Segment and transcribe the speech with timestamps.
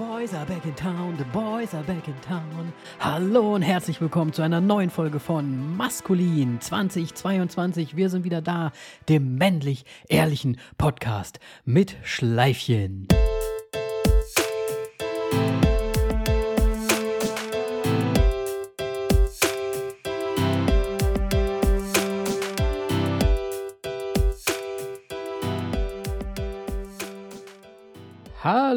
[0.00, 2.72] boys are back in town, the boys are back in town.
[3.00, 7.96] Hallo und herzlich willkommen zu einer neuen Folge von Maskulin 2022.
[7.96, 8.72] Wir sind wieder da,
[9.10, 13.08] dem männlich ehrlichen Podcast mit Schleifchen.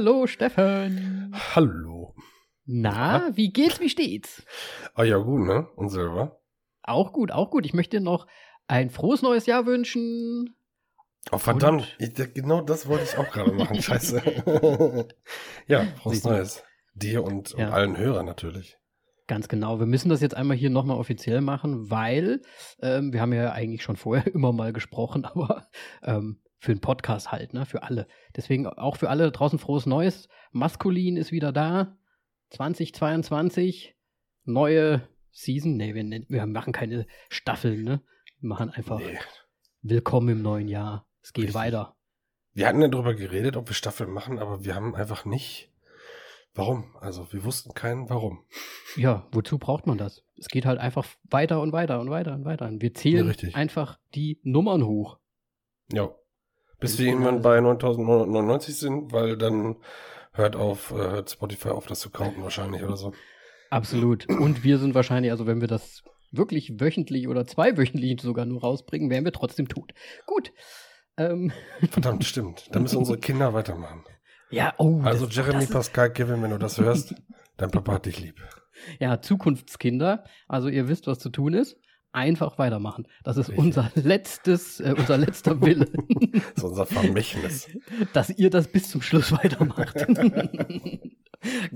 [0.04, 1.34] Hallo Steffen.
[1.56, 2.14] Hallo.
[2.66, 4.44] Na, wie geht's, wie steht's?
[4.96, 5.70] Ah ja, gut, ne?
[5.78, 6.42] Und selber?
[6.82, 7.66] Auch gut, auch gut.
[7.66, 8.28] Ich möchte dir noch
[8.68, 10.58] ein frohes neues Jahr wünschen.
[11.32, 11.96] Oh, verdammt.
[12.00, 13.82] Ich, genau das wollte ich auch gerade machen.
[13.82, 14.22] Scheiße.
[15.68, 16.26] ja, frohes.
[16.26, 16.64] Neues.
[16.96, 17.68] Dir und, Ja.
[17.68, 18.76] und allen Hörern natürlich.
[19.28, 19.80] Ganz genau.
[19.80, 22.42] Wir müssen das jetzt einmal hier nochmal offiziell machen, weil
[22.82, 25.70] ähm, wir haben ja eigentlich schon vorher immer mal gesprochen, aber
[26.04, 27.66] ähm, für einen Podcast halt, ne?
[27.66, 28.08] Für alle.
[28.38, 30.30] Deswegen auch für alle draußen frohes Neues.
[30.54, 31.98] Maskulin ist wieder da.
[32.52, 33.98] 2022.
[34.46, 35.76] Neue Season.
[35.76, 38.02] Nee, wir, wir machen keine Staffeln, ne?
[38.40, 39.20] Wir machen einfach Nee.
[39.82, 41.06] Willkommen im neuen Jahr.
[41.22, 41.56] Es geht Richtig.
[41.56, 41.98] weiter.
[42.54, 45.70] Wir hatten ja darüber geredet, ob wir Staffeln machen, aber wir haben einfach nicht.
[46.54, 46.96] Warum?
[47.02, 48.46] Also, wir wussten keinen Warum.
[48.96, 50.24] Ja, wozu braucht man das?
[50.38, 52.68] Es geht halt einfach weiter und weiter und weiter und weiter.
[52.68, 55.18] Und wir zählen Ja, einfach die Nummern hoch.
[55.92, 56.16] Ja.
[56.84, 59.78] Bis wir irgendwann bei 9099 sind, weil dann
[60.34, 63.14] hört auf, äh, hört Spotify auf, das zu counten wahrscheinlich oder so.
[63.70, 64.28] Absolut.
[64.30, 69.10] Und wir sind wahrscheinlich, also wenn wir das wirklich wöchentlich oder zweiwöchentlich sogar nur rausbringen,
[69.10, 69.94] wären wir trotzdem tot.
[70.26, 70.52] Gut.
[71.18, 71.52] Ähm,
[71.90, 72.68] Verdammt, stimmt.
[72.72, 74.04] Da müssen unsere Kinder weitermachen.
[74.50, 75.02] ja, oh.
[75.04, 77.16] Also das, Jeremy das Pascal Kevin, wenn du das hörst,
[77.58, 78.42] dein Papa hat dich lieb.
[79.00, 80.26] Ja, Zukunftskinder.
[80.48, 81.78] Also ihr wisst, was zu tun ist.
[82.14, 83.08] Einfach weitermachen.
[83.24, 83.66] Das ist Richtig.
[83.66, 85.88] unser letztes, äh, unser letzter Wille,
[86.32, 87.68] Das ist unser Vermächtnis.
[88.14, 89.96] dass ihr das bis zum Schluss weitermacht.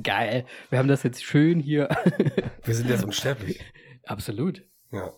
[0.03, 0.45] Geil.
[0.69, 1.89] Wir haben das jetzt schön hier.
[2.63, 3.59] Wir sind jetzt unsterblich.
[4.05, 4.63] Absolut.
[4.91, 5.11] Ja.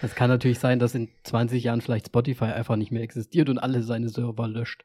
[0.00, 3.58] Es kann natürlich sein, dass in 20 Jahren vielleicht Spotify einfach nicht mehr existiert und
[3.58, 4.84] alle seine Server löscht.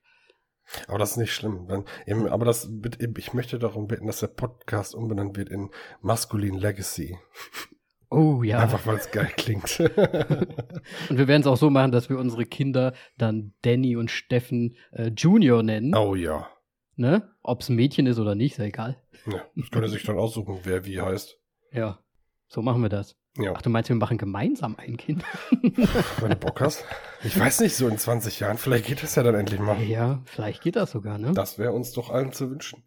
[0.88, 1.68] Aber das ist nicht schlimm.
[1.68, 2.70] Dann, eben, aber das,
[3.18, 5.70] ich möchte darum bitten, dass der Podcast umbenannt wird in
[6.02, 7.18] Maskulin Legacy.
[8.12, 8.60] Oh ja.
[8.60, 9.80] Einfach weil es geil klingt.
[11.10, 14.76] Und wir werden es auch so machen, dass wir unsere Kinder dann Danny und Steffen
[14.92, 15.96] äh, Junior nennen.
[15.96, 16.50] oh ja.
[16.96, 17.30] Ne?
[17.44, 18.98] Ob es ein Mädchen ist oder nicht, ist ja egal.
[19.26, 19.42] ja.
[19.56, 21.38] Das könnte sich dann aussuchen, wer wie heißt.
[21.72, 22.00] Ja.
[22.48, 23.16] So machen wir das.
[23.38, 25.24] Ja, Ach, du meinst, wir machen gemeinsam ein Kind?
[26.20, 26.84] wenn du Bock hast.
[27.24, 29.80] Ich weiß nicht, so in 20 Jahren, vielleicht geht das ja dann endlich mal.
[29.84, 31.32] ja, vielleicht geht das sogar, ne?
[31.34, 32.84] Das wäre uns doch allen zu wünschen.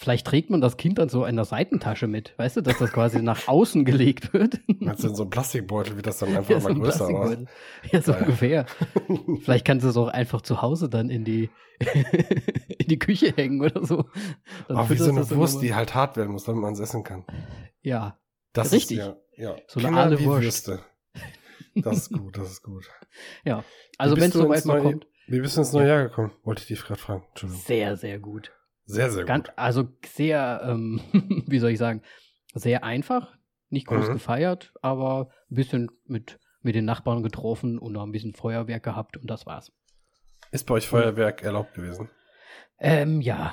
[0.00, 2.32] Vielleicht trägt man das Kind dann so in der Seitentasche mit.
[2.38, 4.60] Weißt du, dass das quasi nach außen gelegt wird?
[4.78, 7.36] Meinst du, in so einem Plastikbeutel wird das dann einfach Ja, so mal größer aus?
[7.90, 8.18] Ja, so Ja.
[8.18, 8.66] ungefähr.
[9.42, 11.50] Vielleicht kannst du es auch einfach zu Hause dann in die,
[12.78, 14.04] in die Küche hängen oder so.
[14.68, 17.02] Dann Auch wie so eine Wurst, die halt hart werden muss, damit man es essen
[17.02, 17.24] kann.
[17.82, 18.20] Ja,
[18.52, 18.98] Das Richtig.
[18.98, 19.56] Ist, ja, ja.
[19.66, 20.70] So eine wie Wurst.
[21.74, 22.88] Das ist gut, das ist gut.
[23.44, 23.64] ja.
[23.98, 26.30] Also wenn es soweit mal kommt, Wie bist du ins neue Jahr gekommen?
[26.44, 27.24] Wollte ich dich gerade fragen.
[27.30, 27.64] Entschuldigung.
[27.66, 28.52] sehr, sehr gut.
[28.88, 29.54] Sehr, sehr Ganz, gut.
[29.58, 31.00] also sehr, ähm,
[31.46, 32.02] wie soll ich sagen,
[32.54, 33.36] sehr einfach.
[33.70, 34.12] Nicht groß Mhm.
[34.14, 39.18] gefeiert, aber ein bisschen mit, mit den Nachbarn getroffen und noch ein bisschen Feuerwerk gehabt
[39.18, 39.72] und das war's.
[40.50, 42.08] Ist bei euch Feuerwerk erlaubt gewesen?
[42.78, 43.52] Ähm, ja,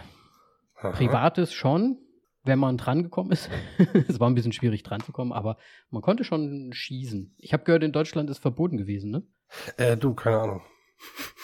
[0.77, 0.91] Aha.
[0.91, 1.97] Privates schon,
[2.45, 3.49] wenn man drangekommen ist.
[4.07, 5.57] es war ein bisschen schwierig dran zu kommen, aber
[5.89, 7.35] man konnte schon schießen.
[7.37, 9.23] Ich habe gehört, in Deutschland ist verboten gewesen, ne?
[9.75, 10.61] Äh, du, keine Ahnung.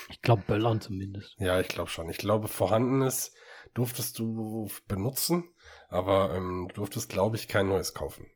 [0.09, 1.35] Ich glaube, Böllern zumindest.
[1.39, 2.09] Ja, ich glaube schon.
[2.09, 3.33] Ich glaube, vorhandenes
[3.73, 5.43] durftest du benutzen,
[5.89, 8.27] aber ähm, du durftest, glaube ich, kein neues kaufen.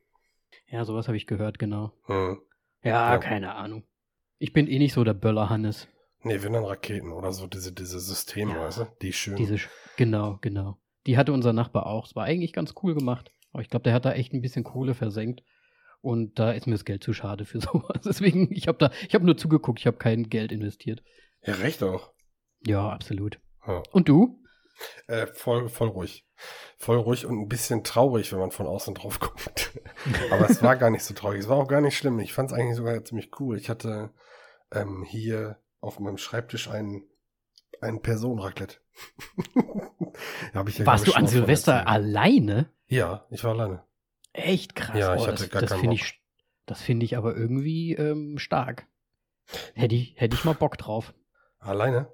[0.68, 1.92] Ja, sowas habe ich gehört, genau.
[2.06, 2.40] Hm.
[2.82, 3.18] Ja, Ja.
[3.18, 3.84] keine Ahnung.
[4.38, 5.88] Ich bin eh nicht so der Böller-Hannes.
[6.22, 8.60] Nee, wenn dann Raketen oder so, diese, diese Systeme, Ja.
[8.62, 8.86] weißt du?
[9.02, 9.36] Die schön.
[9.36, 9.58] Diese,
[9.96, 10.78] genau, genau.
[11.06, 12.06] Die hatte unser Nachbar auch.
[12.06, 13.30] Es war eigentlich ganz cool gemacht.
[13.52, 15.42] Aber ich glaube, der hat da echt ein bisschen Kohle versenkt.
[16.02, 18.02] Und da ist mir das Geld zu schade für sowas.
[18.04, 21.02] Deswegen, ich habe da, ich habe nur zugeguckt, ich habe kein Geld investiert.
[21.42, 22.12] ja, recht auch.
[22.66, 23.38] Ja, absolut.
[23.66, 23.82] Ja.
[23.92, 24.42] Und du?
[25.06, 26.26] Äh, voll, voll ruhig.
[26.78, 29.78] Voll ruhig und ein bisschen traurig, wenn man von außen drauf guckt.
[30.30, 31.40] Aber es war gar nicht so traurig.
[31.40, 32.18] Es war auch gar nicht schlimm.
[32.20, 33.56] Ich fand es eigentlich sogar ziemlich cool.
[33.56, 34.10] Ich hatte
[34.72, 37.04] ähm, hier auf meinem Schreibtisch einen,
[37.80, 38.76] einen Personenraclette.
[40.54, 42.70] Ja, Warst du an Silvester alleine?
[42.86, 43.84] Ja, ich war alleine.
[44.32, 44.96] Echt krass.
[44.98, 46.22] Ja, ich Oh, hatte das gar das finde ich,
[46.64, 48.86] das finde ich aber irgendwie ähm, stark.
[49.74, 51.12] Hätte ich, hätte ich mal Bock drauf.
[51.58, 52.10] Alleine?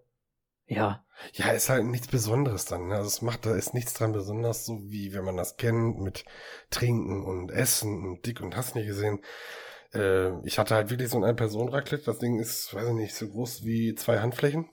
[0.74, 1.04] Ja,
[1.34, 2.88] Ja, ist halt nichts Besonderes dann.
[2.88, 2.96] Ne?
[2.96, 6.24] Also es macht, da ist nichts dran besonders, so wie wenn man das kennt mit
[6.70, 9.20] Trinken und Essen und dick und hast nicht gesehen.
[9.94, 12.04] Äh, ich hatte halt wirklich so ein Ein-Personen-Raclette.
[12.04, 14.68] Das Ding ist, weiß ich nicht, so groß wie zwei Handflächen.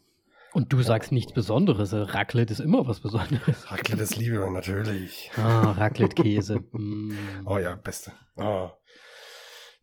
[0.52, 1.94] Und du sagst nichts Besonderes.
[1.94, 3.72] äh, Raclette ist immer was Besonderes.
[3.72, 5.30] Raclette ist Liebe, natürlich.
[5.38, 6.62] Ah, Raclette-Käse.
[6.72, 7.12] Mm.
[7.46, 8.12] Oh ja, beste.
[8.38, 8.70] Oh.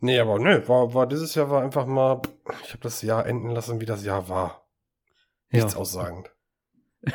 [0.01, 2.21] Nee, aber nö, war, war dieses Jahr war einfach mal,
[2.65, 4.66] ich habe das Jahr enden lassen, wie das Jahr war.
[5.50, 5.78] Nichts Ja.
[5.81, 6.31] aussagend.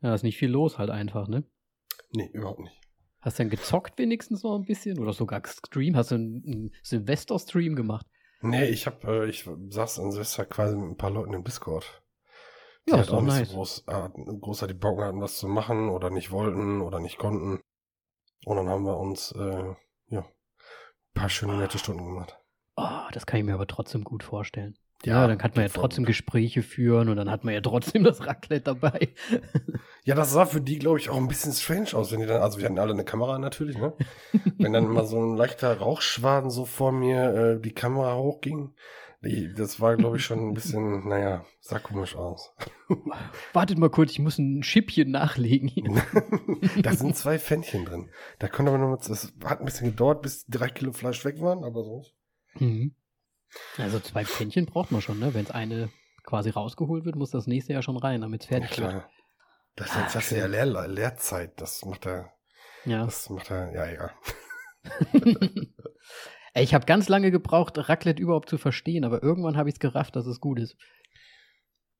[0.00, 1.44] ja, ist nicht viel los halt einfach, ne?
[2.12, 2.80] Nee, überhaupt nicht.
[3.20, 4.98] Hast du dann gezockt wenigstens noch ein bisschen?
[4.98, 5.96] Oder sogar gestreamt?
[5.96, 8.06] Hast du einen, einen Silvester-Stream gemacht?
[8.40, 12.02] Nee, ich hab, äh, ich saß an Silvester quasi mit ein paar Leuten im Discord.
[12.86, 13.48] Die Ja, halt auch nicht nice.
[13.48, 14.08] so groß, äh,
[14.40, 17.60] großartig Bock hatten, was zu machen oder nicht wollten oder nicht konnten.
[18.44, 19.74] Und dann haben wir uns, äh,
[20.08, 20.24] ja, ein
[21.14, 22.38] paar schöne nette Stunden gemacht.
[22.76, 24.78] Oh, das kann ich mir aber trotzdem gut vorstellen.
[25.06, 26.08] Ja, Ja, dann kann man ja trotzdem gut.
[26.08, 29.08] Gespräche führen und dann hat man ja trotzdem das Raclette dabei.
[30.04, 32.40] Ja, das sah für die, glaube ich, auch ein bisschen strange aus, wenn die dann,
[32.40, 33.92] also wir hatten alle eine Kamera natürlich, ne?
[34.56, 38.72] wenn dann immer so ein leichter Rauchschwaden so vor mir äh, die Kamera hochging.
[39.24, 42.54] Die, das war, glaube ich, schon ein bisschen, naja, sah komisch aus.
[43.52, 45.90] Wartet mal kurz, ich muss ein Schippchen nachlegen hier.
[46.82, 48.08] da sind zwei Pfännchen drin.
[48.38, 51.64] Da konnte man nur, das hat ein bisschen gedauert, bis drei Kilo Fleisch weg waren,
[51.64, 52.14] aber sonst.
[52.60, 52.94] Mhm.
[53.78, 55.34] Also zwei Pfännchen braucht man schon, ne?
[55.34, 55.90] Wenn es eine
[56.24, 58.90] quasi rausgeholt wird, muss das nächste ja schon rein, damit es Ja, fertig wird.
[58.90, 59.10] klar.
[59.76, 61.60] Das, Ah, ja Leer, Leerzeit.
[61.60, 62.32] Das macht er,
[62.86, 63.04] Ja.
[63.04, 64.12] das macht er, ja, egal.
[66.58, 70.16] Ich habe ganz lange gebraucht, Raclette überhaupt zu verstehen, aber irgendwann habe ich es gerafft,
[70.16, 70.74] dass es gut ist.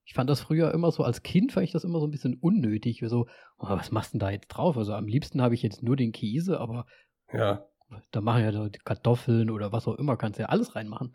[0.07, 2.39] Ich fand das früher immer so, als Kind fand ich das immer so ein bisschen
[2.41, 3.03] unnötig.
[3.07, 3.27] So,
[3.59, 4.79] oh, was machst du denn da jetzt drauf?
[4.79, 6.87] Also am liebsten habe ich jetzt nur den Käse, aber
[7.31, 7.67] Ja.
[8.13, 11.13] da machen ja die Kartoffeln oder was auch immer, kannst ja alles reinmachen.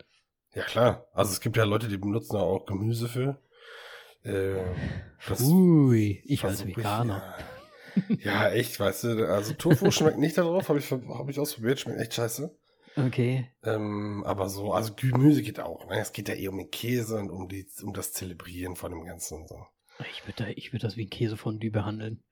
[0.54, 1.06] Ja, klar.
[1.12, 3.40] Also es gibt ja Leute, die benutzen da auch Gemüse für.
[4.24, 4.62] Äh,
[5.40, 7.36] Ui, ich als Veganer.
[8.08, 8.14] ja.
[8.48, 9.28] ja, echt, weißt du.
[9.28, 12.56] Also Tofu schmeckt nicht da drauf, habe ich, hab ich ausprobiert, schmeckt echt scheiße.
[12.96, 13.50] Okay.
[13.62, 15.88] Ähm, aber so, also Gemüse geht auch.
[15.88, 15.98] Ne?
[15.98, 19.04] Es geht ja eh um den Käse und um, die, um das Zelebrieren von dem
[19.04, 19.64] Ganzen und so.
[20.10, 22.22] Ich würde da, ich würd das wie ein Käsefondue behandeln.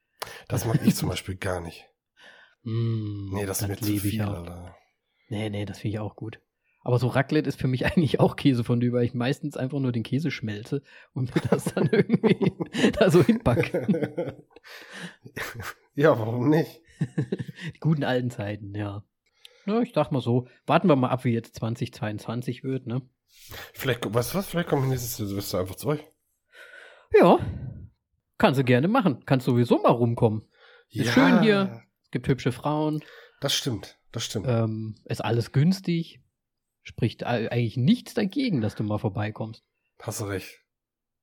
[0.49, 1.87] Das mag ich zum Beispiel gar nicht.
[2.62, 4.20] Mm, Nee, das ist mir zu viel.
[4.20, 4.76] Alter.
[5.31, 6.43] Nee, nee, das finde ich auch gut.
[6.82, 10.03] Aber so Raclette ist für mich eigentlich auch Käsefondue, weil ich meistens einfach nur den
[10.03, 10.82] Käse schmelze
[11.12, 12.53] und mir das dann irgendwie
[12.93, 14.37] da so hinpacke.
[15.94, 16.81] ja, warum nicht?
[17.75, 19.03] Die guten alten Zeiten, ja.
[19.67, 23.03] Na, ich dachte mal so, warten wir mal ab, wie jetzt 2022 wird, ne?
[23.73, 26.00] Vielleicht, du was, vielleicht kommen wir nächstes Silvester einfach zu euch.
[27.19, 27.38] Ja,
[28.38, 29.25] kannst du gerne machen.
[29.26, 30.43] Kannst sowieso mal rumkommen.
[30.91, 31.83] Ist schön hier.
[32.05, 33.03] Es gibt hübsche Frauen,
[33.41, 34.47] Das stimmt, das stimmt.
[34.49, 36.21] ähm, ist alles günstig.
[36.82, 39.62] Spricht ei- eigentlich nichts dagegen, dass du mal vorbeikommst.
[40.00, 40.59] Hast du recht.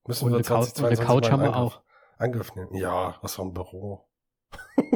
[0.07, 1.81] Müssen Und wir eine, Couch, und eine 2022 Couch haben wir auch.
[2.17, 2.73] Angriff nehmen.
[2.75, 4.07] Ja, was für ein Büro.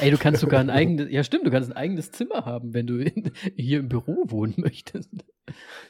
[0.00, 2.86] Ey, du kannst sogar ein eigenes, ja stimmt, du kannst ein eigenes Zimmer haben, wenn
[2.86, 5.10] du in, hier im Büro wohnen möchtest.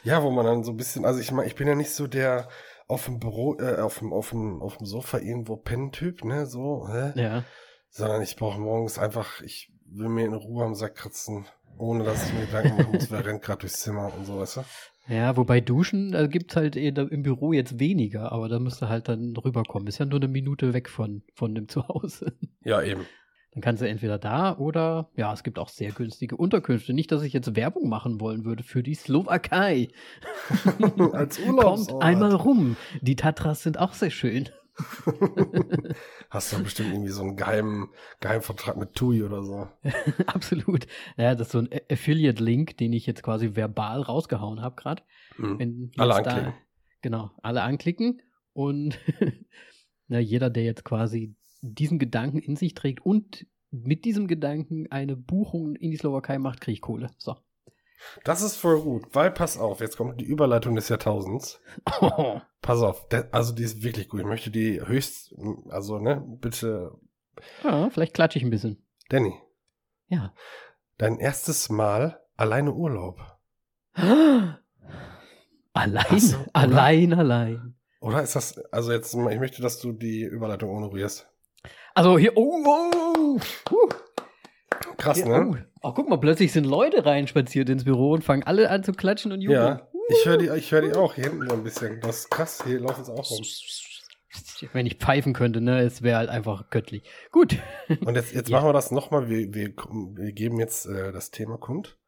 [0.05, 2.06] Ja, wo man dann so ein bisschen, also ich meine, ich bin ja nicht so
[2.06, 2.49] der
[2.88, 6.87] auf dem Büro, äh, auf dem, auf dem, auf dem Sofa irgendwo pennen-Typ, ne, so,
[6.88, 7.12] hä?
[7.20, 7.44] Ja.
[7.88, 11.47] Sondern ich brauche morgens einfach, ich will mir in Ruhe am Sack kratzen,
[11.78, 14.56] ohne dass ich mir Gedanken machen muss, wer rennt gerade durchs Zimmer und so, weißt
[14.58, 14.64] du?
[15.08, 18.82] Ja, wobei Duschen, da gibt es halt eh im Büro jetzt weniger, aber da müsst
[18.82, 19.87] ihr halt dann rüberkommen.
[19.87, 22.32] Ist ja nur eine Minute weg von, von dem Zuhause.
[22.64, 23.06] Ja, eben.
[23.52, 26.93] Dann kannst du entweder da oder, ja, es gibt auch sehr günstige Unterkünfte.
[26.93, 29.88] Nicht, dass ich jetzt Werbung machen wollen würde für die Slowakei.
[31.12, 32.02] Als Kommt Urlaubsort.
[32.02, 32.76] einmal rum.
[33.00, 34.50] Die Tatras sind auch sehr schön.
[36.31, 37.88] Hast du bestimmt irgendwie so einen geheimen,
[38.21, 39.68] Geheimvertrag mit TUI oder so.
[40.26, 40.87] Absolut.
[41.16, 45.02] Ja, das ist so ein Affiliate-Link, den ich jetzt quasi verbal rausgehauen habe gerade.
[45.37, 45.59] Hm.
[45.59, 46.54] Wenn Alle anklicken.
[47.00, 48.99] genau, alle anklicken und
[50.09, 55.16] na, jeder, der jetzt quasi diesen Gedanken in sich trägt und mit diesem Gedanken eine
[55.16, 57.11] Buchung in die Slowakei macht, kriegt Kohle.
[57.18, 57.37] So.
[58.25, 61.61] Das ist voll gut, weil pass auf, jetzt kommt die Überleitung des Jahrtausends.
[62.62, 64.21] Pass auf, der, also die ist wirklich gut.
[64.21, 65.35] Ich möchte die höchst,
[65.69, 66.93] also ne, bitte,
[67.62, 68.85] ja, vielleicht klatsche ich ein bisschen.
[69.09, 69.35] Danny,
[70.09, 70.35] Ja.
[70.99, 73.21] dein erstes Mal alleine Urlaub.
[75.73, 77.75] Allein, du, allein, allein.
[78.00, 81.29] Oder ist das, also jetzt, ich möchte, dass du die Überleitung honorierst.
[81.95, 83.88] Also hier, oh, oh, huh.
[84.97, 85.67] Krass, Hier, ne?
[85.83, 85.88] oh.
[85.88, 89.33] oh, guck mal, plötzlich sind Leute reinspaziert ins Büro und fangen alle an zu klatschen
[89.33, 89.61] und jubeln.
[89.79, 92.00] Ja, ich höre die, ich höre die auch hier hinten so ein bisschen.
[92.00, 93.45] Das ist krass, hier laufen sie auch rum.
[94.73, 97.03] Wenn ich pfeifen könnte, ne, es wäre halt einfach göttlich.
[97.33, 97.57] Gut.
[98.05, 98.57] Und jetzt, jetzt Ja.
[98.59, 99.29] machen wir das nochmal.
[99.29, 101.99] Wir, wir, wir geben jetzt äh, das Thema kund.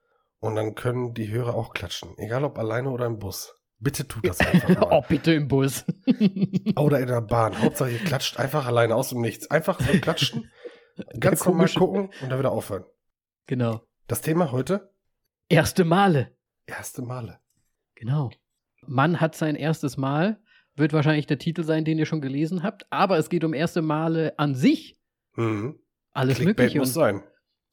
[0.40, 2.11] Und dann können die Hörer auch klatschen.
[2.16, 3.54] Egal ob alleine oder im Bus.
[3.80, 5.04] Bitte tut das einfach oh, mal.
[5.09, 5.85] bitte im Bus.
[6.76, 7.59] Oder in der Bahn.
[7.62, 9.50] Hauptsache ihr klatscht einfach alleine aus dem Nichts.
[9.50, 10.50] Einfach klatschen,
[11.18, 12.84] ganz normal gucken und dann wieder aufhören.
[13.46, 13.82] genau.
[14.06, 14.90] Das Thema heute?
[15.50, 16.34] Erste Male.
[16.66, 17.40] Erste Male.
[17.94, 18.30] Genau.
[18.86, 20.40] Mann hat sein erstes Mal,
[20.76, 22.86] wird wahrscheinlich der Titel sein, den ihr schon gelesen habt.
[22.90, 24.98] Aber es geht um erste Male an sich.
[25.36, 25.78] Mhm.
[26.12, 26.78] Alles Clickbait Mögliche.
[26.78, 27.22] muss sein.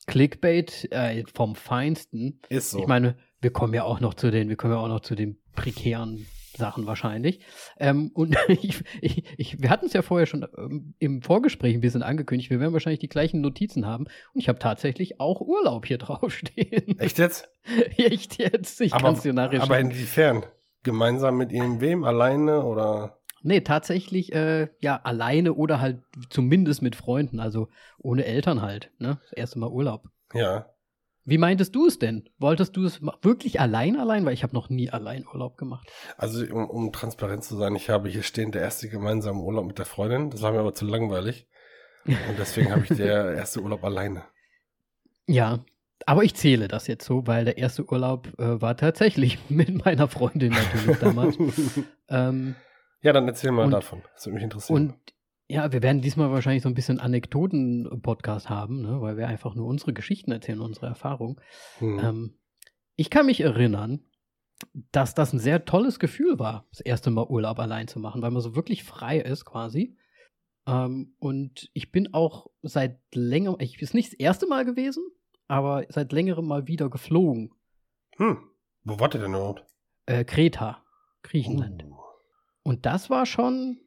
[0.07, 2.41] Clickbait äh, vom Feinsten.
[2.49, 2.79] Ist so.
[2.79, 5.15] Ich meine, wir kommen ja auch noch zu den, wir kommen ja auch noch zu
[5.15, 6.25] den prekären
[6.57, 7.39] Sachen wahrscheinlich.
[7.79, 11.81] Ähm, und ich, ich, ich, wir hatten es ja vorher schon ähm, im Vorgespräch ein
[11.81, 14.05] bisschen angekündigt, wir werden wahrscheinlich die gleichen Notizen haben.
[14.33, 16.99] Und ich habe tatsächlich auch Urlaub hier draufstehen.
[16.99, 17.49] Echt jetzt?
[17.97, 18.81] Echt jetzt?
[18.81, 19.91] Ich kann es dir nachher aber schicken.
[19.91, 20.45] inwiefern?
[20.83, 22.03] Gemeinsam mit irgendwem?
[22.03, 23.17] Alleine oder?
[23.41, 27.67] Nee, tatsächlich, äh, ja, alleine oder halt zumindest mit Freunden, also
[27.99, 29.19] ohne Eltern halt, ne?
[29.21, 30.09] Das erste Mal Urlaub.
[30.33, 30.67] Ja.
[31.27, 32.29] Wie meintest du es denn?
[32.37, 34.25] Wolltest du es wirklich allein allein?
[34.25, 35.91] Weil ich habe noch nie allein Urlaub gemacht.
[36.17, 39.79] Also um, um transparent zu sein, ich habe hier stehen der erste gemeinsame Urlaub mit
[39.79, 40.29] der Freundin.
[40.29, 41.47] Das war mir aber zu langweilig.
[42.05, 44.23] Und deswegen habe ich der erste Urlaub alleine.
[45.27, 45.65] Ja,
[46.05, 50.07] aber ich zähle das jetzt so, weil der erste Urlaub äh, war tatsächlich mit meiner
[50.07, 51.37] Freundin natürlich damals.
[52.09, 52.55] ähm,
[53.01, 54.03] ja, dann erzähl mal Und- davon.
[54.13, 54.89] Das würde mich interessieren.
[54.89, 54.95] und
[55.47, 59.01] ja, wir werden diesmal wahrscheinlich so ein bisschen Anekdoten-Podcast haben, ne?
[59.01, 61.39] weil wir einfach nur unsere Geschichten erzählen, unsere Erfahrungen.
[61.79, 61.99] Hm.
[61.99, 62.37] Ähm,
[62.95, 64.03] ich kann mich erinnern,
[64.91, 68.31] dass das ein sehr tolles Gefühl war, das erste Mal Urlaub allein zu machen, weil
[68.31, 69.97] man so wirklich frei ist quasi.
[70.65, 75.03] Ähm, und ich bin auch seit längerem, ich ist nicht das erste Mal gewesen,
[75.47, 77.53] aber seit längerem mal wieder geflogen.
[78.17, 78.37] Hm.
[78.83, 79.65] Wo wart ihr denn überhaupt?
[80.05, 80.83] Äh, Kreta,
[81.21, 81.83] Griechenland.
[81.83, 81.95] Uh.
[82.63, 83.79] Und das war schon,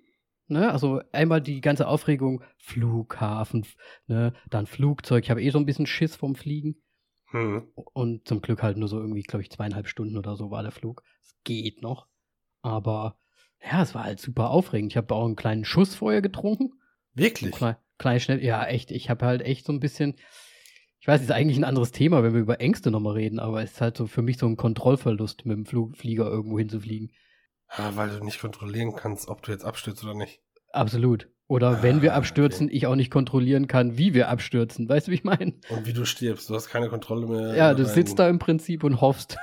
[0.48, 3.66] ne, also einmal die ganze Aufregung, Flughafen,
[4.06, 5.24] ne, dann Flugzeug.
[5.24, 6.82] Ich habe eh so ein bisschen Schiss vom Fliegen.
[7.30, 7.68] Hm.
[7.74, 10.72] Und zum Glück halt nur so irgendwie, glaube ich, zweieinhalb Stunden oder so war der
[10.72, 11.02] Flug.
[11.20, 12.06] Es geht noch.
[12.62, 13.18] Aber
[13.62, 14.92] ja, es war halt super aufregend.
[14.92, 16.72] Ich habe auch einen kleinen Schuss vorher getrunken.
[17.14, 17.52] Wirklich?
[17.52, 18.42] Klein, klein schnell.
[18.42, 18.90] Ja, echt.
[18.90, 20.14] Ich habe halt echt so ein bisschen.
[21.00, 23.62] Ich weiß, es ist eigentlich ein anderes Thema, wenn wir über Ängste nochmal reden, aber
[23.62, 27.12] es ist halt so für mich so ein Kontrollverlust, mit dem Flug, Flieger irgendwo hinzufliegen.
[27.76, 30.40] Ja, weil du nicht kontrollieren kannst, ob du jetzt abstürzt oder nicht.
[30.72, 31.28] Absolut.
[31.46, 34.88] Oder wenn wir Ah, abstürzen, ich auch nicht kontrollieren kann, wie wir abstürzen.
[34.88, 35.54] Weißt du, wie ich meine?
[35.70, 36.50] Und wie du stirbst.
[36.50, 37.54] Du hast keine Kontrolle mehr.
[37.56, 39.38] Ja, du sitzt da im Prinzip und hoffst.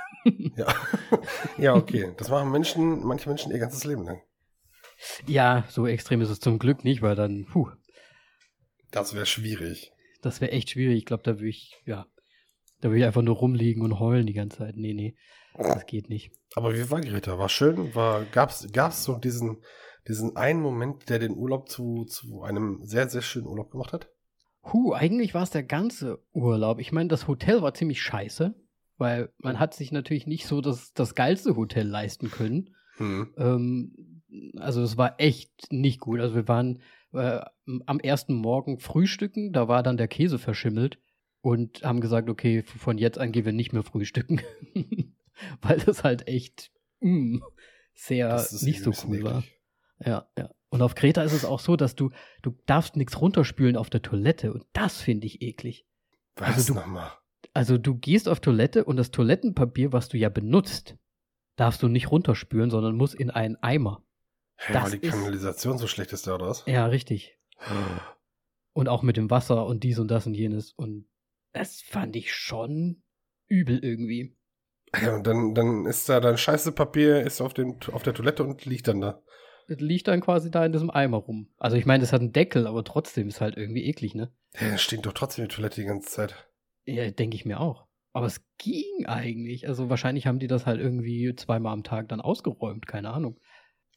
[0.56, 0.66] Ja.
[1.58, 2.12] ja, okay.
[2.16, 4.20] Das machen Menschen, manche Menschen ihr ganzes Leben lang.
[5.26, 7.68] Ja, so extrem ist es zum Glück nicht, weil dann, puh,
[8.92, 9.92] Das wäre schwierig.
[10.22, 10.98] das wäre echt schwierig.
[10.98, 12.06] Ich glaube, da würde ich, ja,
[12.80, 14.76] da würde ich einfach nur rumliegen und heulen die ganze Zeit.
[14.76, 15.16] Nee, nee,
[15.56, 16.32] das geht nicht.
[16.54, 17.38] Aber wie war Greta?
[17.38, 17.94] War schön?
[17.94, 19.62] War, gab's, gab's so diesen,
[20.08, 24.08] diesen einen Moment, der den Urlaub zu, zu einem sehr, sehr schönen Urlaub gemacht hat?
[24.62, 26.80] Puh, eigentlich war es der ganze Urlaub.
[26.80, 28.54] Ich meine, das Hotel war ziemlich scheiße,
[28.98, 32.74] weil man hat sich natürlich nicht so das, das geilste Hotel leisten können.
[32.96, 33.32] Hm.
[33.36, 34.22] Ähm,
[34.56, 36.20] also es war echt nicht gut.
[36.20, 36.80] Also wir waren
[37.12, 37.40] äh,
[37.86, 40.98] am ersten Morgen frühstücken, da war dann der Käse verschimmelt
[41.42, 44.40] und haben gesagt, okay, von jetzt an gehen wir nicht mehr frühstücken.
[45.62, 47.38] Weil das halt echt mm,
[47.94, 49.44] sehr nicht so cool war.
[50.04, 50.50] Ja, ja.
[50.68, 52.10] Und auf Kreta ist es auch so, dass du,
[52.42, 55.86] du darfst nichts runterspülen auf der Toilette und das finde ich eklig.
[56.36, 57.10] Was Also du- nochmal?
[57.54, 60.96] Also du gehst auf Toilette und das Toilettenpapier, was du ja benutzt,
[61.54, 64.04] darfst du nicht runterspülen, sondern muss in einen Eimer.
[64.56, 66.64] Hä, das weil die ist- Kanalisation so schlecht ist da, oder was?
[66.66, 67.38] Ja, richtig.
[68.74, 70.72] Und auch mit dem Wasser und dies und das und jenes.
[70.72, 71.06] Und
[71.52, 73.02] das fand ich schon
[73.46, 74.35] übel irgendwie.
[75.02, 78.44] Ja, und dann, dann ist da dein scheiße Papier ist auf, dem, auf der Toilette
[78.44, 79.22] und liegt dann da.
[79.68, 81.48] Das liegt dann quasi da in diesem Eimer rum.
[81.58, 84.32] Also ich meine, das hat einen Deckel, aber trotzdem ist halt irgendwie eklig, ne?
[84.58, 86.48] Da steht doch trotzdem die Toilette die ganze Zeit.
[86.84, 87.86] Ja, denke ich mir auch.
[88.12, 89.68] Aber es ging eigentlich.
[89.68, 93.40] Also wahrscheinlich haben die das halt irgendwie zweimal am Tag dann ausgeräumt, keine Ahnung.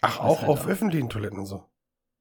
[0.02, 0.68] Ach, Was auch halt auf auch.
[0.68, 1.64] öffentlichen Toiletten und so.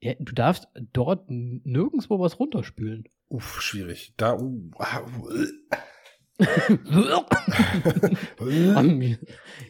[0.00, 3.08] Ja, du darfst dort nirgendwo was runterspülen.
[3.28, 4.14] Uff, schwierig.
[4.16, 5.46] Da, uh, ah, uh,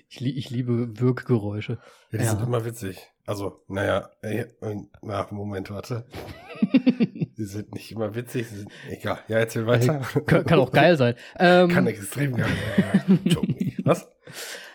[0.08, 1.78] ich, ich liebe Wirkgeräusche.
[2.10, 2.30] Ja, die Ja.
[2.30, 2.98] sind immer witzig.
[3.26, 6.06] Also, naja, äh, äh, na, Moment, warte.
[7.38, 9.18] Die sind nicht immer witzig, sie sind, egal.
[9.28, 10.00] Ja, erzähl weiter.
[10.26, 11.14] kann, kann auch geil sein.
[11.38, 12.48] Ähm, Kann extrem geil
[13.06, 13.20] sein.
[13.84, 14.10] Was?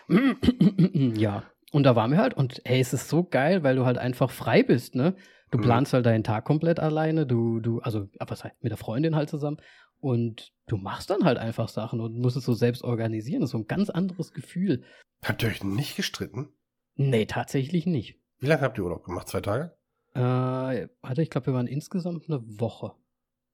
[1.18, 1.42] ja.
[1.72, 4.30] Und da waren wir halt und hey, es ist so geil, weil du halt einfach
[4.30, 5.14] frei bist, ne?
[5.50, 5.62] Du Mhm.
[5.62, 9.28] planst halt deinen Tag komplett alleine, du, du, also, was heißt, mit der Freundin halt
[9.28, 9.58] zusammen
[10.04, 13.40] und du machst dann halt einfach Sachen und musst es so selbst organisieren.
[13.40, 14.84] Das ist so ein ganz anderes Gefühl.
[15.24, 16.50] Habt ihr euch nicht gestritten?
[16.94, 18.20] Nee, tatsächlich nicht.
[18.38, 19.28] Wie lange habt ihr Urlaub gemacht?
[19.28, 19.74] Zwei Tage?
[20.14, 22.92] Äh, warte, ich glaube, wir waren insgesamt eine Woche.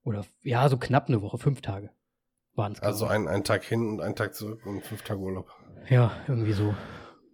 [0.03, 1.91] Oder, ja, so knapp eine Woche, fünf Tage
[2.57, 2.81] waren es.
[2.83, 5.49] Also ein, ein Tag hin und ein Tag zurück und fünf Tage Urlaub.
[5.89, 6.75] Ja, irgendwie so.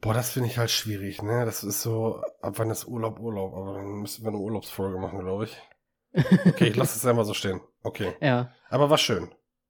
[0.02, 1.46] Boah, das finde ich halt schwierig, ne?
[1.46, 3.54] Das ist so, ab wann ist Urlaub Urlaub?
[3.54, 5.56] Aber dann müssen wir eine Urlaubsfolge machen, glaube ich.
[6.46, 7.60] Okay, ich lasse es einfach so stehen.
[7.86, 8.12] Okay.
[8.20, 8.52] Ja.
[8.68, 9.28] Aber war schön.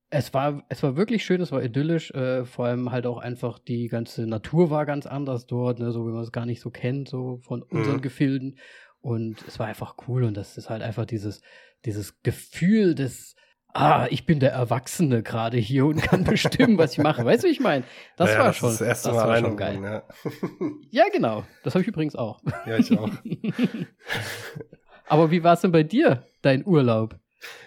[0.09, 3.59] Es war, es war wirklich schön, es war idyllisch, äh, vor allem halt auch einfach
[3.59, 6.71] die ganze Natur war ganz anders dort, ne, so wie man es gar nicht so
[6.71, 8.03] kennt, so von unseren Mhm.
[8.03, 8.59] Gefilden.
[9.01, 11.43] Und es war einfach cool und das ist halt einfach dieses,
[11.85, 13.35] dieses Gefühl des,
[13.75, 17.25] ah, ich bin der Erwachsene gerade hier und kann bestimmen, was ich mache.
[17.25, 17.85] Weißt du, wie ich meine?
[18.17, 19.81] Das Ja, war das schon, das erste das Mal war schon geil.
[19.83, 20.03] Ja.
[20.91, 21.45] Ja, genau.
[21.65, 22.41] Das habe ich übrigens auch.
[22.65, 23.11] ja, ich auch.
[25.09, 27.19] Aber wie war es denn bei dir, dein Urlaub?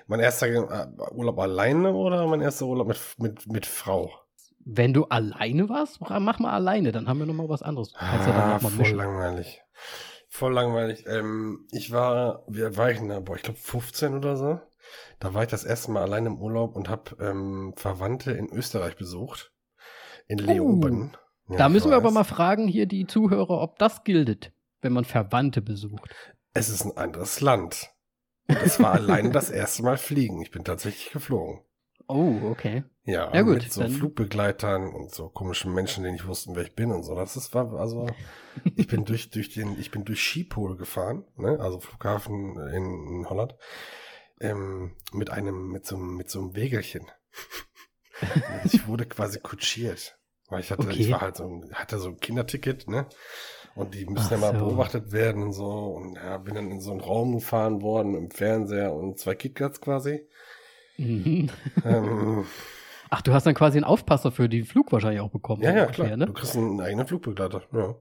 [0.07, 4.11] Mein erster äh, Urlaub alleine oder mein erster Urlaub mit, mit, mit Frau?
[4.65, 7.93] Wenn du alleine warst, mach mal alleine, dann haben wir noch mal was anderes.
[7.93, 8.97] Kannst ja Ah, mal voll mischen.
[8.97, 9.61] langweilig.
[10.27, 11.05] Voll langweilig.
[11.07, 13.19] Ähm, ich war, wie alt war ich denn da?
[13.19, 14.59] Boah, ich glaube 15 oder so.
[15.19, 18.95] Da war ich das erste Mal allein im Urlaub und habe ähm, Verwandte in Österreich
[18.97, 19.51] besucht.
[20.27, 21.11] In Leoben.
[21.13, 21.19] Ja,
[21.51, 24.93] Oh, Da ich müssen wir aber mal fragen, hier die Zuhörer, ob das gilt, wenn
[24.93, 26.13] man Verwandte besucht.
[26.53, 27.89] Es ist ein anderes Land.
[28.63, 30.41] Es war allein das erste Mal fliegen.
[30.41, 31.61] Ich bin tatsächlich geflogen.
[32.07, 32.83] Oh, okay.
[33.03, 36.63] Ja, Ja, gut, mit so dann- Flugbegleitern und so komischen Menschen, die nicht wussten, wer
[36.63, 37.13] ich bin und so.
[37.15, 38.07] Das ist, war, also,
[38.75, 43.29] ich bin durch, durch den, ich bin durch Schiphol gefahren, ne, also Flughafen in, in
[43.29, 43.55] Holland,
[44.41, 47.05] ähm, mit einem, mit so, einem- mit so einem Wägelchen.
[48.65, 50.17] ich wurde quasi kutschiert.
[50.49, 50.97] Weil ich hatte, Okay.
[50.99, 53.07] ich war halt so, hatte so ein Kinderticket, ne,
[53.79, 54.65] und die müssen Ach ja mal so.
[54.65, 58.31] beobachtet werden und so, und ja, bin dann in so einen Raum gefahren worden, im
[58.31, 60.27] Fernseher und zwei KitKats quasi.
[60.97, 61.49] Mhm.
[61.85, 62.45] ähm,
[63.09, 65.63] Ach, du hast dann quasi einen Aufpasser für den Flug wahrscheinlich auch bekommen.
[65.63, 66.15] Ja, ja, klar.
[66.15, 66.27] Ne?
[66.27, 67.95] Du kriegst einen eigenen Flugbegleiter, ja.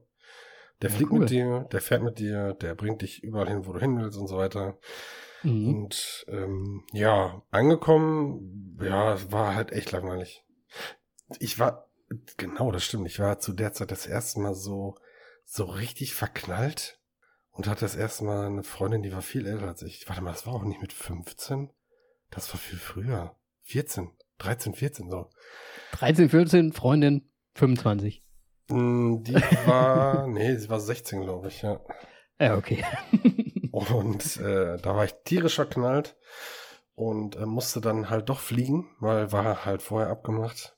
[0.81, 1.19] Der Ja, fliegt cool.
[1.19, 4.17] mit dir, der fährt mit dir, der bringt dich überall hin, wo du hin willst
[4.17, 4.77] und so weiter.
[5.43, 5.67] Mhm.
[5.67, 10.45] Und ähm, ja, angekommen, ja, es war halt echt langweilig.
[11.39, 11.89] Ich war,
[12.37, 14.95] genau, das stimmt, ich war zu der Zeit das erste Mal so,
[15.51, 16.99] so richtig verknallt
[17.49, 20.07] und hatte das erste Mal eine Freundin, die war viel älter als ich.
[20.07, 21.71] Warte mal, das war auch nicht mit 15?
[22.29, 23.35] Das war viel früher.
[23.63, 25.29] 14, 13, 14 so.
[25.93, 28.23] 13, 14, Freundin, 25.
[28.69, 29.33] Mm, Die
[29.65, 31.81] war, nee, sie war 16, glaube ich, ja.
[32.39, 32.85] Ja, okay.
[33.71, 36.17] Und äh, da war ich tierisch verknallt
[36.95, 40.75] und äh, musste dann halt doch fliegen, weil war halt vorher abgemacht.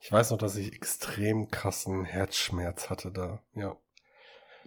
[0.00, 3.76] Ich weiß noch, dass ich extrem krassen Herzschmerz hatte da, ja.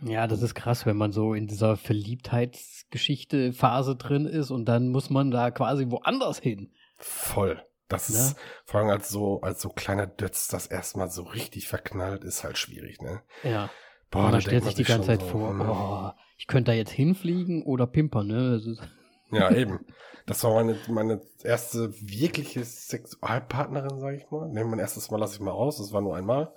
[0.04, 4.90] Ja, das ist krass, wenn man so in dieser Verliebtheitsgeschichte Phase drin ist und dann
[4.90, 6.72] muss man da quasi woanders hin.
[6.98, 7.62] Voll.
[7.88, 8.16] Das Ne?
[8.18, 8.36] ist,
[8.66, 12.58] vor allem als so, als so kleiner Dötz das erstmal so richtig verknallt, ist halt
[12.58, 13.22] schwierig, ne?
[13.44, 13.70] Ja.
[14.10, 15.62] Boah, und da man stellt sich die ganze Zeit so, vor, hm.
[15.62, 18.62] oh, ich könnte da jetzt hinfliegen oder pimpern, ne?
[19.34, 19.80] Ja, eben.
[20.26, 24.50] Das war meine, meine erste wirkliche Sexualpartnerin, sage ich mal.
[24.50, 26.54] Ne, mein erstes Mal lasse ich mal raus, das war nur einmal.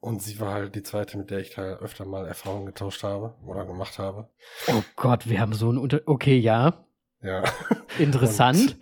[0.00, 3.34] Und sie war halt die zweite, mit der ich da öfter mal Erfahrungen getauscht habe
[3.44, 4.28] oder gemacht habe.
[4.68, 6.00] oh Gott, wir haben so ein Unter...
[6.06, 6.86] Okay, ja,
[7.20, 7.42] Ja.
[7.98, 8.76] interessant.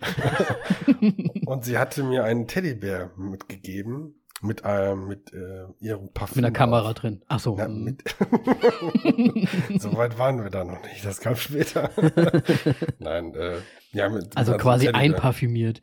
[1.45, 6.35] Und sie hatte mir einen Teddybär mitgegeben mit, äh, mit äh, ihrem Parfüm.
[6.35, 6.93] Mit einer Kamera auf.
[6.93, 7.23] drin.
[7.27, 7.57] Ach so.
[7.57, 7.83] Ja, hm.
[7.83, 8.03] mit
[9.81, 11.89] so weit waren wir da noch nicht, das kam später.
[12.99, 13.57] Nein, äh,
[13.91, 15.01] ja, mit, also quasi Teddybär.
[15.01, 15.81] einparfümiert.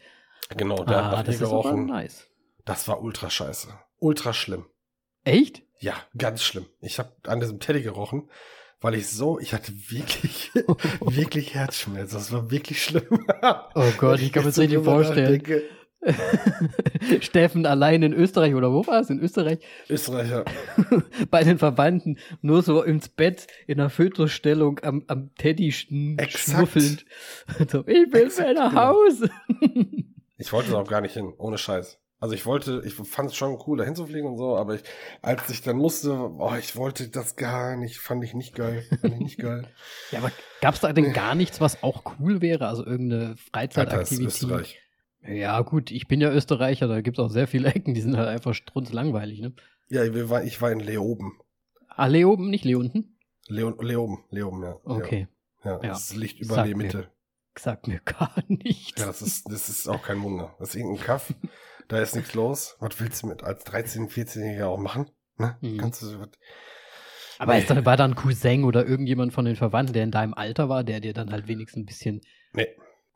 [0.56, 1.86] Genau, der Ah, das ist aber gerochen.
[1.86, 2.28] nice.
[2.64, 3.68] Das war ultra scheiße.
[3.98, 4.66] Ultra schlimm.
[5.24, 5.62] Echt?
[5.78, 6.66] Ja, ganz schlimm.
[6.80, 8.30] Ich habe an diesem Teddy gerochen,
[8.80, 10.50] weil ich so, ich hatte wirklich,
[11.00, 12.12] wirklich Herzschmerz.
[12.12, 13.26] Das war wirklich schlimm.
[13.74, 15.42] Oh Gott, ich kann mir das richtig vorstellen.
[17.20, 19.08] Steffen allein in Österreich oder wo war es?
[19.08, 20.44] In Österreich Österreicher.
[21.30, 26.56] bei den Verwandten nur so ins Bett in einer Fötusstellung am, am Teddy schn Exakt.
[26.56, 27.06] schnuffelnd.
[27.70, 28.88] So, ich will Exakt, mehr nach genau.
[28.88, 29.30] Hause.
[30.36, 31.98] Ich wollte da auch gar nicht hin, ohne Scheiß.
[32.24, 34.82] Also ich wollte, ich fand es schon cool, da hinzufliegen und so, aber ich,
[35.20, 38.82] als ich dann musste, oh, ich wollte das gar nicht, fand ich nicht geil.
[39.02, 39.68] Fand ich nicht geil.
[40.10, 40.32] ja, aber
[40.62, 42.66] gab's da denn gar nichts, was auch cool wäre?
[42.66, 44.28] Also irgendeine Freizeitaktivität?
[44.28, 44.80] Österreich.
[45.20, 48.28] Ja, gut, ich bin ja Österreicher, da gibt's auch sehr viele Ecken, die sind halt
[48.28, 49.52] einfach strunzlangweilig, ne?
[49.90, 51.38] Ja, wir war, ich war in Leoben.
[51.90, 53.18] Ah, Leoben, nicht Leonten?
[53.48, 54.76] Leon, Leoben, Leoben, ja.
[54.84, 55.28] Okay,
[55.62, 55.88] Ja, ja, Ja.
[55.90, 56.84] das liegt über Sag die mir.
[56.84, 57.08] Mitte.
[57.58, 58.98] sagt mir gar nichts.
[58.98, 60.54] Ja, das ist, das ist auch kein Wunder.
[60.58, 61.34] Das ist irgendein Kaff.
[61.88, 62.76] Da ist nichts los.
[62.80, 65.10] Was willst du mit als 13-, 14-Jähriger auch machen?
[65.36, 65.56] Ne?
[65.60, 65.78] Mhm.
[65.78, 66.28] Kannst du was-
[67.38, 67.60] Aber Nee.
[67.60, 70.68] ist da, war da ein Cousin oder irgendjemand von den Verwandten, der in deinem Alter
[70.68, 72.20] war, der dir dann halt wenigstens ein bisschen.
[72.52, 72.68] Nee,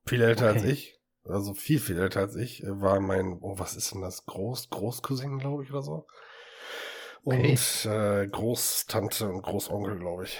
[0.06, 0.72] viel älter als Okay.
[0.72, 0.94] ich.
[1.24, 2.62] Also viel, viel älter als ich.
[2.62, 4.26] äh, War mein, oh, was ist denn das?
[4.26, 6.06] Groß, Großcousin, glaube ich, oder so.
[7.22, 7.56] Und Okay.
[7.84, 10.38] äh, Großtante und Großonkel, glaube ich.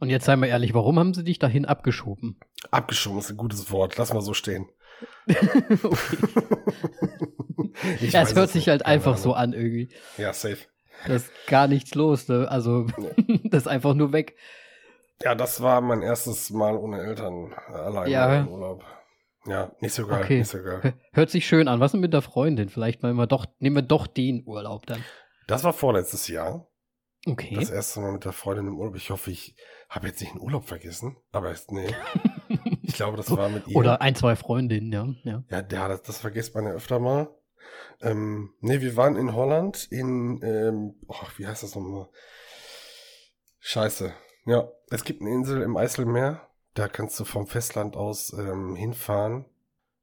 [0.00, 2.38] Und jetzt sei mal ehrlich, warum haben sie dich dahin abgeschoben?
[2.70, 3.96] Abgeschoben ist ein gutes Wort.
[3.96, 4.68] Lass mal so stehen.
[8.00, 9.88] Ja, es hört sich halt einfach so an irgendwie.
[10.16, 10.58] Ja, safe.
[11.06, 12.28] Da ist gar nichts los.
[12.28, 12.46] Ne?
[12.48, 12.86] Also,
[13.44, 14.36] das ist einfach nur weg.
[15.22, 18.40] Ja, das war mein erstes Mal ohne Eltern alleine Ja.
[18.40, 18.84] im Urlaub.
[19.46, 20.38] Ja, nicht so geil, Okay.
[20.38, 20.94] nicht so geil.
[21.12, 21.78] Hört sich schön an.
[21.80, 22.68] Was denn mit der Freundin?
[22.70, 25.04] Vielleicht nehmen wir doch, nehmen wir doch den Urlaub dann.
[25.46, 26.66] Das war vorletztes Jahr.
[27.26, 27.54] Okay.
[27.54, 28.96] Das erste Mal mit der Freundin im Urlaub.
[28.96, 29.54] Ich hoffe, ich
[29.94, 31.16] habe jetzt nicht einen Urlaub vergessen.
[31.32, 31.88] Aber ist, nee.
[32.86, 33.76] Ich glaube, das war mit ihr.
[33.76, 35.06] Oder ein, zwei Freundinnen, ja.
[35.24, 35.42] ja.
[35.50, 37.28] Ja, ja das, das vergisst man ja öfter mal.
[38.00, 42.08] Ähm, nee, wir waren in Holland in, ähm, oh, wie heißt das nochmal?
[43.58, 44.12] Scheiße.
[44.44, 46.46] Ja, es gibt eine Insel im Eiselmeer.
[46.74, 49.46] Da kannst du vom Festland aus ähm, hinfahren.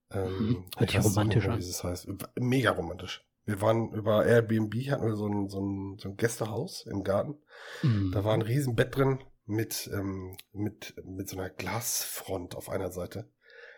[0.10, 0.65] Ähm, Mhm.
[0.77, 1.60] Hört ich sich romantisch an.
[1.60, 2.08] Wie es heißt.
[2.39, 3.23] Mega romantisch.
[3.45, 7.36] Wir waren über Airbnb, hatten wir so ein, so ein, so ein Gästehaus im Garten.
[7.84, 8.12] Mhm.
[8.12, 9.19] Da war ein riesen Bett drin
[9.52, 13.30] mit, ähm, mit, mit so einer Glasfront auf einer Seite.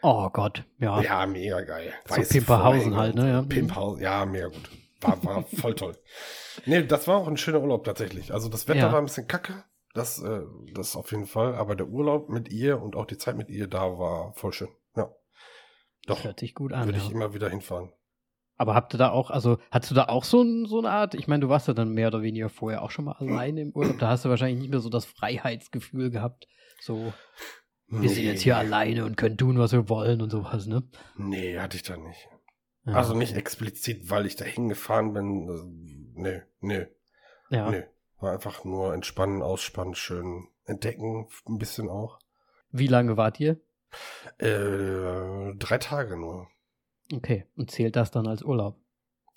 [0.01, 1.01] Oh Gott, ja.
[1.01, 1.93] Ja, mega geil.
[2.07, 3.41] So Pimperhausen halt, ne, ja.
[3.41, 4.69] Pimperhausen, ja, mega gut.
[5.01, 5.97] War, war voll toll.
[6.65, 8.33] Nee, das war auch ein schöner Urlaub tatsächlich.
[8.33, 8.91] Also das Wetter Ja.
[8.91, 9.63] war ein bisschen kacke.
[9.93, 10.41] Das, äh,
[10.73, 11.55] das auf jeden Fall.
[11.55, 14.69] Aber der Urlaub mit ihr und auch die Zeit mit ihr da war voll schön.
[14.95, 15.13] Ja.
[16.05, 16.85] Doch, Das hört sich gut an.
[16.87, 17.03] würde Ja.
[17.05, 17.91] ich immer wieder hinfahren.
[18.57, 21.27] Aber habt ihr da auch, also hattest du da auch so, so eine Art, ich
[21.27, 23.97] meine, du warst ja dann mehr oder weniger vorher auch schon mal alleine im Urlaub,
[23.99, 26.47] da hast du wahrscheinlich nicht mehr so das Freiheitsgefühl gehabt,
[26.79, 27.13] so,
[27.87, 30.83] wir sind jetzt hier alleine und können tun, was wir wollen und sowas, ne?
[31.17, 32.27] Nee, hatte ich da nicht.
[32.85, 32.93] Ja.
[32.93, 35.47] Also nicht explizit, weil ich da hingefahren bin.
[35.47, 35.65] Das-
[36.15, 36.85] Nee, nee,
[37.49, 37.71] ja.
[37.71, 37.83] nee.
[38.19, 42.19] War einfach nur entspannen, ausspannen, schön entdecken, ein bisschen auch.
[42.69, 43.59] Wie lange wart ihr?
[44.37, 46.47] Äh, drei Tage nur.
[47.11, 48.77] Okay, und zählt das dann als Urlaub?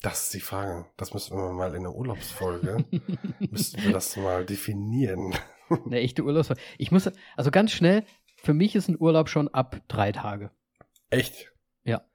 [0.01, 0.85] Das ist die Frage.
[0.95, 2.85] Das müssen wir mal in der Urlaubsfolge,
[3.39, 5.33] müssten wir das mal definieren.
[5.69, 6.59] Eine echte Urlaubsfahrt.
[6.77, 8.05] Ich muss, also ganz schnell,
[8.37, 10.51] für mich ist ein Urlaub schon ab drei Tage.
[11.09, 11.51] Echt?
[11.83, 12.05] Ja.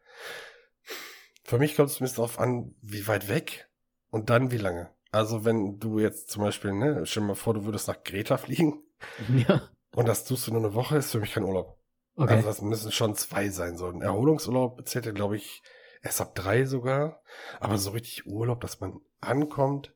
[1.45, 3.69] Für mich kommt es ein bisschen darauf an, wie weit weg
[4.11, 4.91] und dann wie lange.
[5.11, 8.39] Also wenn du jetzt zum Beispiel, ne, stell dir mal vor, du würdest nach Greta
[8.39, 8.83] fliegen
[9.49, 9.69] Ja.
[9.95, 11.77] und das tust du nur eine Woche, ist für mich kein Urlaub.
[12.17, 12.35] Okay.
[12.35, 13.77] Also das müssen schon zwei sein.
[13.77, 15.63] So ein Erholungsurlaub zählt ja, glaube ich,
[16.03, 17.23] erst ab drei sogar.
[17.61, 19.95] Aber so richtig Urlaub, dass man ankommt,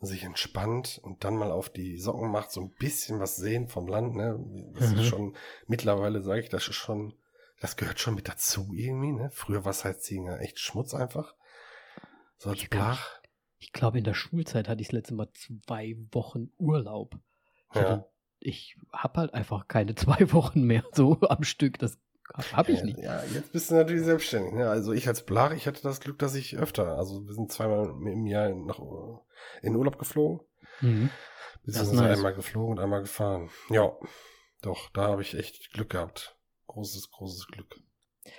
[0.00, 3.86] sich entspannt und dann mal auf die Socken macht, so ein bisschen was sehen vom
[3.88, 4.14] Land.
[4.14, 4.38] Ne?
[4.74, 4.98] Das Mhm.
[4.98, 7.14] ist schon, mittlerweile sage ich, das ist schon,
[7.60, 9.12] das gehört schon mit dazu irgendwie.
[9.12, 9.30] Ne?
[9.32, 11.34] Früher war es halt ja echt Schmutz einfach.
[12.36, 13.20] So als Blach.
[13.58, 17.14] Ich glaube, in der Schulzeit hatte ich das letzte Mal zwei Wochen Urlaub.
[17.70, 17.82] Ich, Ja.
[17.82, 18.06] hatte,
[18.44, 21.78] ich habe halt einfach keine zwei Wochen mehr so am Stück.
[21.78, 21.98] Das
[22.52, 22.98] habe ich nicht.
[22.98, 24.54] Ja, jetzt bist du natürlich selbstständig.
[24.54, 24.68] Ne?
[24.68, 27.86] Also ich als Blach, ich hatte das Glück, dass ich öfter, also wir sind zweimal
[27.86, 28.80] im Jahr nach,
[29.62, 30.40] in Urlaub geflogen.
[30.80, 31.10] Mhm.
[31.64, 32.18] Beziehungsweise nice.
[32.18, 33.50] einmal geflogen und einmal gefahren.
[33.70, 33.92] Ja,
[34.62, 36.36] doch, da habe ich echt Glück gehabt.
[36.66, 37.76] Großes, großes Glück.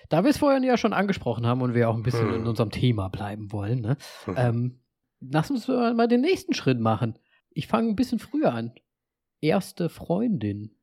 [0.09, 2.41] Da wir es vorhin ja schon angesprochen haben und wir auch ein bisschen Hm.
[2.41, 3.97] in unserem Thema bleiben wollen, ne?
[4.25, 4.35] Hm.
[4.37, 4.79] ähm,
[5.19, 7.17] lass uns mal den nächsten Schritt machen.
[7.51, 8.73] Ich fange ein bisschen früher an.
[9.41, 10.75] Erste Freundin.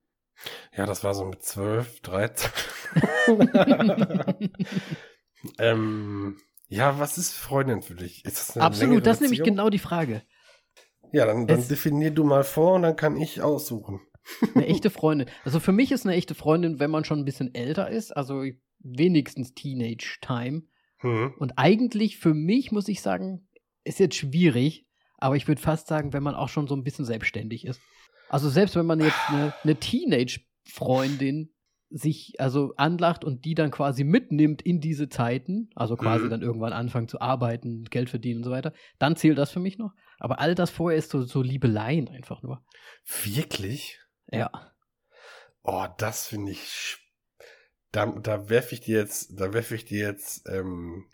[0.76, 2.50] Ja, das war so mit 12, 13.
[5.58, 6.36] ähm,
[6.68, 8.24] ja, was ist Freundin für dich?
[8.24, 10.22] Ist das Absolut, das ist nämlich genau die Frage.
[11.12, 14.00] Ja, dann, dann Es- definier du mal vor und dann kann ich aussuchen.
[14.54, 15.28] Eine echte Freundin.
[15.44, 18.44] Also für mich ist eine echte Freundin, wenn man schon ein bisschen älter ist, also
[18.78, 20.62] wenigstens Teenage-Time.
[20.98, 21.34] Hm.
[21.38, 23.48] Und eigentlich für mich, muss ich sagen,
[23.84, 24.86] ist jetzt schwierig,
[25.18, 27.80] aber ich würde fast sagen, wenn man auch schon so ein bisschen selbstständig ist.
[28.32, 31.50] Also selbst wenn man jetzt eine, eine Teenage-Freundin
[31.90, 36.30] sich also anlacht und die dann quasi mitnimmt in diese Zeiten, also quasi Mhm.
[36.30, 39.76] dann irgendwann anfangen zu arbeiten, Geld verdienen und so weiter, dann zählt das für mich
[39.76, 39.92] noch.
[40.18, 42.64] Aber all das vorher ist so, so Liebeleien einfach nur.
[43.24, 44.00] Wirklich?
[44.30, 44.50] Ja.
[45.62, 46.96] Oh, das finde ich.
[47.90, 51.04] Da, da werfe ich dir jetzt, da werfe ich dir jetzt ähm,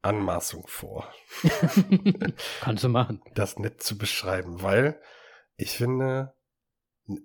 [0.00, 1.12] Anmaßung vor.
[2.62, 3.20] Kannst du machen.
[3.34, 4.98] das nett zu beschreiben, weil
[5.58, 6.34] ich finde,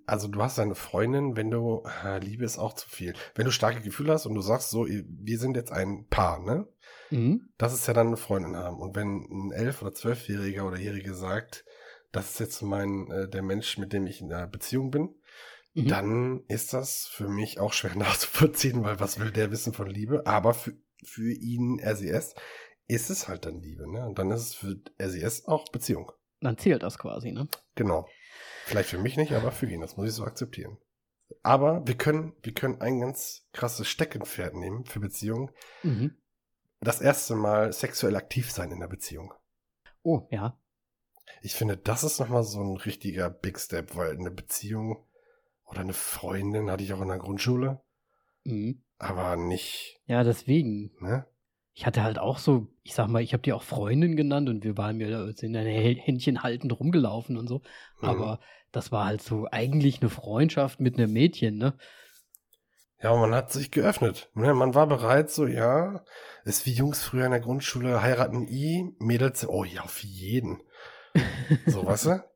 [0.06, 1.82] also du hast eine Freundin, wenn du,
[2.20, 3.14] Liebe ist auch zu viel.
[3.34, 6.66] Wenn du starke Gefühle hast und du sagst so, wir sind jetzt ein Paar, ne?
[7.10, 7.48] Mhm.
[7.58, 8.80] Das ist ja dann eine Freundin haben.
[8.80, 11.64] Und wenn ein elf- oder zwölfjähriger oder jährige sagt,
[12.12, 15.14] das ist jetzt mein, äh, der Mensch, mit dem ich in einer Beziehung bin,
[15.74, 15.88] Mhm.
[15.88, 20.26] dann ist das für mich auch schwer nachzuvollziehen, weil was will der wissen von Liebe?
[20.26, 22.34] Aber für, für ihn, RCS,
[22.88, 24.04] ist es halt dann Liebe, ne?
[24.06, 26.12] Und dann ist es für RCS auch Beziehung.
[26.40, 27.48] Dann zählt das quasi, ne?
[27.74, 28.06] Genau.
[28.64, 29.80] Vielleicht für mich nicht, aber für ihn.
[29.80, 30.78] Das muss ich so akzeptieren.
[31.42, 35.50] Aber wir können, wir können ein ganz krasses Steckenpferd nehmen für Beziehungen.
[35.82, 36.16] Mhm.
[36.80, 39.32] Das erste Mal sexuell aktiv sein in der Beziehung.
[40.02, 40.58] Oh, ja.
[41.40, 45.06] Ich finde, das ist nochmal so ein richtiger Big Step, weil eine Beziehung
[45.64, 47.80] oder eine Freundin hatte ich auch in der Grundschule,
[48.44, 48.82] Mhm.
[48.98, 50.90] aber nicht, Ja, deswegen.
[51.00, 51.26] ne?
[51.74, 54.62] Ich hatte halt auch so, ich sag mal, ich habe die auch Freundin genannt und
[54.64, 57.62] wir waren mir dann Hä- Händchen haltend rumgelaufen und so.
[58.00, 58.08] Mhm.
[58.08, 58.40] Aber
[58.72, 61.74] das war halt so eigentlich eine Freundschaft mit einem Mädchen, ne?
[63.02, 64.30] Ja, man hat sich geöffnet.
[64.34, 64.54] Ne?
[64.54, 66.04] Man war bereit, so, ja,
[66.44, 70.62] ist wie Jungs früher in der Grundschule, heiraten I, Mädels, oh ja, auf jeden.
[71.66, 72.24] so, weißt du?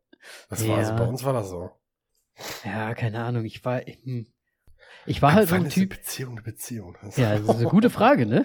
[0.48, 0.72] Das ja.
[0.72, 1.70] war, also bei uns war das so.
[2.64, 4.26] Ja, keine Ahnung, ich war, hm.
[5.06, 5.90] Ich war halt so ein Typ.
[5.90, 6.96] Beziehung, eine Beziehung.
[7.16, 8.44] Ja, das ist eine gute Frage, ne?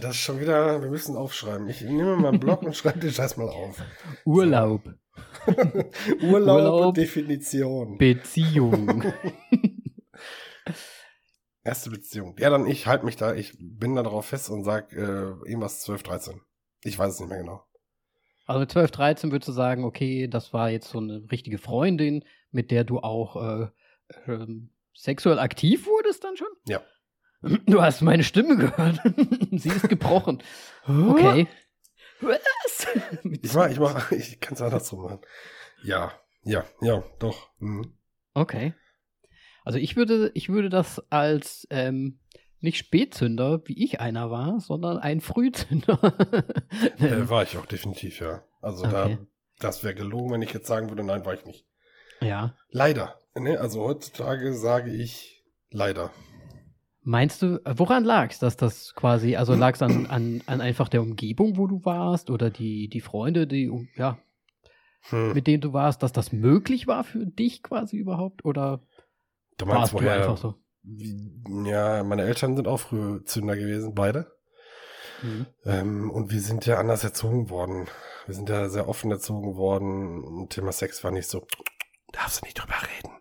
[0.00, 1.68] Das ist schon wieder, wir müssen aufschreiben.
[1.68, 3.82] Ich nehme mal einen Block und schreibe den Scheiß mal auf.
[4.24, 4.82] Urlaub.
[6.22, 7.98] Urlaub, Urlaub, Definition.
[7.98, 9.04] Beziehung.
[11.64, 12.36] Erste Beziehung.
[12.38, 15.80] Ja, dann ich halte mich da, ich bin da drauf fest und sag äh, irgendwas
[15.80, 16.40] 12, 13.
[16.84, 17.64] Ich weiß es nicht mehr genau.
[18.46, 22.24] Also mit 12, 13 würdest du sagen, okay, das war jetzt so eine richtige Freundin,
[22.52, 23.68] mit der du auch äh,
[24.30, 24.46] äh,
[24.96, 26.48] sexuell aktiv wurdest dann schon?
[26.66, 26.82] Ja.
[27.66, 28.98] Du hast meine Stimme gehört.
[29.52, 30.42] Sie ist gebrochen.
[30.86, 31.46] Okay.
[32.20, 32.86] Was?
[33.42, 35.20] ich mach, ich mach, ich kann es andersrum machen.
[35.82, 37.50] Ja, ja, ja, doch.
[37.58, 37.92] Mhm.
[38.34, 38.74] Okay.
[39.64, 42.20] Also ich würde, ich würde das als ähm,
[42.60, 45.98] nicht Spätzünder, wie ich einer war, sondern ein Frühzünder.
[46.98, 48.42] äh, war ich auch definitiv, ja.
[48.60, 49.18] Also okay.
[49.18, 49.26] da,
[49.58, 51.66] das wäre gelogen, wenn ich jetzt sagen würde, nein, war ich nicht.
[52.20, 52.56] Ja.
[52.70, 53.18] Leider.
[53.38, 53.60] Ne?
[53.60, 56.10] Also heutzutage sage ich leider.
[57.02, 60.88] Meinst du, woran lag es, dass das quasi, also lag es an, an, an einfach
[60.88, 64.18] der Umgebung, wo du warst oder die, die Freunde, die, ja,
[65.10, 65.32] hm.
[65.32, 68.80] mit denen du warst, dass das möglich war für dich quasi überhaupt oder
[69.58, 70.14] Du meinst, woher?
[70.14, 70.54] einfach so?
[71.64, 74.32] Ja, meine Eltern sind auch früher Zünder gewesen, beide.
[75.22, 75.46] Mhm.
[75.64, 77.86] Ähm, und wir sind ja anders erzogen worden.
[78.26, 80.48] Wir sind ja sehr offen erzogen worden.
[80.48, 81.46] Thema Sex war nicht so,
[82.12, 83.16] darfst du nicht drüber reden.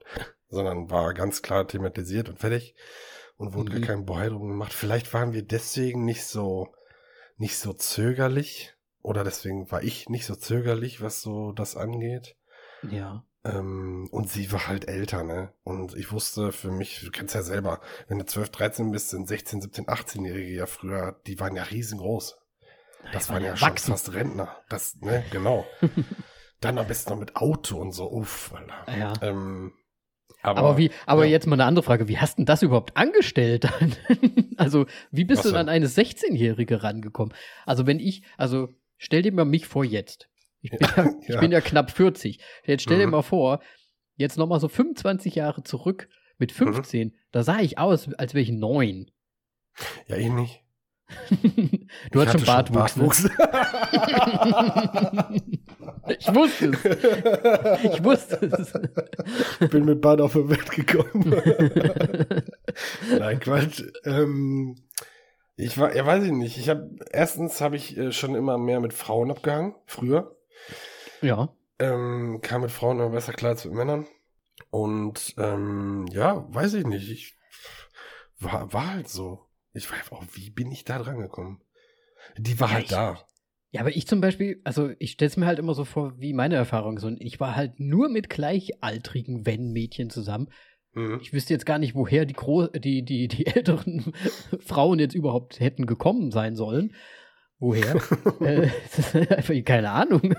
[0.49, 2.75] Sondern war ganz klar thematisiert und fertig.
[3.37, 3.81] Und wurde mhm.
[3.81, 4.73] gar kein Boy drum gemacht.
[4.73, 6.73] Vielleicht waren wir deswegen nicht so,
[7.37, 8.73] nicht so zögerlich.
[9.01, 12.35] Oder deswegen war ich nicht so zögerlich, was so das angeht.
[12.89, 13.23] Ja.
[13.43, 15.53] Ähm, und sie war halt älter, ne?
[15.63, 19.27] Und ich wusste für mich, du kennst ja selber, wenn du 12, 13 bist, sind
[19.27, 22.39] 16, 17, 18-Jährige ja früher, die waren ja riesengroß.
[23.13, 24.57] Das waren, waren ja schon fast Rentner.
[24.69, 25.65] Das, ne, genau.
[26.65, 28.97] Dann am besten noch mit Auto und so, uff, Alter.
[28.97, 29.13] Ja.
[29.21, 29.73] Ähm,
[30.41, 31.32] aber, aber, wie, aber ja.
[31.32, 33.67] jetzt mal eine andere Frage, wie hast du das überhaupt angestellt?
[34.58, 37.34] also, wie bist Was du an eine 16-Jährige rangekommen?
[37.65, 40.30] Also, wenn ich, also, stell dir mal mich vor jetzt.
[40.62, 41.39] Ich bin ja, ich ja.
[41.39, 42.39] Bin ja knapp 40.
[42.65, 43.13] Jetzt stell dir mhm.
[43.13, 43.60] mal vor,
[44.17, 47.13] jetzt nochmal so 25 Jahre zurück mit 15, mhm.
[47.32, 49.12] da sah ich aus, als wäre ich neun.
[50.08, 50.64] Ja, ich nicht.
[52.11, 52.93] Du ich hast schon Bartwuchs.
[52.93, 53.29] Schon Bartwuchs.
[56.19, 56.85] ich wusste es.
[57.83, 58.73] Ich wusste es.
[59.59, 61.41] Ich bin mit Bart auf die Welt gekommen.
[63.17, 63.83] Nein, Quatsch.
[64.03, 64.75] Ähm,
[65.57, 66.57] ich war, ja, weiß ich nicht.
[66.57, 70.35] Ich habe erstens habe ich äh, schon immer mehr mit Frauen abgehangen, früher.
[71.21, 71.49] Ja.
[71.79, 74.05] Ähm, kam mit Frauen immer besser klar als mit Männern.
[74.69, 77.09] Und ähm, ja, weiß ich nicht.
[77.09, 77.37] Ich
[78.39, 79.44] war, war halt so.
[79.75, 81.61] Ich weiß auch, wie bin ich da dran gekommen?
[82.38, 83.19] Die war ja, halt ich, da.
[83.71, 86.33] Ja, aber ich zum Beispiel, also ich stelle es mir halt immer so vor, wie
[86.33, 87.09] meine Erfahrung so.
[87.19, 90.49] Ich war halt nur mit gleichaltrigen Wenn-Mädchen zusammen.
[90.93, 91.19] Mhm.
[91.21, 94.13] Ich wüsste jetzt gar nicht, woher die, Gro die, die, die älteren
[94.59, 96.95] Frauen jetzt überhaupt hätten gekommen sein sollen.
[97.59, 97.95] Woher?
[98.41, 100.35] äh, keine Ahnung.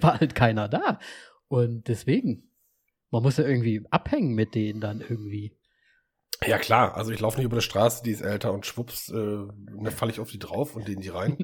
[0.00, 1.00] War halt keiner da.
[1.48, 2.52] Und deswegen,
[3.10, 5.57] man muss ja irgendwie abhängen mit denen dann irgendwie.
[6.46, 9.14] Ja klar, also ich laufe nicht über die Straße, die ist älter und schwupps, äh,
[9.14, 11.36] dann falle ich auf die drauf und denen die rein.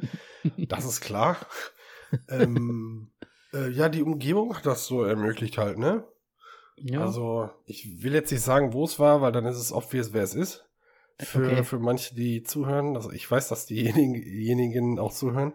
[0.69, 1.37] das ist klar.
[2.29, 3.11] ähm,
[3.53, 6.07] äh, ja, die Umgebung hat das so ermöglicht halt, ne?
[6.77, 7.01] Ja.
[7.01, 10.23] Also ich will jetzt nicht sagen, wo es war, weil dann ist es obvious, wer
[10.23, 10.65] es ist.
[11.21, 11.65] Für, okay.
[11.65, 12.97] für manche, die zuhören.
[12.97, 15.55] Also ich weiß, dass diejenigen auch zuhören.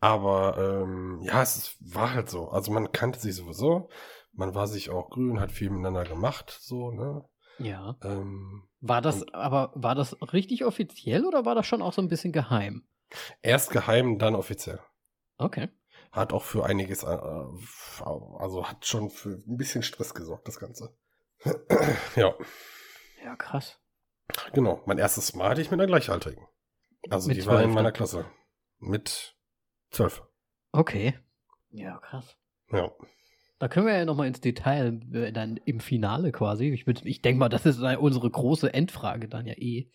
[0.00, 2.48] Aber ähm, ja, es ist, war halt so.
[2.48, 3.88] Also man kannte sich sowieso.
[4.32, 7.24] Man war sich auch grün, hat viel miteinander gemacht, so, ne?
[7.58, 7.96] Ja.
[8.02, 12.08] Ähm, war das, aber war das richtig offiziell oder war das schon auch so ein
[12.08, 12.84] bisschen geheim?
[13.42, 14.80] Erst geheim, dann offiziell.
[15.38, 15.68] Okay.
[16.10, 20.96] Hat auch für einiges, äh, also hat schon für ein bisschen Stress gesorgt, das Ganze.
[22.16, 22.34] ja.
[23.24, 23.78] Ja, krass.
[24.52, 26.46] Genau, mein erstes Mal hatte ich mit einer Gleichaltrigen.
[27.10, 28.26] Also mit die 12, war in meiner Klasse.
[28.78, 29.36] Mit
[29.90, 30.22] zwölf.
[30.72, 31.18] Okay.
[31.70, 32.36] Ja, krass.
[32.70, 32.90] Ja.
[33.62, 36.70] Da können wir ja nochmal ins Detail, äh, dann im Finale quasi.
[36.70, 39.88] Ich, ich denke mal, das ist unsere große Endfrage dann ja eh.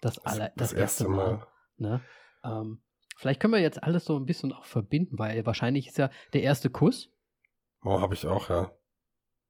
[0.00, 1.38] Das, aller, das, das erste Mal.
[1.38, 1.46] mal.
[1.78, 2.00] Ne?
[2.44, 2.80] Ähm,
[3.16, 6.44] vielleicht können wir jetzt alles so ein bisschen auch verbinden, weil wahrscheinlich ist ja der
[6.44, 7.10] erste Kuss.
[7.82, 8.70] Oh, habe ich auch, ja.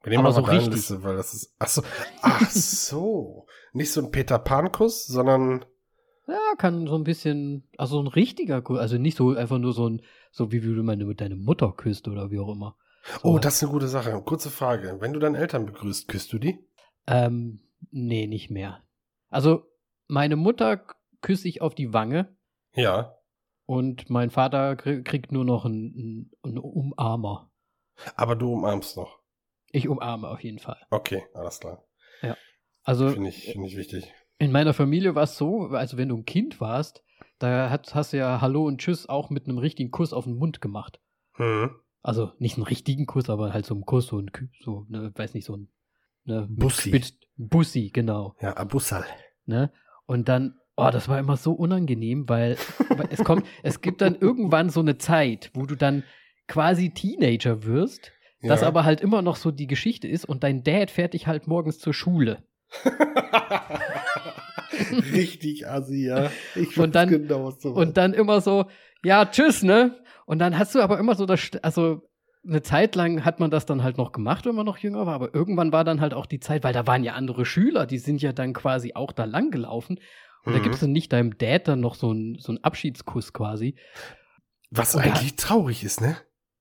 [0.02, 0.72] Wir nehmen aber so richtig.
[0.72, 1.54] Liste, weil das ist.
[1.59, 1.83] Ach so.
[2.22, 3.46] Ach so.
[3.74, 5.66] Nicht so ein Peter Pan-Kuss, sondern.
[6.26, 9.74] Ja, kann so ein bisschen, also so ein richtiger Kuss, also nicht so einfach nur
[9.74, 10.00] so ein,
[10.31, 12.74] so wie, wie du meine, deine Mutter küsst oder wie auch immer.
[13.23, 14.21] So oh, das ist eine gute Sache.
[14.25, 14.97] Kurze Frage.
[15.01, 16.59] Wenn du deine Eltern begrüßt, küsst du die?
[17.07, 18.83] Ähm, nee, nicht mehr.
[19.31, 19.65] Also,
[20.09, 20.85] meine Mutter
[21.21, 22.37] küsse ich auf die Wange
[22.75, 23.15] Ja.
[23.67, 27.51] und mein Vater krie- kriegt nur noch einen, einen Umarmer.
[28.15, 29.19] Aber du umarmst noch.
[29.71, 30.79] Ich umarme auf jeden Fall.
[30.91, 31.85] Okay, alles klar.
[32.85, 34.11] Also Finde ich, finde ich wichtig.
[34.39, 37.05] in meiner Familie war es so, also wenn du ein Kind warst,
[37.39, 40.37] da hat, hast du ja Hallo und Tschüss auch mit einem richtigen Kuss auf den
[40.37, 40.99] Mund gemacht.
[41.35, 41.71] Hm.
[42.03, 44.31] Also nicht einen richtigen Kuss, aber halt so einen Kuss, so ein,
[44.63, 45.69] so, ne, weiß nicht, so ein
[46.25, 46.91] ne, mit Bussi.
[46.91, 48.35] Spitz- Bussi, genau.
[48.41, 49.05] Ja, Abussal.
[49.47, 49.73] Ne?
[50.07, 52.57] Und dann, oh, das war immer so unangenehm, weil,
[53.11, 56.05] es kommt, es gibt dann irgendwann so eine Zeit, wo du dann
[56.47, 58.49] quasi Teenager wirst, Ja.
[58.51, 61.47] das aber halt immer noch so die Geschichte ist und dein Dad fährt dich halt
[61.47, 62.45] morgens zur Schule.
[65.13, 66.31] Richtig assi, ja.
[66.55, 68.67] Ich Und dann- weiß genau, was du Und dann immer so,
[69.05, 69.99] ja, tschüss, ne?
[70.29, 72.03] Und dann hast du aber immer so das, also
[72.47, 75.14] eine Zeit lang hat man das dann halt noch gemacht, wenn man noch jünger war,
[75.14, 77.97] aber irgendwann war dann halt auch die Zeit, weil da waren ja andere Schüler, die
[77.97, 79.99] sind ja dann quasi auch da lang gelaufen.
[80.45, 80.62] Und da Mhm.
[80.64, 83.75] gibst du nicht deinem Dad dann noch so einen so einen Abschiedskuss quasi.
[84.71, 86.17] Was Und da- eigentlich traurig ist, ne?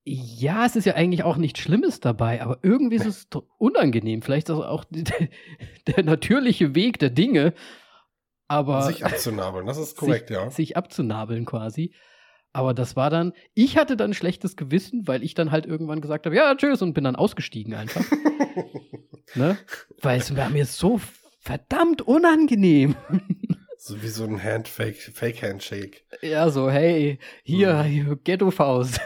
[0.05, 3.27] Ja, es ist ja eigentlich auch nichts Schlimmes dabei, aber irgendwie ist es
[3.57, 4.21] unangenehm.
[4.21, 5.03] Vielleicht ist das auch die-
[5.87, 7.53] der natürliche Weg der Dinge,
[8.47, 10.49] aber Sich abzunabeln, das ist korrekt, sich, ja.
[10.49, 11.93] sich abzunabeln quasi.
[12.57, 16.25] Aber das war dann, ich hatte dann schlechtes Gewissen, weil ich dann halt irgendwann gesagt
[16.25, 18.03] habe, ja, tschüss, und bin dann ausgestiegen einfach.
[19.35, 19.59] ne?
[20.01, 20.99] Weil es war mir so
[21.39, 22.95] verdammt unangenehm.
[23.77, 26.01] so wie so ein Handfake, Fake Handshake.
[26.23, 29.01] ja, so, hey, hier, hier Ghetto-Faust.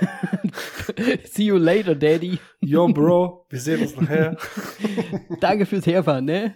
[1.26, 2.40] See you later, Daddy.
[2.62, 4.38] Yo, Bro, wir sehen uns nachher.
[5.42, 6.56] Danke fürs Herfahren, ne?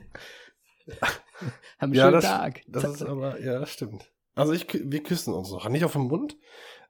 [1.77, 2.61] Haben einen Ja, schönen das- Tag.
[2.69, 4.09] Das ist aber, ja, das stimmt.
[4.37, 5.67] Also ich, wir küssen uns noch.
[5.69, 6.35] Nicht auf den Mund,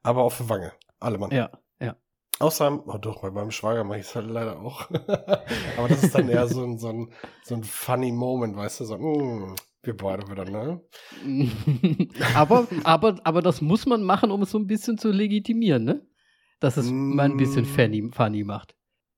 [0.05, 0.71] aber auf die Wange.
[0.99, 1.31] Alle Mann.
[1.31, 1.95] Ja, ja.
[2.39, 4.89] Außer, oh doch, bei meinem Schwager mache ich es halt leider auch.
[5.77, 7.11] aber das ist dann eher so ein, so ein,
[7.43, 10.81] so ein funny Moment, weißt du, so, mm, wir beide wieder, ne?
[12.35, 16.05] aber, aber, aber das muss man machen, um es so ein bisschen zu legitimieren, ne?
[16.59, 17.75] Dass es mal ein bisschen Mm.
[17.75, 18.75] funny, funny macht.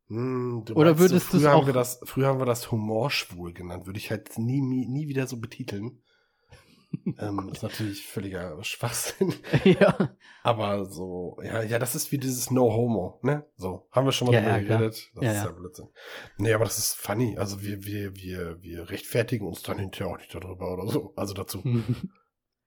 [0.08, 3.54] Hm, du Oder würdest so, du's früher haben wir das Früher haben wir das humorschwul
[3.54, 3.86] genannt.
[3.86, 6.02] Würde ich halt nie, nie, nie wieder so betiteln.
[7.20, 9.34] Ähm, ist natürlich völliger Schwachsinn.
[9.64, 10.12] ja.
[10.44, 13.46] Aber so, ja, ja, das ist wie dieses No Homo, ne?
[13.56, 15.12] So, haben wir schon mal Ja, drüber ja, geredet.
[15.16, 15.52] Das Ja, ist ja.
[15.52, 15.88] Blödsinn.
[16.38, 17.38] Nee, aber das ist funny.
[17.38, 21.14] Also wir, wir, wir, wir rechtfertigen uns dann hinterher auch nicht darüber oder so.
[21.16, 21.62] Also dazu.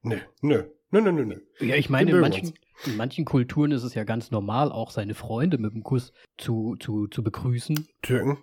[0.02, 1.40] Nö, nö, nö, nö, nö, nö.
[1.60, 2.54] ja, ich meine, in manchen,
[2.86, 6.76] in manchen Kulturen ist es ja ganz normal, auch seine Freunde mit dem Kuss zu,
[6.80, 7.86] zu, zu begrüßen.
[8.02, 8.38] Türken,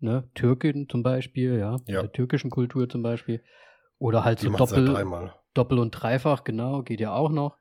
[0.00, 0.28] Ne?
[0.34, 1.76] Türken zum Beispiel, ja.
[1.86, 2.00] Ja.
[2.00, 3.40] In der türkischen Kultur zum Beispiel.
[4.02, 5.34] Oder halt die so seit Doppel, dreimal.
[5.54, 7.56] Doppel und Dreifach, genau, geht ja auch noch.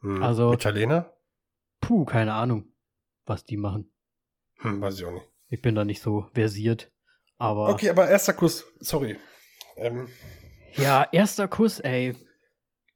[0.00, 0.22] Hm.
[0.22, 1.14] Also- Italiener?
[1.80, 2.66] Puh, keine Ahnung,
[3.24, 3.90] was die machen.
[4.58, 5.26] Hm, weiß ich auch nicht.
[5.48, 6.92] Ich bin da nicht so versiert.
[7.38, 9.16] Aber Okay, aber erster Kuss, sorry.
[9.76, 10.08] Ähm,
[10.74, 12.14] ja, erster Kuss, ey.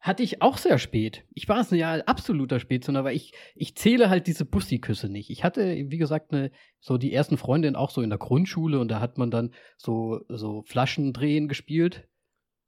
[0.00, 1.24] Hatte ich auch sehr spät.
[1.30, 5.30] Ich war es ja absoluter Spätzünder, aber ich, ich zähle halt diese Bussi-Küsse nicht.
[5.30, 8.88] Ich hatte, wie gesagt, ne, so die ersten Freundinnen auch so in der Grundschule und
[8.88, 12.06] da hat man dann so, so Flaschendrehen gespielt,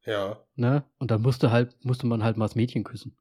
[0.07, 0.41] ja.
[0.55, 0.85] ne?
[0.99, 3.17] Und da musste halt, musste man halt mal das Mädchen küssen.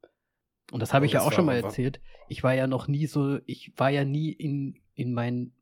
[0.72, 2.00] Und das habe Und ich ja auch schon mal erzählt.
[2.28, 5.52] Ich war ja noch nie so, ich war ja nie in, in mein,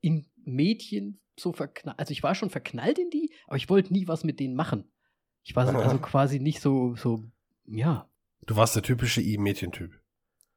[0.00, 1.98] in Mädchen so verknallt.
[1.98, 4.84] Also ich war schon verknallt in die, aber ich wollte nie was mit denen machen.
[5.42, 7.22] Ich war so, also quasi nicht so, so,
[7.66, 8.08] ja.
[8.46, 10.00] Du warst der typische I-Mädchentyp.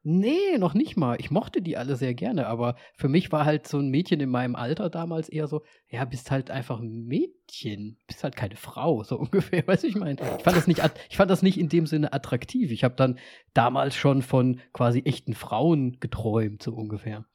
[0.09, 1.17] Nee, noch nicht mal.
[1.19, 4.29] Ich mochte die alle sehr gerne, aber für mich war halt so ein Mädchen in
[4.29, 9.03] meinem Alter damals eher so, ja, bist halt einfach ein Mädchen, bist halt keine Frau,
[9.03, 10.15] so ungefähr, weißt du, ich meine.
[10.37, 12.71] Ich fand das nicht, ich fand das nicht in dem Sinne attraktiv.
[12.71, 13.19] Ich habe dann
[13.53, 17.25] damals schon von quasi echten Frauen geträumt, so ungefähr.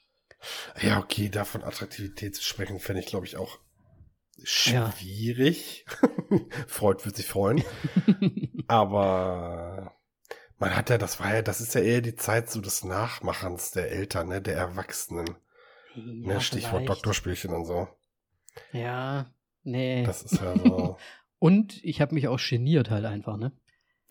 [0.80, 3.58] Ja, okay, davon Attraktivität zu sprechen, fände ich, glaube ich, auch
[4.64, 4.90] Ja.
[4.92, 5.84] schwierig.
[6.66, 7.62] Freud wird sich freuen.
[8.66, 9.94] Aber
[10.62, 13.72] man hat ja, das war ja, das ist ja eher die Zeit so des Nachmachens
[13.72, 15.26] der Eltern, ne, der Erwachsenen.
[15.96, 16.88] Ja, ne, Stichwort vielleicht.
[16.88, 17.88] Doktorspielchen und so.
[18.72, 19.26] Ja,
[19.64, 20.04] nee.
[20.04, 20.96] Das ist ja so.
[21.40, 23.50] Und ich habe mich auch geniert halt einfach, ne?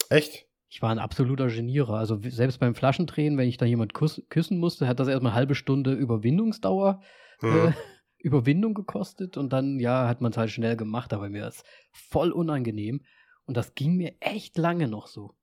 [0.09, 0.45] Echt?
[0.67, 1.93] Ich war ein absoluter Genierer.
[1.93, 5.37] Also selbst beim Flaschendrehen, wenn ich da jemand kuss, küssen musste, hat das erstmal eine
[5.37, 7.01] halbe Stunde Überwindungsdauer,
[7.41, 7.73] äh, Hm.
[8.17, 12.31] Überwindung gekostet und dann, ja, hat man es halt schnell gemacht, aber mir ist voll
[12.31, 13.05] unangenehm.
[13.45, 15.33] Und das ging mir echt lange noch so.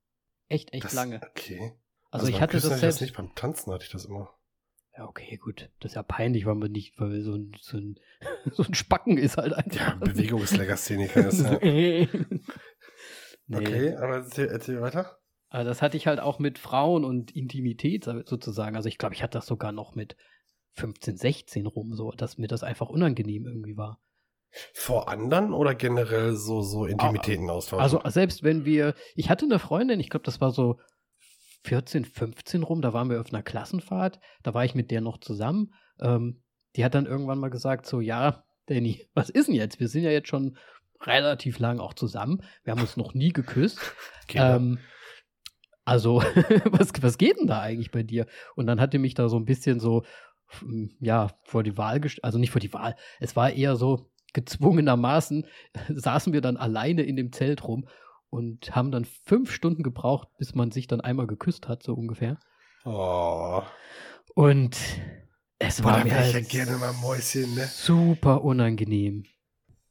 [0.49, 1.21] Echt, echt Das- lange.
[1.29, 1.73] Okay.
[2.11, 3.01] Also, ich beim hatte Küssen das ich selbst.
[3.01, 4.29] nicht, beim Tanzen hatte ich das immer.
[4.97, 5.69] Ja, okay, gut.
[5.79, 7.99] Das ist ja peinlich, weil man nicht, weil so ein, so ein,
[8.51, 9.75] so ein Spacken ist halt einfach.
[9.75, 11.57] Ja, Bewegungslegastheniker ist ja.
[11.61, 12.09] nee.
[13.51, 15.17] Okay, aber erzähl, erzähl weiter.
[15.49, 18.75] Also das hatte ich halt auch mit Frauen und Intimität so- sozusagen.
[18.75, 20.15] Also ich glaube, ich hatte das sogar noch mit
[20.73, 23.99] 15, 16 rum, so, dass mir das einfach unangenehm irgendwie war.
[24.73, 27.83] Vor anderen oder generell so, so Intimitäten austauschen?
[27.83, 30.79] Also selbst wenn wir, ich hatte eine Freundin, ich glaube, das war so
[31.65, 35.19] 14, 15 rum, da waren wir auf einer Klassenfahrt, da war ich mit der noch
[35.19, 35.73] zusammen.
[35.99, 36.41] Ähm,
[36.75, 39.79] die hat dann irgendwann mal gesagt, so, ja, Danny, was ist denn jetzt?
[39.79, 40.57] Wir sind ja jetzt schon
[41.01, 42.43] relativ lang auch zusammen.
[42.63, 43.79] Wir haben uns noch nie geküsst.
[44.35, 44.77] Ähm,
[45.85, 46.17] also,
[46.65, 48.27] was, was geht denn da eigentlich bei dir?
[48.55, 50.03] Und dann hat die mich da so ein bisschen so,
[50.99, 55.45] ja, vor die Wahl gestellt, also nicht vor die Wahl, es war eher so gezwungenermaßen,
[55.89, 57.87] saßen wir dann alleine in dem Zelt rum
[58.29, 62.37] und haben dann fünf Stunden gebraucht, bis man sich dann einmal geküsst hat, so ungefähr.
[62.85, 63.61] Oh.
[64.35, 64.77] Und
[65.57, 67.65] es Boah, war mir halt ja gerne mal Mäuschen, ne?
[67.65, 69.25] super unangenehm.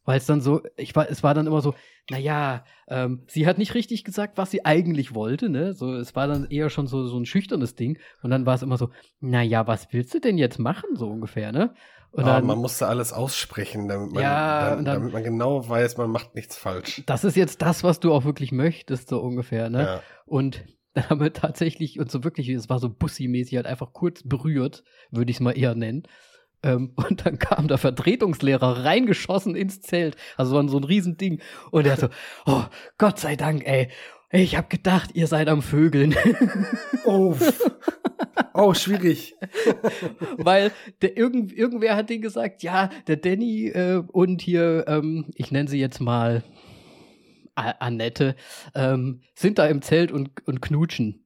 [0.04, 1.74] Weil es dann so, ich war, es war dann immer so,
[2.08, 5.74] naja, ähm, sie hat nicht richtig gesagt, was sie eigentlich wollte, ne?
[5.74, 7.98] So, es war dann eher schon so, so ein schüchternes Ding.
[8.22, 8.88] Und dann war es immer so,
[9.20, 11.74] naja, was willst du denn jetzt machen, so ungefähr, ne?
[12.10, 15.68] Und dann, man musste alles aussprechen, damit man, Ja, dann, und dann- damit man genau
[15.68, 17.02] weiß, man macht nichts falsch.
[17.06, 19.82] das ist jetzt das, was du auch wirklich möchtest, so ungefähr, ne?
[19.82, 20.02] Ja.
[20.26, 24.22] Und dann haben wir tatsächlich uns so wirklich, es war so Bussi-mäßig, halt einfach kurz
[24.24, 26.04] berührt, würde ich es mal eher nennen.
[26.62, 30.16] Ähm, und dann kam der Vertretungslehrer reingeschossen ins Zelt.
[30.36, 31.40] Also so ein, so ein Riesending.
[31.70, 32.08] Und er so,
[32.46, 32.64] oh,
[32.96, 33.90] Gott sei Dank, ey.
[34.30, 36.14] Ich hab gedacht, ihr seid am Vögeln.
[37.04, 37.34] Oh,
[38.52, 39.34] oh, schwierig.
[40.36, 45.50] Weil der, irgend, irgendwer hat den gesagt, ja, der Danny äh, und hier, ähm, ich
[45.50, 46.42] nenne sie jetzt mal
[47.54, 48.36] Annette,
[48.74, 51.24] ähm, sind da im Zelt und, und knutschen.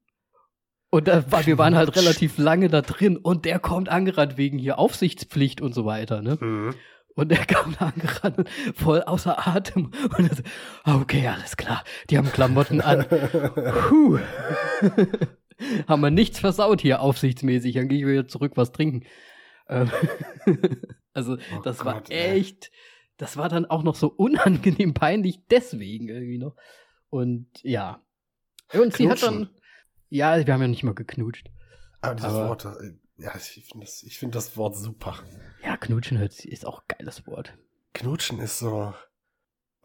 [0.89, 4.59] Und da war, wir waren halt relativ lange da drin und der kommt angerannt wegen
[4.59, 6.37] hier Aufsichtspflicht und so weiter, ne?
[6.39, 6.75] Mhm.
[7.15, 9.91] Und der kam da angerannt, voll außer Atem.
[10.17, 10.43] Und er so,
[11.01, 13.05] okay, alles klar, die haben Klamotten an.
[13.07, 14.19] Puh.
[15.87, 17.75] haben wir nichts versaut hier aufsichtsmäßig.
[17.75, 19.05] Dann gehe ich wieder zurück was trinken.
[19.69, 19.89] Ähm,
[21.13, 22.39] also, Oh das war Gott, ey.
[22.39, 22.71] echt,
[23.17, 26.55] das war dann auch noch so unangenehm peinlich, deswegen irgendwie noch.
[27.09, 28.01] Und ja.
[28.73, 29.55] Und sie hat dann, Knutschen.
[30.09, 31.47] ja, wir haben ja nicht mal geknutscht.
[32.01, 32.93] Aber dieses Aber- Wort, äh,
[33.23, 35.23] ja, ich finde das, ich find das Wort super.
[35.63, 37.57] Ja, knutschen hört sich- ist auch ein geiles Wort.
[37.93, 38.93] Knutschen ist so.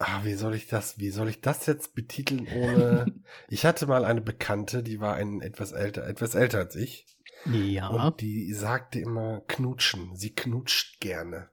[0.01, 3.15] Ah, wie soll ich das, wie soll ich das jetzt betiteln ohne.
[3.49, 7.07] ich hatte mal eine Bekannte, die war ein etwas älter, etwas älter als ich.
[7.47, 7.89] Ja.
[7.89, 10.15] Und die sagte immer knutschen.
[10.17, 11.51] Sie knutscht gerne.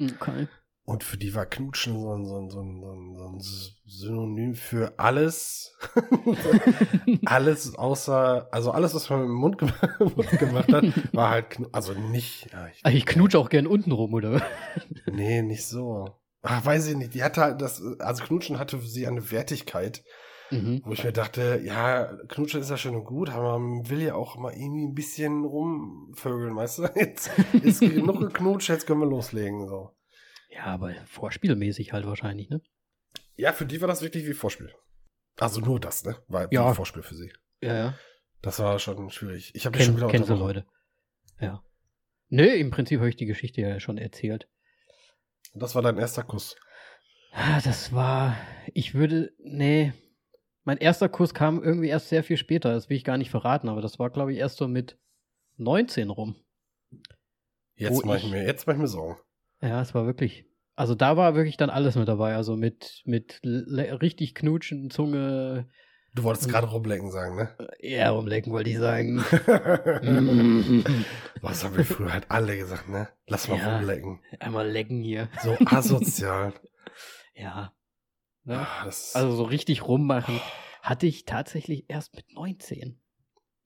[0.00, 0.48] Okay.
[0.86, 3.40] Und für die war Knutschen so ein, so ein, so ein, so ein,
[3.86, 5.76] Synonym für alles.
[7.24, 9.58] alles außer, also alles, was man mit dem Mund
[10.38, 13.92] gemacht hat, war halt, knu- also nicht, ja, ich, Ah, Ich knutsche auch gern unten
[13.92, 14.40] rum, oder?
[15.06, 16.06] nee, nicht so.
[16.42, 17.14] Ach, weiß ich nicht.
[17.14, 20.04] Die hatte halt das, also Knutschen hatte für sie eine Wertigkeit,
[20.52, 20.80] Mhm.
[20.84, 24.14] wo ich mir dachte, ja, Knutschen ist ja schön und gut, aber man will ja
[24.14, 26.82] auch mal irgendwie ein bisschen rumvögeln, weißt du?
[26.94, 27.32] Jetzt
[27.62, 29.90] ist genug geknutscht, jetzt können wir loslegen, so.
[30.56, 32.60] Ja, aber vorspielmäßig halt wahrscheinlich, ne?
[33.36, 34.72] Ja, für die war das wirklich wie Vorspiel.
[35.38, 36.16] Also nur das, ne?
[36.28, 36.70] War Ja.
[36.70, 37.30] wie Vorspiel für sie.
[37.60, 37.98] Ja, ja.
[38.42, 39.54] Das war schon schwierig.
[39.54, 40.34] Ich habe schon wieder kennst du.
[40.34, 40.66] Leute.
[41.40, 41.62] Ja.
[42.28, 44.48] Nö, im Prinzip habe ich die Geschichte ja schon erzählt.
[45.54, 46.56] Das war dein erster Kuss.
[47.32, 48.36] Ah, Das war,
[48.72, 49.92] ich würde, nee,
[50.64, 53.68] mein erster Kuss kam irgendwie erst sehr viel später, das will ich gar nicht verraten,
[53.68, 54.98] aber das war, glaube ich, erst so mit
[55.58, 56.36] 19 rum.
[57.74, 59.20] Jetzt Wo mach ich ich- mir, jetzt mach ich mir Sorgen.
[59.60, 60.45] Ja, es war wirklich,
[60.76, 65.68] also da war wirklich dann alles mit dabei, also mit, mit richtig knutschen, Zunge,
[66.14, 67.54] Du wolltest gerade rumlecken sagen, ne?
[67.78, 69.18] eher rumlecken, wollte ich sagen.
[71.42, 73.08] Was haben wir früher halt alle gesagt, ne?
[73.26, 73.76] Lass mal Ja.
[73.76, 74.20] rumlecken.
[74.40, 75.28] Einmal lecken hier.
[75.42, 76.54] So asozial.
[77.34, 77.72] Ja.
[78.44, 78.66] Ne?
[78.84, 80.40] Das, Also so richtig rummachen
[80.82, 82.98] hatte ich tatsächlich erst mit 19.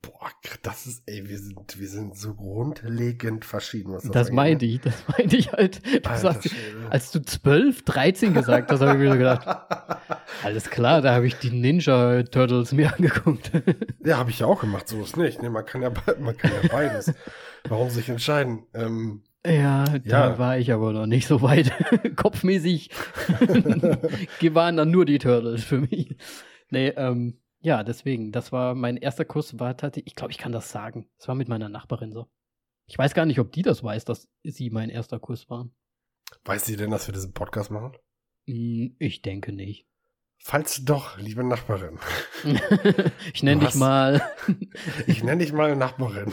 [0.01, 0.29] boah,
[0.63, 4.71] das ist, ey, wir sind, wir sind so grundlegend verschieden, was das Das, meinte ne?
[4.73, 5.81] ich, das meinte ich halt.
[5.85, 6.49] Du sagst,
[6.89, 9.47] als du 12, 13 gesagt hast, habe ich mir so gedacht,
[10.43, 13.51] alles klar, da habe ich die Ninja Turtles mir angeguckt.
[14.03, 15.43] Ja, habe ich ja auch gemacht, so ist nicht.
[15.43, 17.13] Ne, man kann ja, man kann ja beides.
[17.69, 18.63] Warum sich entscheiden?
[18.73, 20.39] Ähm, ja, da Ja.
[20.39, 21.71] war ich aber noch nicht so weit.
[22.15, 22.89] Kopfmäßig
[24.53, 26.15] waren dann nur die Turtles für mich.
[26.71, 30.51] Nee, ähm, ja, deswegen, das war mein erster Kuss, war tatsächlich, ich glaube, ich kann
[30.51, 31.09] das sagen.
[31.17, 32.27] Es war mit meiner Nachbarin so.
[32.87, 35.69] Ich weiß gar nicht, ob die das weiß, dass sie mein erster Kuss war.
[36.45, 37.93] weiß sie denn, dass wir diesen Podcast machen?
[38.47, 39.87] Hm, Ich denke nicht.
[40.43, 41.99] Falls doch, liebe Nachbarin.
[43.33, 44.21] ich nenne dich mal.
[45.05, 46.31] Ich nenne dich mal Nachbarin.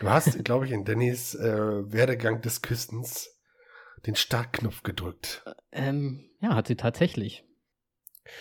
[0.00, 3.30] Du hast, glaube ich, in Dannys äh, Werdegang des Küstens
[4.06, 5.44] den Startknopf gedrückt.
[5.72, 7.43] ähm, ja, hat sie tatsächlich.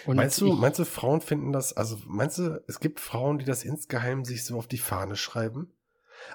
[0.05, 3.39] Und meinst du, ich, meinst du, Frauen finden das, also meinst du, es gibt Frauen,
[3.39, 5.71] die das insgeheim sich so auf die Fahne schreiben?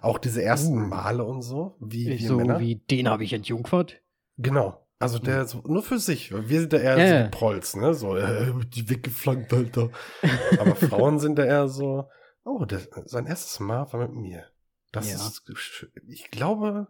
[0.02, 0.86] Auch diese ersten Uh.
[0.86, 2.60] Male und so, wie wir so Männer?
[2.60, 4.00] wie den habe ich entjungfert?
[4.36, 4.84] Genau.
[5.00, 6.32] Also der so, nur für sich.
[6.32, 7.94] Wir sind da eher Ja, so die Prolls, ne?
[7.94, 9.90] So, äh, die weggeflankt, Alter.
[10.58, 12.08] Aber Frauen sind da eher so,
[12.44, 14.44] oh, das, sein erstes Mal war mit mir.
[14.92, 15.14] Das Ja.
[15.16, 15.44] ist,
[16.08, 16.88] ich glaube,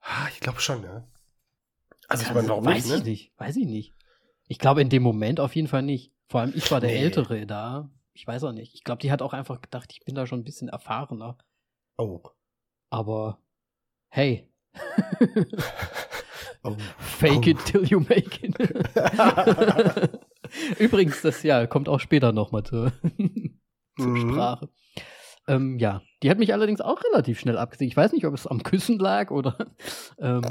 [0.00, 1.08] ah, ich glaube schon, ja.
[2.08, 2.96] Also ich Kann- meine, warum weiß nicht, ne?
[2.98, 3.94] ich nicht, weiß ich nicht.
[4.46, 6.12] Ich glaube in dem Moment auf jeden Fall nicht.
[6.28, 6.98] Vor allem ich war der Nee.
[7.02, 7.90] Ältere da.
[8.12, 8.74] Ich weiß auch nicht.
[8.74, 11.36] Ich glaube, die hat auch einfach gedacht, ich bin da schon ein bisschen erfahrener.
[11.98, 12.20] Oh.
[12.90, 13.38] Aber
[14.08, 14.48] hey,
[16.62, 16.76] oh.
[16.98, 18.56] fake it till you make it.
[20.78, 22.92] Übrigens, das ja kommt auch später nochmal zur,
[23.98, 24.30] zur Mhm.
[24.32, 24.68] Sprache.
[25.46, 27.88] Ähm, ja, die hat mich allerdings auch relativ schnell abgesehen.
[27.88, 29.56] Ich weiß nicht, ob es am Küssen lag oder.
[30.18, 30.42] Ähm,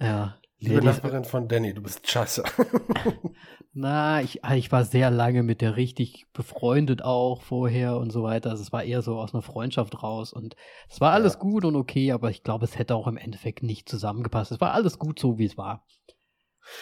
[0.00, 0.38] ja.
[0.64, 2.42] Liebe Nee, Nachbarin von Danny, du bist scheiße.
[3.74, 8.22] Na, ich, ah, ich war sehr lange mit der richtig befreundet auch vorher und so
[8.22, 8.50] weiter.
[8.50, 10.54] Also es war eher so aus einer Freundschaft raus und
[10.88, 11.38] es war alles Ja.
[11.40, 14.52] gut und okay, aber ich glaube, es hätte auch im Endeffekt nicht zusammengepasst.
[14.52, 15.84] Es war alles gut so, wie es war.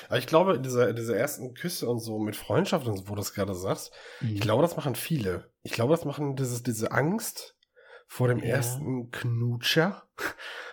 [0.09, 3.17] Aber ich glaube, diese, diese ersten Küsse und so mit Freundschaft und so, wo du
[3.17, 4.35] das gerade sagst, Mhm.
[4.37, 5.51] ich glaube, das machen viele.
[5.63, 7.57] Ich glaube, das machen dieses, diese Angst
[8.07, 8.45] vor dem Ja.
[8.45, 10.03] ersten Knutscher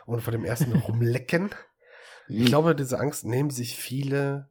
[0.06, 1.50] und vor dem ersten Rumlecken.
[2.30, 4.50] Ich glaube, diese Angst nehmen sich viele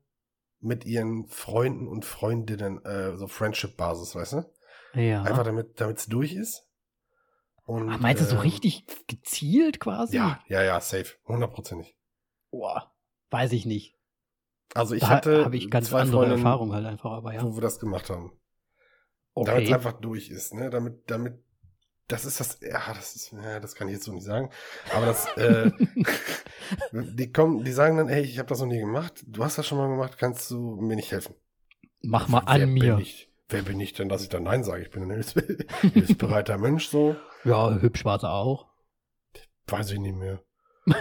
[0.60, 4.52] mit ihren Freunden und Freundinnen, äh, so Friendship-Basis, weißt du?
[4.94, 5.22] ja.
[5.22, 6.66] Einfach damit es durch ist.
[7.64, 10.16] Und, Ach, meinst du so ähm, richtig gezielt quasi?
[10.16, 11.16] Ja, ja, ja, safe.
[11.26, 11.94] Hundertprozentig.
[12.50, 12.94] Boah,
[13.30, 13.94] weiß ich nicht.
[14.74, 17.42] Also ich da hatte habe ich ganz zwei andere Freundinnen, Erfahrungen halt einfach, aber ja.
[17.42, 18.32] wo wir das gemacht haben.
[19.34, 19.74] Damit es Okay.
[19.74, 20.70] einfach durch ist, ne?
[20.70, 21.44] Damit, damit,
[22.08, 24.50] das ist das, ja, das ist, ja, das kann ich jetzt so nicht sagen.
[24.94, 25.70] Aber das, äh,
[26.92, 29.66] die kommen, die sagen dann, ey, ich habe das noch nie gemacht, du hast das
[29.66, 31.34] schon mal gemacht, kannst du mir nicht helfen?
[32.02, 32.98] Mach mal Wer an mir.
[32.98, 34.82] Ich, wer bin ich denn, dass ich dann Nein sage?
[34.82, 35.34] Ich bin ein hilfs-
[35.92, 37.16] hilfsbereiter Mensch, so.
[37.44, 38.68] Ja, hübsch war sie auch.
[39.66, 40.42] Weiß ich nicht mehr.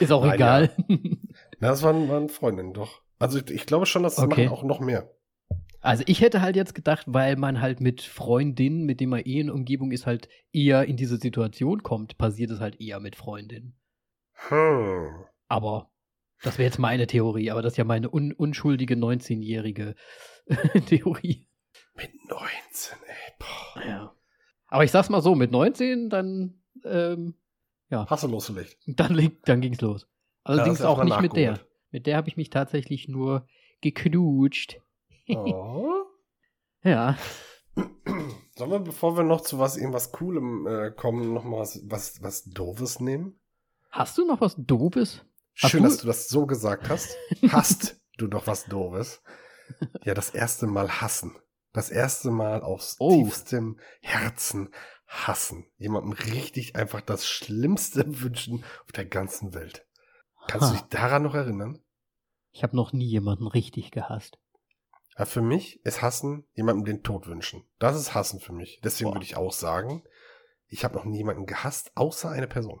[0.00, 0.70] Ist auch Nein, egal.
[1.58, 3.00] Na, das waren, waren Freundinnen, doch.
[3.18, 4.44] Also ich, ich glaube schon, dass das Okay.
[4.46, 5.10] machen auch noch mehr.
[5.80, 9.40] Also ich hätte halt jetzt gedacht, weil man halt mit Freundinnen, mit denen man eh
[9.40, 13.78] in Umgebung ist, halt eher in diese Situation kommt, passiert es halt eher mit Freundinnen.
[14.48, 15.24] Hm.
[15.48, 15.90] Aber
[16.42, 19.94] das wäre jetzt meine Theorie, aber das ist ja meine un unschuldige 19-jährige
[20.86, 21.48] Theorie.
[21.94, 23.82] Mit 19, ey, boah.
[23.86, 24.16] Ja.
[24.68, 27.34] Aber ich sag's mal so, mit 19, dann, ähm,
[27.90, 28.76] Hast du losgelegt?
[28.86, 30.06] dann, dann ging's los.
[30.44, 31.58] Allerdings du auch nicht mit der.
[31.90, 33.48] Mit der habe ich mich tatsächlich nur
[33.80, 34.80] geknutscht.
[35.36, 36.04] Oh.
[36.82, 37.16] Ja.
[38.56, 42.22] Sollen wir, bevor wir noch zu was irgendwas Coolem äh, kommen, noch mal was, was,
[42.22, 43.38] was Doofes nehmen?
[43.90, 45.24] Hast du noch was Doofes?
[45.60, 47.16] Hast Schön, du- dass du das so gesagt hast.
[47.50, 49.22] Hast du noch was Doofes?
[50.04, 51.36] Ja, das erste Mal hassen.
[51.72, 53.10] Das erste Mal aus Oh.
[53.24, 54.74] tiefstem Herzen
[55.06, 55.66] hassen.
[55.78, 59.86] Jemandem richtig einfach das Schlimmste wünschen auf der ganzen Welt.
[60.48, 60.78] Kannst du Ha.
[60.78, 61.78] dich daran noch erinnern?
[62.52, 64.38] Ich habe noch nie jemanden richtig gehasst.
[65.20, 67.62] Ja, für mich ist Hassen jemandem den Tod wünschen.
[67.78, 68.80] Das ist Hassen für mich.
[68.82, 69.16] Deswegen Boah.
[69.16, 70.02] würde ich auch sagen,
[70.66, 72.80] ich habe noch nie jemanden gehasst, außer eine Person.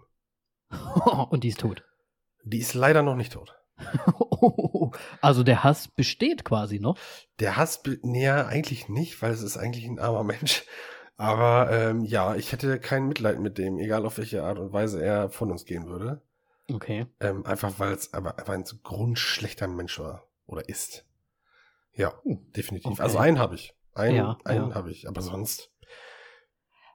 [1.28, 1.84] Und die ist tot.
[2.42, 3.54] Die ist leider noch nicht tot.
[5.20, 6.98] Also der Hass besteht quasi noch.
[7.38, 10.64] Der Hass, ja, eigentlich nicht, weil es ist eigentlich ein armer Mensch.
[11.16, 15.00] Aber ähm, ja, ich hätte kein Mitleid mit dem, egal auf welche Art und Weise
[15.00, 16.22] er von uns gehen würde.
[16.72, 17.06] Okay.
[17.20, 21.04] Ähm, einfach weil es aber einfach ein grundschlechter Mensch war oder ist.
[21.94, 22.92] Ja, Uh, definitiv.
[22.92, 23.02] okay.
[23.02, 23.74] Also einen habe ich.
[23.94, 24.74] Einen, Ja, einen ja.
[24.74, 25.70] habe ich, aber sonst.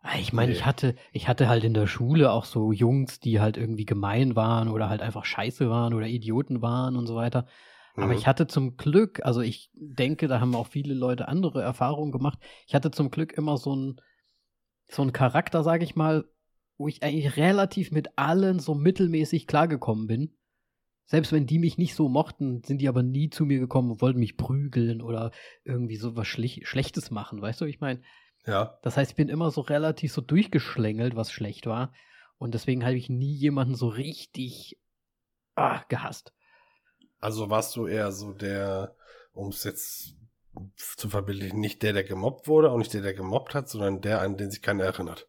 [0.01, 0.57] Ah, Ich meine, Nee.
[0.57, 4.35] ich hatte, ich hatte halt in der Schule auch so Jungs, die halt irgendwie gemein
[4.35, 7.47] waren oder halt einfach scheiße waren oder Idioten waren und so weiter.
[7.95, 8.17] Aber Mhm.
[8.17, 12.39] ich hatte zum Glück, also ich denke, da haben auch viele Leute andere Erfahrungen gemacht.
[12.67, 14.01] Ich hatte zum Glück immer so einen
[14.87, 16.25] so einen Charakter, sage ich mal,
[16.77, 20.37] wo ich eigentlich relativ mit allen so mittelmäßig klargekommen bin.
[21.05, 24.01] Selbst wenn die mich nicht so mochten, sind die aber nie zu mir gekommen und
[24.01, 25.31] wollten mich prügeln oder
[25.63, 27.41] irgendwie so was Schlech Schlechtes machen.
[27.41, 28.01] Weißt du, ich meine?
[28.45, 28.79] Ja.
[28.81, 31.93] Das heißt, ich bin immer so relativ so durchgeschlängelt, was schlecht war.
[32.37, 34.77] Und deswegen habe ich nie jemanden so richtig
[35.55, 36.33] ah, gehasst.
[37.19, 38.95] Also warst du eher so der,
[39.31, 40.15] um es jetzt
[40.75, 44.21] zu verbildlichen, nicht der, der gemobbt wurde, auch nicht der, der gemobbt hat, sondern der,
[44.21, 45.27] an den sich keiner erinnert.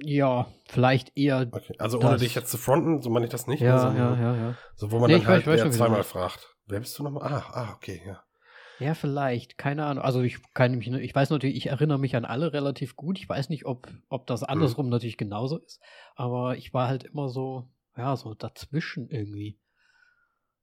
[0.00, 1.48] Ja, vielleicht eher.
[1.50, 1.74] Okay.
[1.78, 3.60] Also ohne Das- dich jetzt zu fronten, so meine ich das nicht.
[3.60, 4.54] Ja, also, ja, ja, ja.
[4.76, 6.54] So, wo man Nee, dann ich weiß- halt ich weiß du zweimal fragt.
[6.66, 7.32] Wer bist du nochmal?
[7.32, 8.22] Ah, ah, okay, ja.
[8.78, 9.58] Ja, vielleicht.
[9.58, 10.04] Keine Ahnung.
[10.04, 13.18] Also ich kann mich, ich weiß natürlich, ich erinnere mich an alle relativ gut.
[13.18, 15.80] Ich weiß nicht, ob, ob das andersrum natürlich genauso ist.
[16.14, 19.58] Aber ich war halt immer so, ja, so dazwischen irgendwie.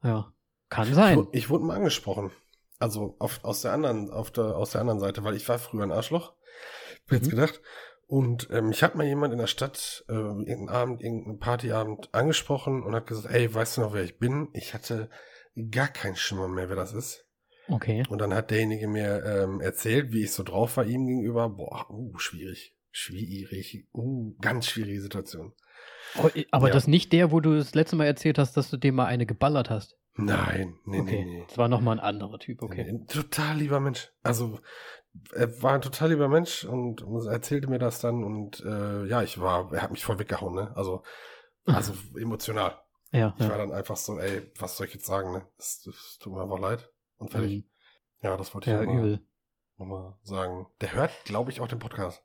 [0.02, 0.32] Ja.
[0.70, 1.18] Kann Ich, sein.
[1.18, 2.32] wu- ich wurde mal angesprochen.
[2.80, 5.84] Also auf, aus der anderen, auf der, aus der anderen Seite, weil ich war früher
[5.84, 6.34] ein Arschloch.
[7.08, 7.32] Hab jetzt Mhm.
[7.32, 7.62] gedacht.
[8.08, 12.84] Und ähm, ich hat mal jemand in der Stadt äh, irgendeinen Abend, irgendeinen Partyabend angesprochen
[12.84, 14.50] und hat gesagt, ey, weißt du noch, wer ich bin?
[14.54, 15.10] Ich hatte
[15.72, 17.26] gar keinen Schimmer mehr, wer das ist.
[17.68, 18.04] Okay.
[18.10, 21.50] Und dann hat derjenige mir ähm, erzählt, wie ich so drauf war ihm gegenüber.
[21.50, 22.76] Boah, uh, schwierig.
[22.92, 23.88] Schwierig.
[23.94, 25.54] Uh, ganz schwierige Situation.
[26.22, 26.74] Oh, aber Ja.
[26.74, 29.26] das nicht der, wo du das letzte Mal erzählt hast, dass du dem mal eine
[29.26, 29.98] geballert hast.
[30.18, 31.26] Nein, nee, okay.
[31.26, 31.46] nee, nee.
[31.48, 32.86] Das war nochmal ein anderer Typ, okay.
[32.90, 34.12] Nee, total lieber Mensch.
[34.24, 34.60] Also,
[35.34, 39.40] er war ein total lieber Mensch und erzählte mir das dann und äh, ja, ich
[39.40, 40.72] war, er hat mich voll weggehauen, ne?
[40.76, 41.04] Also,
[41.66, 42.80] also emotional.
[43.12, 43.66] Ja, Ich war ja.
[43.66, 45.48] dann einfach so, ey, was soll ich jetzt sagen, ne?
[45.58, 46.90] Das, das tut mir einfach leid.
[47.18, 47.64] Und fertig.
[47.66, 47.70] Mhm.
[48.22, 49.26] Ja, das wollte ich Ja, nochmal übel.
[49.78, 50.68] noch mal sagen.
[50.82, 52.24] Der hört, glaube ich, auch den Podcast.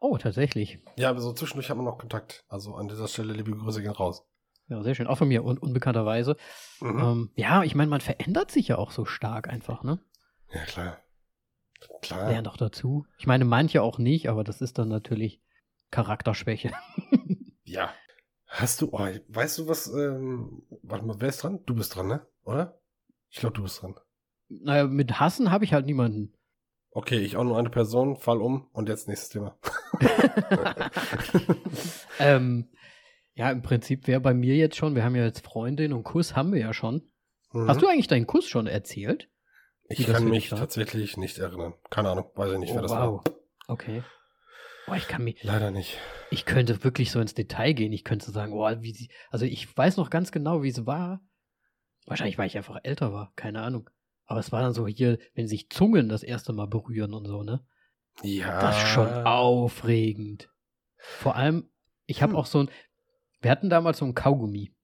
[0.00, 0.80] Oh, tatsächlich.
[0.96, 2.44] Ja, aber so zwischendurch haben wir noch Kontakt.
[2.48, 4.26] Also an dieser Stelle liebe Grüße gehen raus.
[4.68, 5.06] Ja, sehr schön.
[5.06, 6.36] Auch von mir, un unbekannterweise.
[6.80, 6.98] Mhm.
[6.98, 10.00] Ähm, ja, ich meine, man verändert sich ja auch so stark einfach, ne?
[10.52, 10.98] Ja, klar.
[12.02, 12.30] Klar.
[12.30, 13.06] Lernt auch dazu.
[13.18, 15.40] Ich meine, manche auch nicht, aber das ist dann natürlich
[15.90, 16.72] Charakterschwäche.
[17.66, 17.92] Ja.
[18.46, 21.60] Hast du, oh, weißt du was, ähm, warte mal, wer ist dran?
[21.66, 22.24] Du bist dran, ne?
[22.44, 22.78] Oder?
[23.30, 23.96] Ich glaube, du bist dran.
[24.48, 26.34] naja, mit Hassen habe ich halt niemanden.
[26.90, 29.58] Okay, ich auch nur eine Person, fall um und jetzt nächstes Thema.
[32.20, 32.68] ähm,
[33.34, 36.36] ja, im Prinzip wäre bei mir jetzt schon, wir haben ja jetzt Freundin und Kuss
[36.36, 37.10] haben wir ja schon.
[37.52, 37.66] Mhm.
[37.66, 39.28] Hast du eigentlich deinen Kuss schon erzählt?
[39.88, 40.58] Ich kann mich war?
[40.58, 41.74] tatsächlich nicht erinnern.
[41.90, 43.24] Keine Ahnung, weiß ich nicht, wer Oh, das wow.
[43.26, 43.34] war.
[43.68, 44.02] Okay.
[44.86, 45.98] Boah, ich kann mich, Leider nicht.
[46.30, 47.92] ich könnte wirklich so ins Detail gehen.
[47.92, 51.20] Ich könnte sagen, oh, wie sie, also ich weiß noch ganz genau, wie es war.
[52.06, 53.88] Wahrscheinlich, weil ich einfach älter war, keine Ahnung.
[54.26, 57.42] Aber es war dann so hier, wenn sich Zungen das erste Mal berühren und so,
[57.42, 57.66] ne?
[58.22, 58.60] Ja.
[58.60, 60.50] Das ist schon aufregend.
[60.98, 61.70] Vor allem,
[62.06, 62.38] ich habe Hm.
[62.38, 62.70] auch so ein,
[63.40, 64.74] wir hatten damals so ein Kaugummi.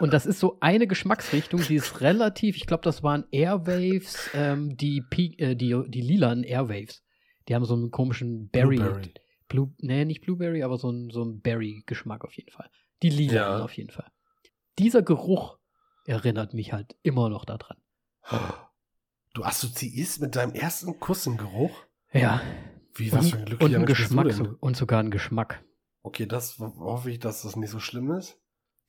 [0.00, 4.76] Und, das ist so eine Geschmacksrichtung, die ist relativ, ich glaube, das waren Airwaves, ähm,
[4.76, 5.02] die,
[5.38, 7.04] äh, die, die lilanen Airwaves.
[7.48, 8.76] Die haben so einen komischen Berry.
[8.76, 9.14] Blueberry.
[9.48, 12.68] Blue, nee, nicht Blueberry, aber so ein, so ein Berry-Geschmack auf jeden Fall.
[13.02, 13.64] Die lilanen Ja.
[13.64, 14.10] auf jeden Fall.
[14.78, 15.58] Dieser Geruch
[16.06, 17.76] erinnert mich halt immer noch daran.
[19.34, 21.84] Du assoziierst mit deinem ersten Kuss einen Geruch?
[22.12, 22.40] Ja.
[22.94, 25.64] Wie, was für ein glücklicher und ein Geschmack so, und sogar ein Geschmack.
[26.02, 28.40] Okay, das ho- hoffe ich, dass das nicht so schlimm ist.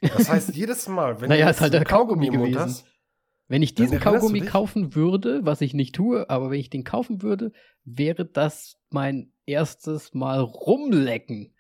[0.02, 2.60] Das heißt, jedes Mal, wenn Naja, du ist halt der Kaugummi Mund gewesen.
[2.60, 2.86] hast,
[3.48, 7.22] Wenn ich diesen Kaugummi kaufen würde, was ich nicht tue, aber wenn ich den kaufen
[7.22, 7.52] würde,
[7.84, 11.54] wäre das mein erstes Mal rumlecken,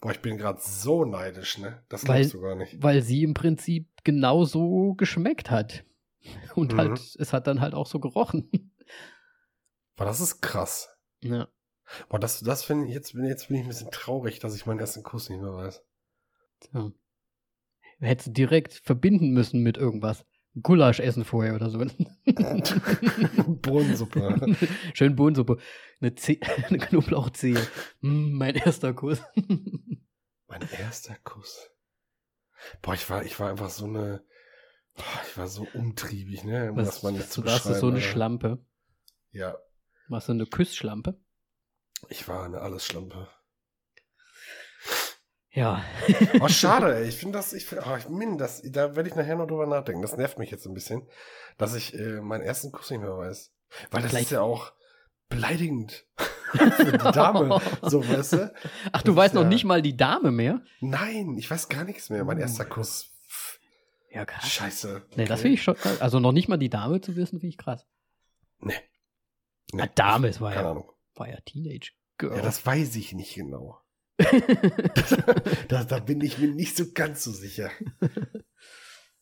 [0.00, 1.84] boah, ich bin gerade so neidisch, ne?
[1.90, 2.82] Das Weil- glaubst du gar nicht.
[2.82, 5.84] weil sie im Prinzip genauso geschmeckt hat.
[6.54, 6.78] Und Mhm.
[6.78, 8.50] halt, es hat dann halt auch so gerochen.
[9.96, 10.88] Boah, das ist krass.
[11.22, 11.48] Ja.
[12.08, 14.64] Boah, das, das finde ich, jetzt bin, jetzt bin ich ein bisschen traurig, dass ich
[14.66, 15.82] meinen ersten Kuss nicht mehr weiß.
[16.60, 16.92] Tja.
[18.00, 20.24] Hättest du direkt verbinden müssen mit irgendwas.
[20.62, 21.78] Gulasch essen vorher oder so.
[23.62, 24.56] Bohnensuppe.
[24.94, 25.58] Schön Bohnensuppe.
[26.00, 27.60] Eine, Zeh eine Knoblauchzehe.
[28.00, 29.22] Mm, mein erster Kuss.
[30.48, 31.70] mein erster Kuss.
[32.82, 34.24] Boah, ich war, ich war einfach so eine,
[34.94, 36.70] boah, ich war so umtriebig, ne?
[36.72, 37.80] Um Was, das mal nicht zu du warst beschreiben.
[37.80, 38.08] so eine Alter.
[38.08, 38.64] Schlampe.
[39.32, 39.56] Ja,
[40.08, 41.20] Warst du eine Küssschlampe?
[42.08, 43.28] ich war eine Allesschlampe.
[45.52, 45.82] Ja.
[46.40, 47.08] Oh, schade, ey.
[47.08, 49.66] Ich finde das, ich finde, oh, ich min, das, da werde ich nachher noch drüber
[49.66, 50.00] nachdenken.
[50.02, 51.08] Das nervt mich jetzt ein bisschen,
[51.58, 53.52] dass ich äh, meinen ersten Kuss nicht mehr weiß.
[53.90, 54.72] Weil das Vielleicht- ist ja auch
[55.28, 56.06] beleidigend
[56.52, 57.60] für die Dame.
[57.82, 58.52] So, weißt du?
[58.92, 60.60] Ach, du Das weißt noch ja- nicht mal die Dame mehr?
[60.80, 62.24] Nein, ich weiß gar nichts mehr.
[62.24, 62.42] Mein Uh.
[62.42, 63.08] erster Kuss.
[64.12, 64.48] Ja, krass.
[64.48, 65.02] Scheiße.
[65.16, 65.42] Nee, das Okay.
[65.42, 66.00] finde ich schon krass.
[66.00, 67.86] Also noch nicht mal die Dame zu wissen, finde ich krass.
[68.60, 68.74] Nee.
[69.72, 70.90] Na, Dame, es war Keine ja, Ahnung.
[71.14, 72.36] war ja Teenage Girl.
[72.36, 73.80] Ja, das weiß ich nicht genau.
[75.68, 77.70] da, da bin ich mir nicht so ganz so sicher.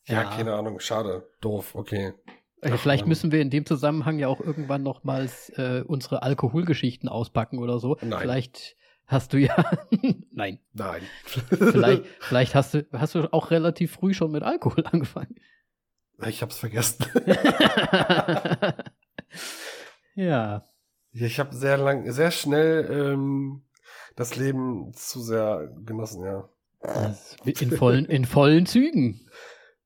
[0.05, 0.29] Ja, Ja.
[0.29, 0.79] keine Ahnung.
[0.79, 1.29] Schade.
[1.41, 1.75] Doof.
[1.75, 2.13] Okay.
[2.61, 3.09] Ach, Vielleicht Mann.
[3.09, 7.95] müssen wir in dem Zusammenhang ja auch irgendwann nochmals äh, unsere Alkoholgeschichten auspacken oder so.
[8.01, 8.19] Nein.
[8.19, 8.75] Vielleicht
[9.05, 9.55] hast du ja.
[10.31, 10.59] Nein.
[10.73, 11.01] Nein.
[11.25, 15.35] Vielleicht, vielleicht hast du, hast du auch relativ früh schon mit Alkohol angefangen.
[16.27, 17.05] ich hab's vergessen.
[20.15, 20.63] ja.
[21.11, 23.63] Ich habe sehr lang, sehr schnell ähm,
[24.19, 26.49] das Leben zu sehr genossen, ja.
[27.45, 29.25] In vollen, in vollen Zügen.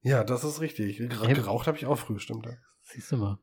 [0.06, 0.98] Ja, das ist richtig.
[0.98, 2.46] Geraucht habe ich auch früh, stimmt.
[2.46, 2.52] Ja.
[2.82, 3.40] Siehst du mal.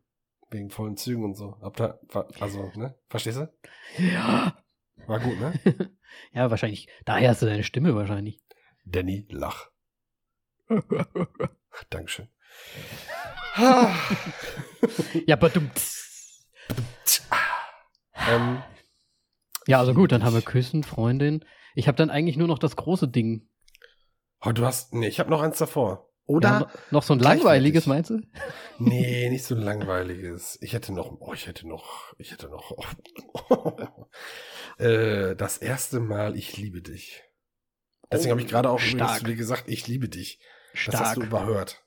[0.50, 1.56] Wegen vollen Zügen und so.
[1.74, 1.98] Da,
[2.38, 2.94] also, ne?
[3.08, 3.50] Verstehst du?
[3.96, 4.62] Ja.
[5.06, 5.54] War gut, ne?
[6.34, 6.86] Ja, wahrscheinlich.
[7.06, 8.42] Daher hast du deine Stimme wahrscheinlich.
[8.84, 9.70] Danny, lach.
[11.88, 12.28] Dankeschön.
[13.56, 15.60] Ja, aber du.
[18.28, 18.62] ähm,
[19.70, 21.44] Ja, also gut, dann haben wir Küssen, Freundin.
[21.76, 23.48] Ich habe dann eigentlich nur noch das große Ding.
[24.44, 26.10] oh, du hast, nee, ich habe noch eins davor.
[26.26, 28.20] Oder Ja, no- noch so ein langweiliges, meinst du?
[28.80, 30.58] Nee, nicht so ein langweiliges.
[30.60, 32.76] Ich hätte noch, oh, ich hätte noch, ich hätte noch.
[34.78, 37.22] äh, das erste Mal, ich liebe dich.
[38.10, 40.40] Deswegen Oh, habe ich gerade auch übrigens zu dir gesagt, ich liebe dich.
[40.72, 41.00] Das Stark.
[41.00, 41.84] hast du überhört.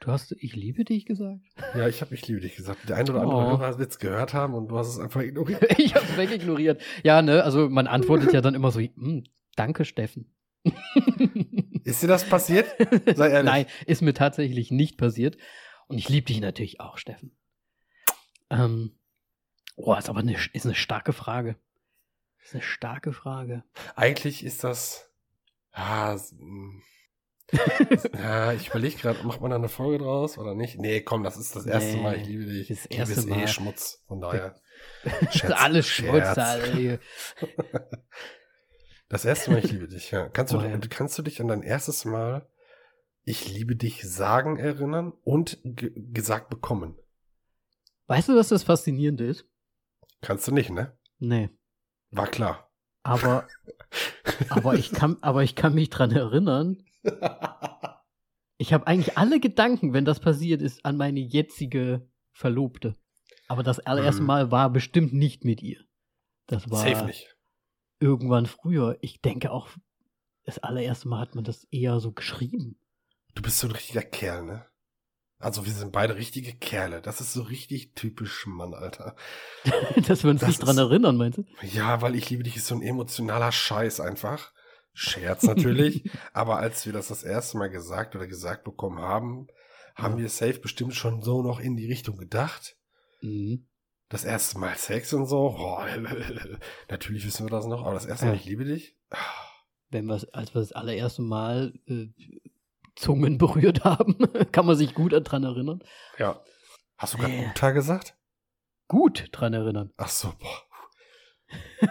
[0.00, 1.40] Du hast Ich liebe dich gesagt?
[1.74, 2.88] Ja, ich habe ich liebe dich gesagt.
[2.88, 3.58] Der ein oder andere Oh.
[3.58, 5.62] Hörer wird es gehört haben und du hast es einfach ignoriert.
[5.78, 6.80] ich hab's wegignoriert.
[7.02, 9.24] Ja, ne, also man antwortet ja dann immer so, hm,
[9.56, 10.32] danke, Steffen.
[11.84, 12.68] Ist dir das passiert?
[13.16, 13.50] Sei ehrlich.
[13.50, 15.38] Nein, ist mir tatsächlich nicht passiert.
[15.86, 17.32] Und ich liebe dich natürlich auch, Steffen.
[18.50, 18.92] Ähm,
[19.76, 21.56] oh, ist aber eine, ist eine starke Frage.
[22.42, 23.64] Ist eine starke Frage.
[23.96, 25.10] Eigentlich ist das.
[25.72, 26.82] Ah, mm.
[28.14, 30.78] ja, ich überlege gerade, macht man da eine Folge draus oder nicht?
[30.78, 32.16] Nee, komm, das ist das erste Nee, Mal.
[32.16, 32.68] Ich liebe dich.
[32.68, 33.48] das Liebe erste ist eh Mal.
[33.48, 34.04] Schmutz.
[34.06, 34.54] Von daher.
[35.54, 36.66] Alles Schmutz, Scherz.
[36.74, 36.98] Hier.
[39.10, 40.28] Das erste Mal, ich liebe dich, ja.
[40.28, 42.46] Kannst du, Oh, kannst du dich an dein erstes Mal
[43.24, 46.94] Ich liebe dich sagen erinnern und ge gesagt bekommen?
[48.06, 49.46] Weißt du, was das Faszinierende ist?
[50.20, 50.94] Kannst du nicht, ne?
[51.18, 51.48] Nee.
[52.10, 52.70] War klar.
[53.02, 53.48] Aber,
[54.50, 56.82] aber, ich kann, aber ich kann mich dran erinnern,
[58.58, 62.96] ich habe eigentlich alle Gedanken, wenn das passiert ist, an meine jetzige Verlobte.
[63.48, 64.26] Aber das allererste Mhm.
[64.26, 65.80] Mal war bestimmt nicht mit ihr.
[66.46, 67.36] Das war Safe nicht.
[68.00, 68.98] irgendwann früher.
[69.00, 69.68] Ich denke auch,
[70.44, 72.78] das allererste Mal hat man das eher so geschrieben.
[73.34, 74.66] Du bist so ein richtiger Kerl, ne?
[75.40, 77.00] Also wir sind beide richtige Kerle.
[77.00, 79.14] Das ist so richtig typisch Mann, Alter.
[80.08, 81.44] Dass wir uns Das nicht dran ist- erinnern, meinst du?
[81.62, 84.52] Ja, weil ich liebe dich ist so ein emotionaler Scheiß einfach.
[84.98, 86.10] Scherz natürlich.
[86.32, 89.46] aber als wir das das erste Mal gesagt oder gesagt bekommen haben,
[89.94, 90.22] haben Ja.
[90.22, 92.76] wir safe bestimmt schon so noch in die Richtung gedacht.
[93.20, 93.66] Mhm.
[94.08, 95.54] Das erste Mal Sex und so.
[95.58, 95.78] Oh,
[96.88, 98.38] natürlich wissen wir das noch, aber das erste Mal Ja.
[98.40, 98.96] ich liebe dich.
[99.90, 102.08] Wenn wir als wir das allererste Mal äh,
[102.96, 104.16] Zungen berührt haben,
[104.52, 105.80] kann man sich gut dran erinnern.
[106.18, 106.42] Ja.
[106.96, 107.46] Hast du gerade Nee.
[107.46, 108.16] Mutter gesagt?
[108.88, 109.92] Gut dran erinnern.
[109.96, 110.62] Ach so, boah.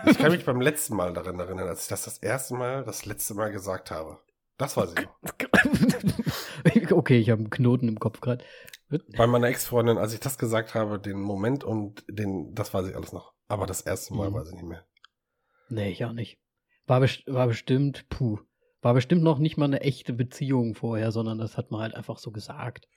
[0.06, 3.06] Ich kann mich beim letzten Mal daran erinnern, als ich das das erste Mal, das
[3.06, 4.20] letzte Mal gesagt habe.
[4.58, 6.92] Das weiß ich noch.
[6.92, 8.44] okay, ich habe einen Knoten im Kopf gerade.
[9.18, 12.96] Bei meiner Ex-Freundin, als ich das gesagt habe, den Moment und den, das weiß ich
[12.96, 13.34] alles noch.
[13.48, 14.34] Aber das erste Mal Mhm.
[14.36, 14.86] weiß ich nicht mehr.
[15.70, 16.40] Nee, ich auch nicht.
[16.86, 18.40] War, best war bestimmt, puh,
[18.82, 22.18] war bestimmt noch nicht mal eine echte Beziehung vorher, sondern das hat man halt einfach
[22.18, 22.88] so gesagt.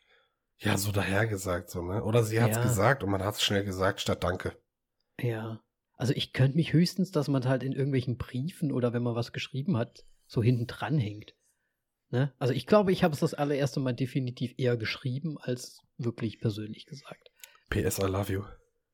[0.59, 2.05] Ja, so dahergesagt, so, ne?
[2.05, 2.63] Oder sie hat's Ja.
[2.63, 4.57] gesagt und man hat's schnell gesagt statt Danke.
[5.21, 5.61] Ja.
[6.01, 9.33] Also ich könnte mich höchstens, dass man halt in irgendwelchen Briefen oder wenn man was
[9.33, 11.35] geschrieben hat, so hinten dran hängt.
[12.09, 12.33] Ne?
[12.39, 16.87] Also ich glaube, ich habe es das allererste Mal definitiv eher geschrieben als wirklich persönlich
[16.87, 17.31] gesagt.
[17.69, 18.45] PS, I love you.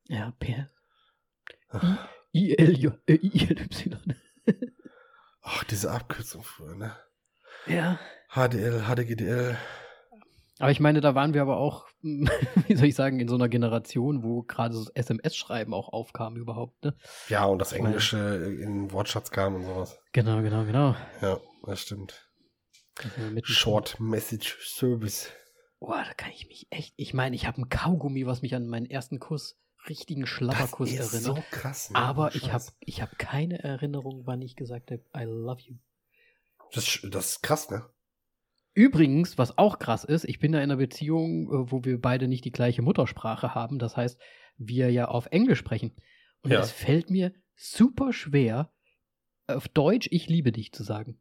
[0.08, 0.34] Ja.
[1.70, 1.78] Äh,
[2.32, 4.16] I-L-Y.
[5.42, 6.96] Ach, diese Abkürzung früher, ne?
[7.68, 8.00] Ja.
[8.30, 9.56] HDL, HDGDL.
[10.58, 13.48] Aber ich meine, da waren wir aber auch, wie soll ich sagen, in so einer
[13.48, 16.96] Generation, wo gerade so SMS-Schreiben auch aufkam überhaupt, ne?
[17.28, 18.18] Ja, und das Englische
[18.60, 19.98] in Wortschatz kam und sowas.
[20.12, 20.96] Genau, genau, genau.
[21.20, 22.26] Ja, das stimmt.
[23.04, 23.44] Mittendrin.
[23.44, 25.30] Short Message Service.
[25.78, 26.94] Boah, da kann ich mich echt.
[26.96, 31.12] Ich meine, ich habe einen Kaugummi, was mich an meinen ersten Kuss, richtigen Schlapperkuss das
[31.12, 31.36] ist erinnert.
[31.36, 31.90] so krass.
[31.90, 31.98] ne?
[31.98, 35.76] aber ich habe ich hab keine Erinnerung, wann ich gesagt habe, I love you.
[36.72, 37.84] Das, das ist krass, ne?
[38.76, 42.28] Übrigens, was auch krass ist, ich bin ja in einer Beziehung, äh, wo wir beide
[42.28, 43.78] nicht die gleiche Muttersprache haben.
[43.78, 44.20] Das heißt,
[44.58, 45.96] wir ja auf Englisch sprechen.
[46.42, 46.60] Und Ja.
[46.60, 48.70] es fällt mir super schwer,
[49.46, 51.18] auf Deutsch ich liebe dich zu sagen.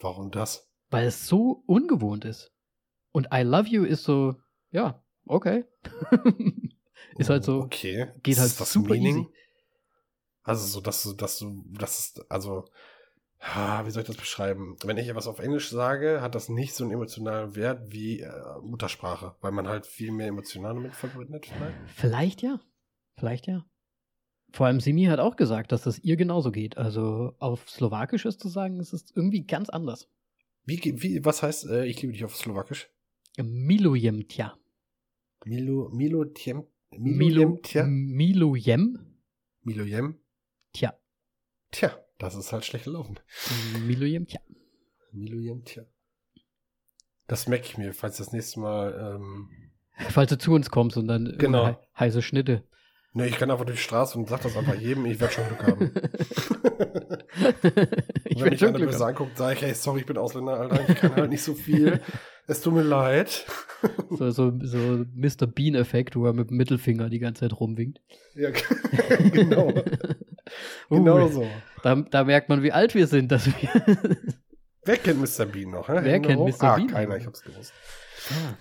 [0.00, 0.68] Warum das?
[0.90, 2.52] Weil es so ungewohnt ist.
[3.12, 4.34] Und I love you ist so,
[4.72, 5.64] ja, okay.
[7.16, 8.08] ist halt so, Okay.
[8.24, 9.18] geht halt ist das super Meaning?
[9.18, 9.28] easy.
[10.42, 12.64] Also so, dass du, dass du, das ist, also,
[13.40, 14.76] wie soll ich das beschreiben?
[14.84, 18.30] Wenn ich etwas auf Englisch sage, hat das nicht so einen emotionalen Wert wie äh,
[18.62, 21.76] Muttersprache, weil man halt viel mehr emotional damit verbindet vielleicht.
[21.86, 22.60] Vielleicht ja.
[23.16, 23.64] Vielleicht ja.
[24.52, 26.76] Vor allem Simi hat auch gesagt, dass das ihr genauso geht.
[26.76, 30.08] Also auf Slowakisch ist zu sagen, es ist irgendwie ganz anders.
[30.64, 32.90] Wie, wie, was heißt, äh, ich liebe dich auf Slowakisch?
[33.38, 34.56] Milujem tja.
[35.46, 38.98] Milo, Milo, Tiem, Milo, Milo, Tja, Milujem
[39.62, 40.20] Milojem.
[40.72, 40.92] tja.
[41.70, 43.18] Tja, das ist halt schlecht gelaufen.
[43.86, 44.40] Milujem tja.
[45.12, 45.82] Milojem, tja.
[47.26, 49.48] Das merke ich mir, falls das nächste Mal, ähm,
[50.10, 51.66] Falls du zu uns kommst und dann Genau.
[51.68, 52.62] he heiße Schnitte.
[53.12, 55.46] ne, ich kann einfach durch die Straße und sag das einfach jedem, ich werde schon
[55.46, 55.92] Glück haben.
[58.24, 60.88] ich Wenn werde mich einer böse anguckt, sage ich, hey, sorry, ich bin Ausländer, Alter,
[60.88, 62.00] ich kann halt nicht so viel.
[62.46, 63.46] Es tut mir leid.
[64.10, 65.46] So, so, so Mr.
[65.46, 68.00] Bean-Effekt, wo er mit dem Mittelfinger die ganze Zeit rumwinkt.
[68.34, 68.50] Ja,
[69.32, 69.72] genau.
[70.90, 71.46] Uh, genau so.
[71.82, 73.54] da, da merkt man, wie alt wir sind, dass wir
[74.84, 75.44] Wer kennt Mr.
[75.46, 75.88] Bean noch?
[75.88, 75.98] Hä?
[76.02, 76.48] Wer Hände kennt hoch?
[76.48, 76.62] Mr.
[76.64, 76.86] ah, Bean?
[76.88, 77.72] keiner, ich hab's gewusst.
[78.30, 78.54] Ah.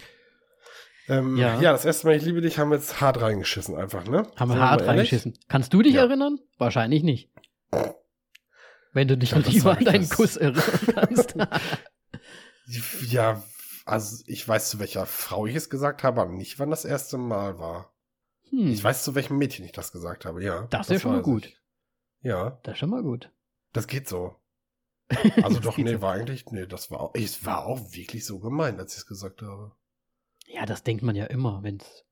[1.07, 1.59] Ähm, ja.
[1.59, 1.71] Ja.
[1.71, 4.27] das erste Mal, ich liebe dich, haben wir jetzt hart reingeschissen einfach, ne?
[4.35, 5.37] Haben wir hart mal reingeschissen.
[5.47, 6.03] Kannst du dich Ja.
[6.03, 6.39] erinnern?
[6.57, 7.29] Wahrscheinlich nicht.
[8.93, 10.09] Wenn du dich Ja, das lieber sag an deinen das.
[10.17, 10.63] Kuss erinnern
[10.93, 11.35] kannst.
[13.07, 13.41] Ja,
[13.85, 17.17] also ich weiß, zu welcher Frau ich es gesagt habe, aber nicht, wann das erste
[17.17, 17.91] Mal war.
[18.51, 20.67] Hm, Ich weiß, zu welchem Mädchen ich das gesagt habe, ja.
[20.69, 21.47] Das ist ja schon mal gut.
[21.47, 21.58] ich.
[22.21, 23.31] Ja, das ist schon mal gut.
[23.73, 24.35] das geht so.
[25.43, 26.01] Also doch, nee, so.
[26.01, 29.05] war eigentlich, nee, das war auch, es war auch wirklich so gemeint, als ich es
[29.07, 29.71] gesagt habe.
[30.45, 32.05] Ja, das denkt man ja immer, wenn's,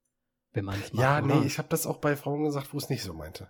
[0.54, 1.04] wenn man es macht.
[1.04, 1.36] ja, oder?
[1.40, 3.50] nee, ich habe das auch bei Frauen gesagt, wo es nicht so meinte.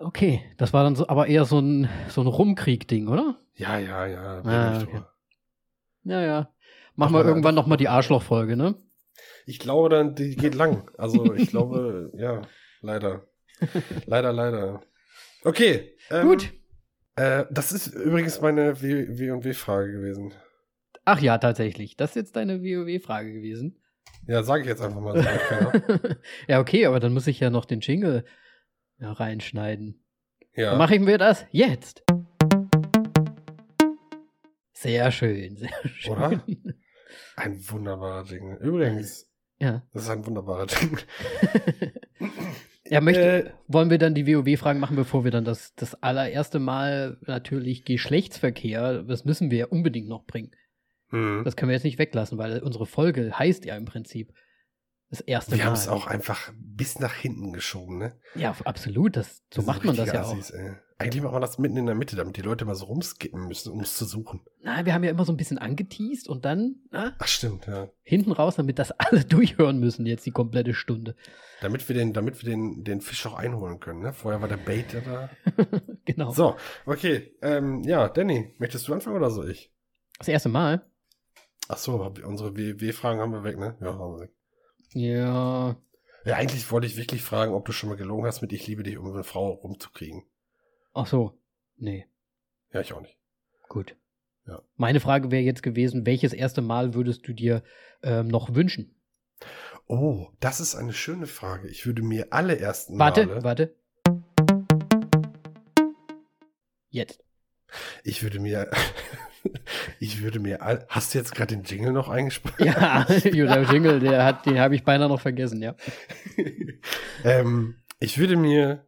[0.00, 3.38] Okay, das war dann so, aber eher so ein, so ein Rumkrieg-Ding, oder?
[3.54, 4.42] Ja, ja, ja.
[4.42, 5.02] Ah, okay.
[6.04, 6.54] Ja, ja.
[6.96, 8.74] Machen wir irgendwann nochmal die Arschloch-Folge, ne?
[9.46, 10.90] Ich glaube, dann, die geht lang.
[10.96, 12.42] Also ich glaube, ja,
[12.80, 13.26] leider.
[14.06, 14.80] Leider, leider.
[15.44, 15.96] Okay.
[16.10, 16.52] ähm, Gut.
[17.16, 20.32] Äh, das ist übrigens meine W&W-Frage gewesen.
[21.04, 21.96] Ach ja, tatsächlich.
[21.96, 23.82] Das ist jetzt deine WoW-Frage gewesen.
[24.26, 26.14] Ja, sage ich jetzt einfach mal so.
[26.48, 28.24] Ja, okay, aber dann muss ich ja noch den Jingle
[28.98, 30.04] ja, reinschneiden.
[30.54, 30.70] Ja.
[30.70, 32.02] Dann machen wir das jetzt.
[34.72, 36.12] Sehr schön, sehr schön.
[36.12, 36.44] Oder?
[37.36, 38.58] Ein wunderbarer Jingle.
[38.60, 39.82] Übrigens, Ja.
[39.92, 41.02] das ist ein wunderbarer Jingle.
[42.90, 46.58] ja, möchte, Äh, wollen wir dann die WoW-Fragen machen, bevor wir dann das, das allererste
[46.58, 50.50] Mal natürlich Geschlechtsverkehr, das müssen wir ja unbedingt noch bringen.
[51.10, 51.42] hm.
[51.44, 54.32] Das können wir jetzt nicht weglassen, weil unsere Folge heißt ja im Prinzip
[55.10, 55.64] das erste Wir Mal.
[55.66, 58.16] haben es auch einfach bis nach hinten geschoben, ne?
[58.36, 59.16] Ja, absolut.
[59.16, 60.32] Das, so Das sind macht man das ja auch.
[60.32, 60.72] Assis, ey.
[60.98, 63.72] Eigentlich macht man das mitten in der Mitte, damit die Leute mal so rumskippen müssen,
[63.72, 64.42] um es zu suchen.
[64.62, 67.88] Na, wir haben ja immer so ein bisschen angeteased und dann na, Ach stimmt, ja.
[68.02, 71.16] hinten raus, damit das alle durchhören müssen, jetzt die komplette Stunde.
[71.60, 74.12] Damit wir den, damit wir den, den Fisch auch einholen können, ne?
[74.12, 75.30] Vorher war der Bait da.
[76.04, 76.30] genau.
[76.32, 76.56] So,
[76.86, 77.34] okay.
[77.42, 79.72] Ähm, ja, Danny, möchtest du anfangen oder soll ich?
[80.18, 80.86] Das erste Mal.
[81.68, 81.94] Ach so,
[82.24, 83.76] unsere W-Fragen haben wir weg, ne?
[83.80, 84.30] Ja, haben wir weg.
[84.92, 85.76] Ja.
[86.24, 88.82] Ja, eigentlich wollte ich wirklich fragen, ob du schon mal gelogen hast mit Ich liebe
[88.82, 90.24] dich, um eine Frau rumzukriegen.
[90.92, 91.38] Ach so.
[91.76, 92.06] Nee.
[92.72, 93.16] Ja, ich auch nicht.
[93.68, 93.96] Gut.
[94.46, 94.62] Ja.
[94.76, 97.62] Meine Frage wäre jetzt gewesen, welches erste Mal würdest du dir
[98.02, 98.94] ähm, noch wünschen?
[99.86, 101.68] Oh, das ist eine schöne Frage.
[101.68, 103.74] Ich würde mir alle ersten Warte, Male, warte.
[106.90, 107.22] Jetzt.
[108.04, 108.70] Ich würde mir,
[110.00, 110.58] ich würde mir,
[110.88, 112.66] hast du jetzt gerade den Jingle noch eingesprochen?
[112.66, 115.74] Ja, der Jingle, der hat, den habe ich beinahe noch vergessen, ja.
[117.24, 118.86] ähm, ich würde mir,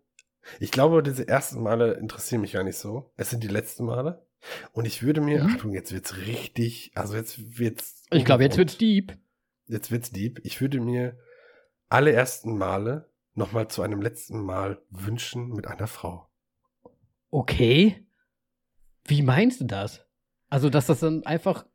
[0.61, 3.13] ich glaube, diese ersten Male interessieren mich gar nicht so.
[3.17, 4.27] Es sind die letzten Male.
[4.73, 5.51] Und ich würde mir, Mhm.
[5.55, 8.03] Achtung, jetzt wird's richtig, also jetzt wird's.
[8.11, 9.17] Ich glaube, jetzt wird's deep.
[9.67, 10.41] Jetzt wird's deep.
[10.45, 11.17] Ich würde mir
[11.89, 16.29] alle ersten Male nochmal zu einem letzten Mal wünschen mit einer Frau.
[17.31, 18.05] Okay.
[19.05, 20.05] Wie meinst du das?
[20.49, 21.67] Also, dass das dann einfach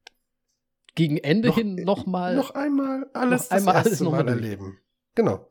[0.95, 2.35] gegen Ende Noch- hin nochmal.
[2.35, 4.79] Noch einmal alles noch einmal das alles erste noch Mal erleben.
[5.15, 5.49] Genau.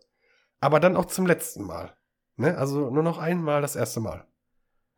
[0.61, 1.97] Aber dann auch zum letzten Mal.
[2.37, 2.57] Ne?
[2.57, 4.27] Also nur noch einmal das erste Mal.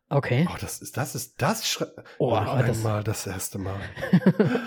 [0.09, 0.47] Okay.
[0.51, 3.59] Oh, das ist, das ist, das Schre Oh, Nur noch aber das- einmal das erste
[3.59, 3.79] Mal.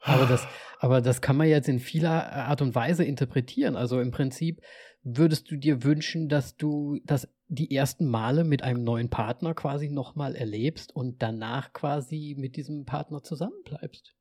[0.00, 0.46] aber, das,
[0.78, 3.76] aber das kann man jetzt in vieler Art und Weise interpretieren.
[3.76, 4.62] Also im Prinzip
[5.02, 9.88] würdest du dir wünschen, dass du das die ersten Male mit einem neuen Partner quasi
[9.88, 14.14] nochmal erlebst und danach quasi mit diesem Partner zusammenbleibst.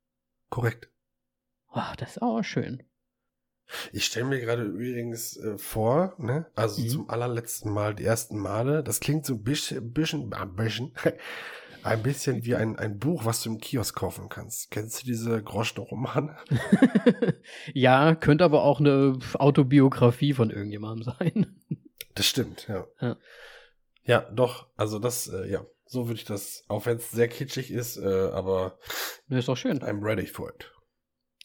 [0.50, 0.90] Korrekt.
[1.70, 2.82] Ach, das ist auch schön.
[3.94, 6.48] Ich stelle mir gerade übrigens äh, vor, ne?
[6.56, 6.90] also Mhm.
[6.90, 10.92] zum allerletzten Mal, die ersten Male, das klingt so ein bisschen, bisschen, ein bisschen,
[11.84, 14.72] ein bisschen wie ein, ein Buch, was du im Kiosk kaufen kannst.
[14.72, 16.36] Kennst du diese Groschenromane?
[17.76, 21.59] ja, könnte aber auch eine Autobiografie von irgendjemandem sein.
[22.20, 22.86] Das stimmt, ja.
[23.00, 23.16] Ja.
[24.04, 27.72] Ja, doch, also das, äh, ja, so würde ich das, auch wenn es sehr kitschig
[27.72, 28.78] ist, äh, aber
[29.30, 29.80] Das ist doch schön.
[29.80, 30.70] I'm ready for it.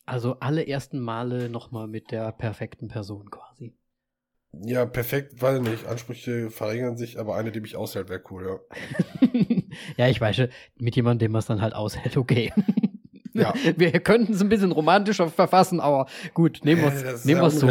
[0.04, 3.76] Also alle ersten Male nochmal mit der perfekten Person quasi.
[4.64, 9.28] Ja, perfekt, weiß nicht, Ansprüche verringern sich, aber eine, die mich aushält, wäre cool, ja.
[9.96, 12.52] ja, ich weiß schon, mit jemandem, dem man es dann halt aushält, okay.
[13.32, 13.52] Ja.
[13.76, 17.42] Wir könnten es ein bisschen romantischer verfassen, aber gut, nehmen wir Äh, es ist nehmen
[17.42, 17.66] ja so.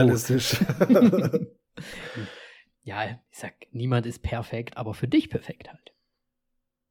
[2.83, 5.93] Ja, ich sag, niemand ist perfekt, aber für dich perfekt halt.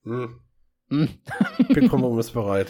[0.04, 0.40] hm,
[0.88, 1.08] Hm.
[1.68, 2.68] bin kompromissbereit.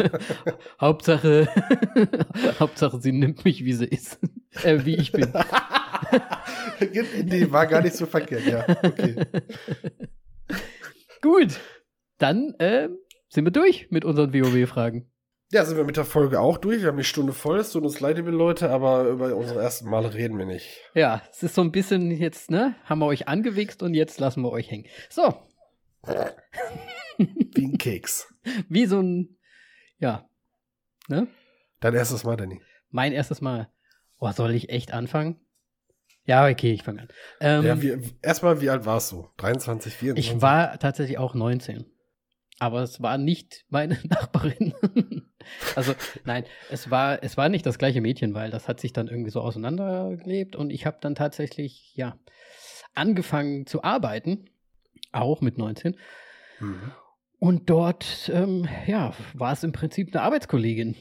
[0.80, 1.48] Hauptsache,
[2.60, 4.18] Hauptsache, sie nimmt mich, wie sie ist.
[4.64, 5.32] äh, wie ich bin.
[7.24, 8.64] nee, war gar nicht so verkehrt, ja.
[8.82, 9.16] Okay.
[11.20, 11.60] Gut,
[12.18, 12.88] dann äh,
[13.28, 15.10] sind wir durch mit unseren WoW-Fragen.
[15.52, 16.80] Ja, sind wir mit der Folge auch durch.
[16.80, 17.58] Wir haben die Stunde voll.
[17.58, 20.80] Es tut uns leid, liebe Leute, aber über unsere ersten Male reden wir nicht.
[20.94, 22.74] Ja, es ist so ein bisschen jetzt, ne?
[22.84, 24.86] Haben wir euch angewichst und jetzt lassen wir euch hängen.
[25.10, 25.34] So,
[27.18, 28.32] Wie ein Keks.
[28.70, 29.36] wie so ein,
[29.98, 30.26] ja.
[31.08, 31.28] Ne?
[31.80, 32.62] Dein erstes Mal, Danny.
[32.90, 33.68] Mein erstes Mal.
[34.18, 35.38] Oh, soll ich echt anfangen?
[36.24, 37.08] Ja, okay, ich fange an.
[37.40, 39.28] Ähm, ja, wie, erstmal, wie alt warst du?
[39.36, 40.34] 23, 24?
[40.34, 41.84] ich war tatsächlich auch 19.
[42.58, 44.72] Aber es war nicht meine Nachbarin.
[45.76, 49.08] Also, nein, es war, es war nicht das gleiche Mädchen, weil das hat sich dann
[49.08, 52.16] irgendwie so auseinandergelebt und ich habe dann tatsächlich, ja,
[52.94, 54.46] angefangen zu arbeiten,
[55.12, 55.96] auch mit 19.
[56.60, 56.92] Mhm.
[57.38, 60.94] Und dort, ähm, ja, war es im Prinzip eine Arbeitskollegin,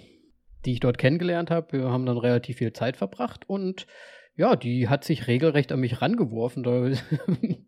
[0.66, 1.74] die ich dort kennengelernt habe.
[1.80, 3.86] Wir haben dann relativ viel Zeit verbracht und
[4.36, 6.64] ja, die hat sich regelrecht an mich rangeworfen.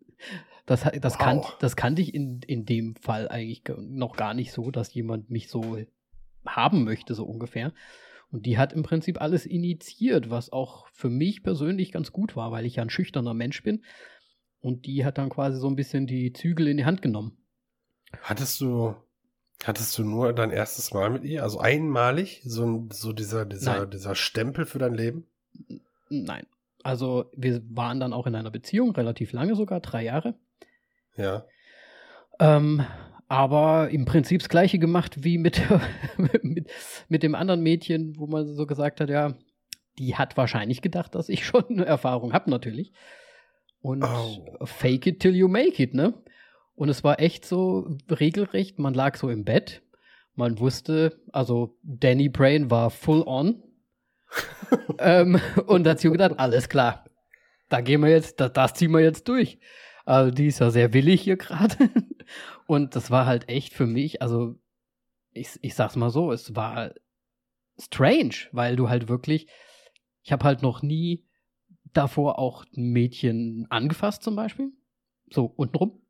[0.66, 1.18] Das, das, Wow.
[1.18, 4.94] kan das kannte ich in, in dem Fall eigentlich ge- noch gar nicht so, dass
[4.94, 5.76] jemand mich so
[6.46, 7.72] haben möchte, so ungefähr.
[8.30, 12.50] Und die hat im Prinzip alles initiiert, was auch für mich persönlich ganz gut war,
[12.50, 13.84] weil ich ja ein schüchterner Mensch bin.
[14.60, 17.36] Und die hat dann quasi so ein bisschen die Zügel in die Hand genommen.
[18.22, 18.94] Hattest du,
[19.62, 21.42] hattest du nur dein erstes Mal mit ihr?
[21.42, 22.40] Also einmalig?
[22.44, 23.90] So, so dieser, dieser, Nein.
[23.90, 25.26] dieser Stempel für dein Leben?
[26.08, 26.46] Nein.
[26.82, 30.34] Also wir waren dann auch in einer Beziehung, relativ lange sogar, drei Jahre.
[31.16, 31.44] Ja.
[32.40, 32.84] Ähm,
[33.28, 35.60] aber im Prinzip das gleiche gemacht wie mit,
[36.42, 36.70] mit,
[37.08, 39.34] mit dem anderen Mädchen, wo man so gesagt hat, ja,
[39.98, 42.92] die hat wahrscheinlich gedacht, dass ich schon eine Erfahrung habe, natürlich.
[43.80, 44.64] Und Oh.
[44.64, 46.14] fake it till you make it, ne?
[46.74, 49.82] Und es war echt so regelrecht, man lag so im Bett,
[50.34, 53.62] man wusste, also Danny Brain war full on.
[54.98, 57.04] ähm, und dazu gedacht, alles klar,
[57.68, 59.58] da gehen wir jetzt, das, das ziehen wir jetzt durch.
[60.04, 61.76] Also die ist ja sehr willig hier gerade.
[62.66, 64.56] Und das war halt echt für mich, also
[65.32, 66.92] ich, ich sag's mal so, es war
[67.78, 69.48] strange, weil du halt wirklich,
[70.22, 71.26] ich habe halt noch nie
[71.92, 74.72] davor auch ein Mädchen angefasst zum Beispiel.
[75.30, 76.02] So untenrum.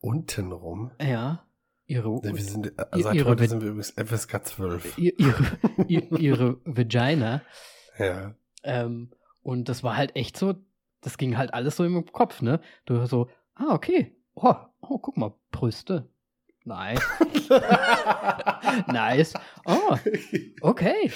[0.00, 0.92] Untenrum?
[1.00, 1.42] Ja.
[1.88, 4.98] Ihre, Ja, wir sind, Ihr- seit ihre heute sind wir übrigens FSK 12.
[4.98, 5.44] ihr, ihre,
[5.86, 7.42] ihr, ihre Vagina.
[7.98, 8.34] Ja.
[8.64, 9.12] Ähm,
[9.42, 10.54] und das war halt echt so,
[11.06, 12.60] das ging halt alles so im Kopf, ne?
[12.84, 14.12] Du so, ah, okay.
[14.34, 16.10] Oh, oh guck mal, Brüste.
[16.64, 17.00] Nice.
[18.88, 19.34] nice.
[19.66, 19.96] Oh,
[20.62, 21.12] okay.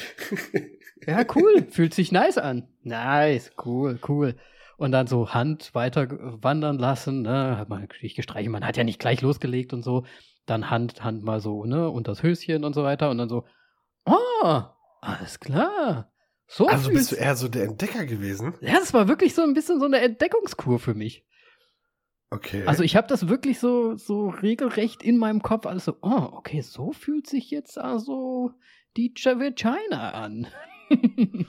[1.08, 1.66] Ja, cool.
[1.70, 2.68] Fühlt sich nice an.
[2.84, 3.50] Nice.
[3.64, 4.36] Cool, cool.
[4.76, 6.06] Und dann so Hand weiter
[6.40, 7.58] wandern lassen, ne?
[7.58, 8.52] Hat man natürlich gestreichelt.
[8.52, 10.04] Man hat ja nicht gleich losgelegt und so.
[10.46, 11.90] Dann Hand, Hand mal so, ne?
[11.90, 13.10] Und das Höschen und so weiter.
[13.10, 13.44] Und dann so,
[14.04, 14.62] oh,
[15.00, 16.12] alles klar.
[16.52, 18.54] So Also bist du eher so der Entdecker gewesen?
[18.60, 21.24] ja, das war wirklich so ein bisschen so eine Entdeckungskur für mich.
[22.30, 22.64] Okay.
[22.66, 26.60] Also ich habe das wirklich so, so regelrecht in meinem Kopf alles so, oh, okay,
[26.60, 28.50] so fühlt sich jetzt also
[28.96, 30.48] die Vagina an.
[30.90, 31.46] und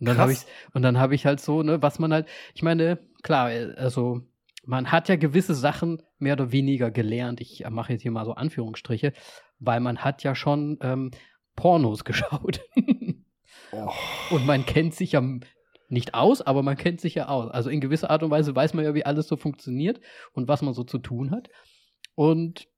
[0.00, 0.40] dann habe ich
[0.74, 4.20] und dann habe ich halt so, ne, was man halt, ich meine, klar, äh, also
[4.66, 7.40] man hat ja gewisse Sachen mehr oder weniger gelernt.
[7.40, 9.14] Ich mache jetzt hier mal so Anführungsstriche,
[9.60, 11.10] weil man hat ja schon ähm,
[11.54, 12.60] Pornos geschaut.
[13.72, 13.90] Oh.
[14.30, 15.22] Und man kennt sich ja
[15.88, 17.50] nicht aus, aber man kennt sich ja aus.
[17.50, 20.00] Also in gewisser Art und Weise weiß man ja, wie alles so funktioniert
[20.32, 21.48] und was man so zu tun hat.
[22.14, 22.68] Und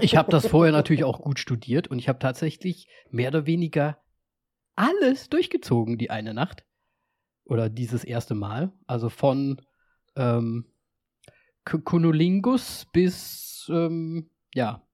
[0.00, 4.02] ich habe das vorher natürlich auch gut studiert und ich habe tatsächlich mehr oder weniger
[4.76, 6.64] alles durchgezogen die eine Nacht
[7.44, 8.72] oder dieses erste Mal.
[8.86, 9.62] Also von
[10.16, 10.66] ähm,
[11.64, 14.86] K- Kunulingus bis ähm, ja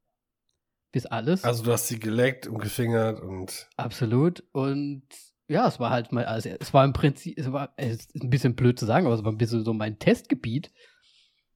[0.97, 1.45] bis alles.
[1.45, 4.43] Also du hast sie geleckt und gefingert und Absolut.
[4.53, 5.03] Und
[5.47, 8.31] ja, es war halt mal, also es war im Prinzip, es war es ist ein
[8.31, 10.73] bisschen blöd zu sagen, aber es war ein bisschen so mein Testgebiet.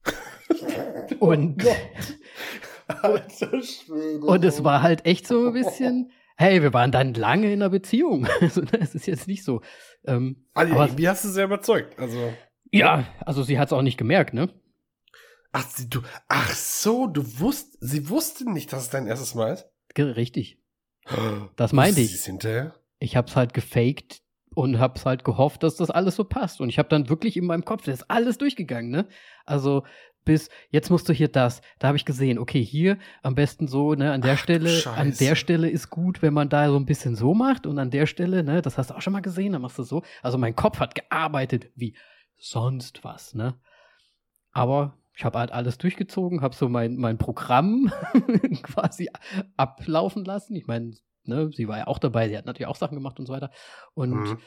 [1.19, 1.65] Und,
[2.87, 4.19] Alter Schwede.
[4.25, 7.69] und es war halt echt so ein bisschen, hey, wir waren dann lange in einer
[7.69, 8.27] Beziehung.
[8.41, 9.61] Also, es ist jetzt nicht so.
[10.05, 11.97] Ähm, Also, aber- irgendwie hast du sehr überzeugt.
[11.99, 12.33] Also.
[12.71, 14.49] ja, also sie hat es auch nicht gemerkt, ne?
[15.51, 19.69] Ach, du, ach so, du wusst, sie wusste nicht, dass es dein erstes Mal ist?
[19.97, 20.57] Richtig.
[21.55, 22.23] Das meinte ich.
[22.23, 22.75] hinterher?
[22.99, 24.21] Ich hab's halt gefaked
[24.53, 26.61] und hab's halt gehofft, dass das alles so passt.
[26.61, 29.07] Und ich habe dann wirklich in meinem Kopf, das ist alles durchgegangen, ne?
[29.45, 29.83] Also
[30.23, 31.61] bis, jetzt musst du hier das.
[31.79, 35.15] Da habe ich gesehen, okay, hier am besten so, ne, an der Ach, Stelle, an
[35.19, 38.05] der Stelle ist gut, wenn man da so ein bisschen so macht und an der
[38.05, 40.03] Stelle, ne, das hast du auch schon mal gesehen, dann machst du so.
[40.21, 41.95] Also mein Kopf hat gearbeitet wie
[42.37, 43.55] sonst was, ne?
[44.51, 47.91] Aber ich habe halt alles durchgezogen, habe so mein, mein Programm
[48.63, 49.09] quasi
[49.57, 50.55] ablaufen lassen.
[50.55, 50.93] Ich meine,
[51.23, 53.51] ne, sie war ja auch dabei, sie hat natürlich auch Sachen gemacht und so weiter.
[53.93, 54.37] Und Mhm.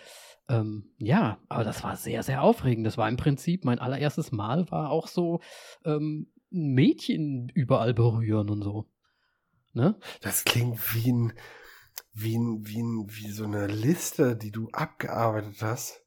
[0.49, 2.87] ähm, ja, aber das war sehr, sehr aufregend.
[2.87, 5.41] Das war im Prinzip mein allererstes Mal, war auch so
[5.85, 8.87] ähm, Mädchen überall berühren und so.
[9.73, 9.99] Ne?
[10.21, 11.33] Das klingt wie ein,
[12.13, 16.01] wie ein, wie ein, wie so eine Liste, die du abgearbeitet hast.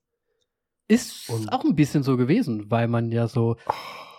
[0.87, 3.73] Ist Und- auch ein bisschen so gewesen, weil man ja so, Oh,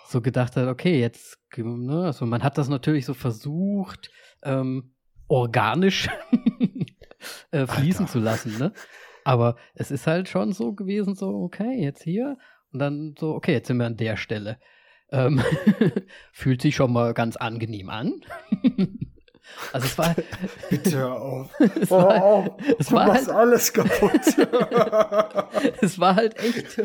[0.09, 4.11] so gedacht hat, okay, jetzt, ne, also man hat das natürlich so versucht,
[4.43, 4.95] ähm,
[5.29, 6.09] organisch
[7.51, 8.13] äh, fließen Alter.
[8.13, 8.73] zu lassen, ne?
[9.25, 12.39] Aber es ist halt schon so gewesen, so, okay, jetzt hier
[12.73, 14.59] und dann so, okay, jetzt sind wir an der Stelle.
[15.11, 15.43] Ähm,
[16.33, 18.21] fühlt sich schon mal ganz angenehm an.
[19.73, 20.15] Also es war.
[20.69, 21.51] Bitte hör auf.
[21.59, 22.51] es war, hör auf.
[22.79, 24.21] Es war halt, alles kaputt.
[25.81, 26.77] es war halt echt.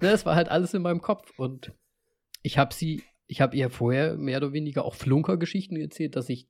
[0.00, 1.36] Ne, es war halt alles in meinem Kopf.
[1.36, 1.72] Und
[2.46, 6.48] ich habe sie, ich habe ihr vorher mehr oder weniger auch Flunkergeschichten erzählt, dass ich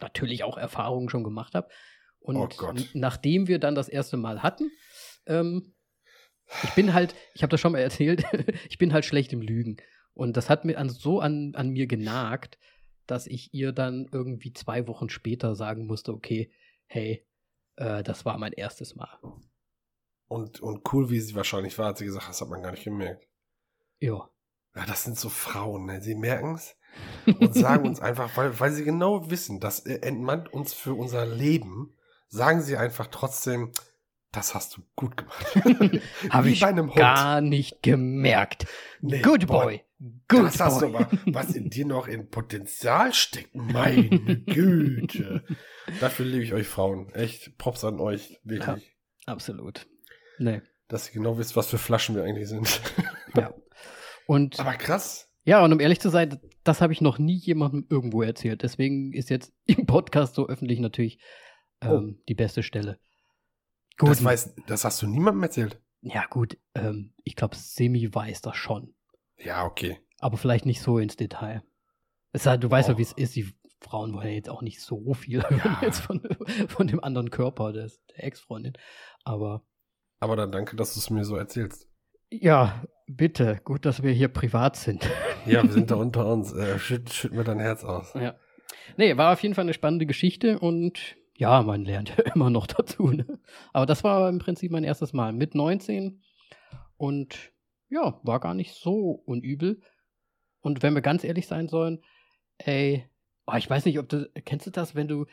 [0.00, 1.68] natürlich auch Erfahrungen schon gemacht habe.
[2.18, 4.70] Und oh nachdem wir dann das erste Mal hatten,
[5.26, 5.74] ähm,
[6.62, 8.24] ich bin halt, ich habe das schon mal erzählt,
[8.70, 9.76] ich bin halt schlecht im Lügen.
[10.14, 12.58] Und das hat mir an, so an, an mir genagt,
[13.06, 16.50] dass ich ihr dann irgendwie zwei Wochen später sagen musste, okay,
[16.86, 17.26] hey,
[17.76, 19.18] äh, das war mein erstes Mal.
[20.28, 22.84] Und, und cool, wie sie wahrscheinlich war, hat sie gesagt, das hat man gar nicht
[22.84, 23.28] gemerkt.
[24.00, 24.30] Ja.
[24.76, 26.02] Ja, das sind so Frauen, ne?
[26.02, 26.76] Sie merken es
[27.40, 31.94] und sagen uns einfach, weil, weil sie genau wissen, das entmannt uns für unser Leben,
[32.28, 33.72] sagen sie einfach trotzdem,
[34.32, 35.46] das hast du gut gemacht.
[36.30, 38.66] Habe ich gar nicht gemerkt.
[39.00, 39.82] Nee, Good boy.
[40.28, 43.54] Good das hast du aber, was in dir noch in Potenzial steckt.
[43.54, 44.10] Meine
[44.44, 45.42] Güte.
[46.00, 47.08] Dafür liebe ich euch Frauen.
[47.14, 48.38] Echt, Props an euch.
[48.44, 48.94] Wirklich.
[49.26, 49.86] Ja, absolut.
[50.38, 50.60] Nee.
[50.88, 52.82] Dass ihr genau wisst, was für Flaschen wir eigentlich sind.
[53.34, 53.54] ja.
[54.26, 55.28] Und, aber krass.
[55.44, 58.62] Ja, und um ehrlich zu sein, das habe ich noch nie jemandem irgendwo erzählt.
[58.62, 61.18] Deswegen ist jetzt im Podcast so öffentlich natürlich
[61.82, 61.86] oh.
[61.86, 62.22] ähm, oh.
[62.28, 62.98] die beste Stelle.
[63.98, 64.10] Gut.
[64.10, 65.80] Das, weiß, das hast du niemandem erzählt?
[66.02, 66.58] Ja, gut.
[66.74, 68.94] Ähm, ich glaube, Semi weiß das schon.
[69.38, 69.98] Ja, okay.
[70.18, 71.62] Aber vielleicht nicht so ins Detail.
[72.32, 72.98] Es halt, du weißt ja, oh.
[72.98, 73.36] wie es ist.
[73.36, 75.78] Die Frauen wollen ja jetzt auch nicht so viel ja.
[75.82, 76.22] jetzt von,
[76.68, 78.74] von dem anderen Körper des, der Ex-Freundin.
[79.24, 79.64] Aber.
[80.18, 81.88] Aber dann danke, dass du es mir so erzählst.
[82.30, 83.60] Ja, bitte.
[83.64, 85.08] Gut, dass wir hier privat sind.
[85.46, 86.52] Ja, wir sind da unter uns.
[86.52, 88.14] Äh, schütt, schütt mir dein Herz aus.
[88.14, 88.34] Ja.
[88.96, 92.66] Nee, war auf jeden Fall eine spannende Geschichte und ja, man lernt ja immer noch
[92.66, 93.08] dazu.
[93.08, 93.38] Ne?
[93.72, 96.22] Aber das war im Prinzip mein erstes Mal mit 19
[96.96, 97.52] und
[97.88, 99.80] ja, war gar nicht so unübel.
[100.60, 102.02] Und wenn wir ganz ehrlich sein sollen,
[102.58, 103.08] ey,
[103.46, 105.26] oh, ich weiß nicht, ob du, kennst du das, wenn du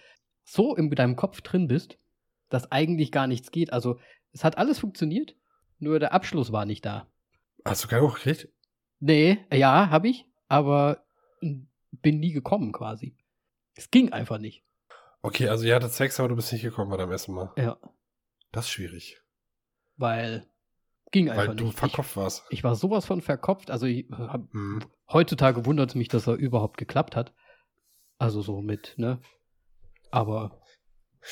[0.43, 1.97] so in deinem Kopf drin bist,
[2.49, 3.74] dass eigentlich gar nichts geht?
[3.74, 3.99] Also,
[4.32, 5.36] es hat alles funktioniert,
[5.80, 7.07] nur der Abschluss war nicht da.
[7.66, 8.49] Hast du keinen hochgekriegt?
[8.99, 11.03] Nee, ja, hab ich, aber
[11.41, 13.16] bin nie gekommen quasi.
[13.76, 14.64] Es ging einfach nicht.
[15.22, 17.51] Okay, also ihr hattet Sex, aber du bist nicht gekommen bei deinem ersten Mal.
[17.57, 17.78] Ja.
[18.51, 19.22] Das ist schwierig.
[19.95, 20.45] Weil
[21.11, 21.80] ging einfach Weil du nicht.
[21.80, 22.43] verkopft ich, warst.
[22.49, 23.72] Ich war sowas von verkopft.
[23.72, 24.84] Also ich, hab, hm.
[25.11, 27.34] heutzutage wundert es mich, dass er überhaupt geklappt hat.
[28.18, 29.22] Also so mit, ne?
[30.11, 30.59] Aber.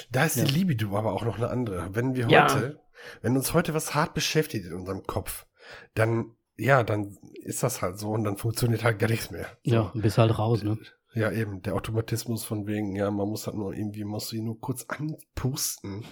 [0.10, 0.46] Da ist ja.
[0.46, 1.94] die Libido aber auch noch eine andere.
[1.94, 3.00] Wenn wir heute, ja.
[3.22, 5.46] wenn uns heute was hart beschäftigt in unserem Kopf,
[5.94, 9.48] dann, ja, dann ist das halt so und dann funktioniert halt gar nichts mehr.
[9.64, 9.74] So.
[9.74, 10.78] Ja, bist halt raus, ne?
[11.14, 14.46] Ja, eben, der Automatismus von wegen, ja, man muss halt nur irgendwie, musst du ihn
[14.46, 16.06] nur kurz anpusten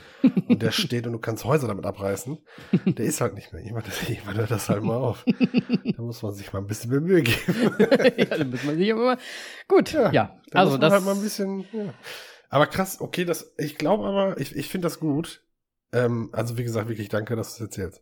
[0.50, 2.38] und der steht und du kannst Häuser damit abreißen.
[2.86, 3.64] Der ist halt nicht mehr.
[3.64, 5.26] Jemand, jemand hört das halt mal auf.
[5.96, 7.76] Da muss man sich mal ein bisschen mehr Mühe geben.
[8.18, 9.18] ja, dann muss man sich aber mal,
[9.68, 10.12] gut, ja.
[10.12, 11.94] ja also das halt mal ein bisschen, ja.
[12.50, 15.44] Aber krass, okay, das, ich glaube aber, ich, ich finde das gut.
[15.92, 18.02] Ähm, also wie gesagt, wirklich danke, dass du es erzählst.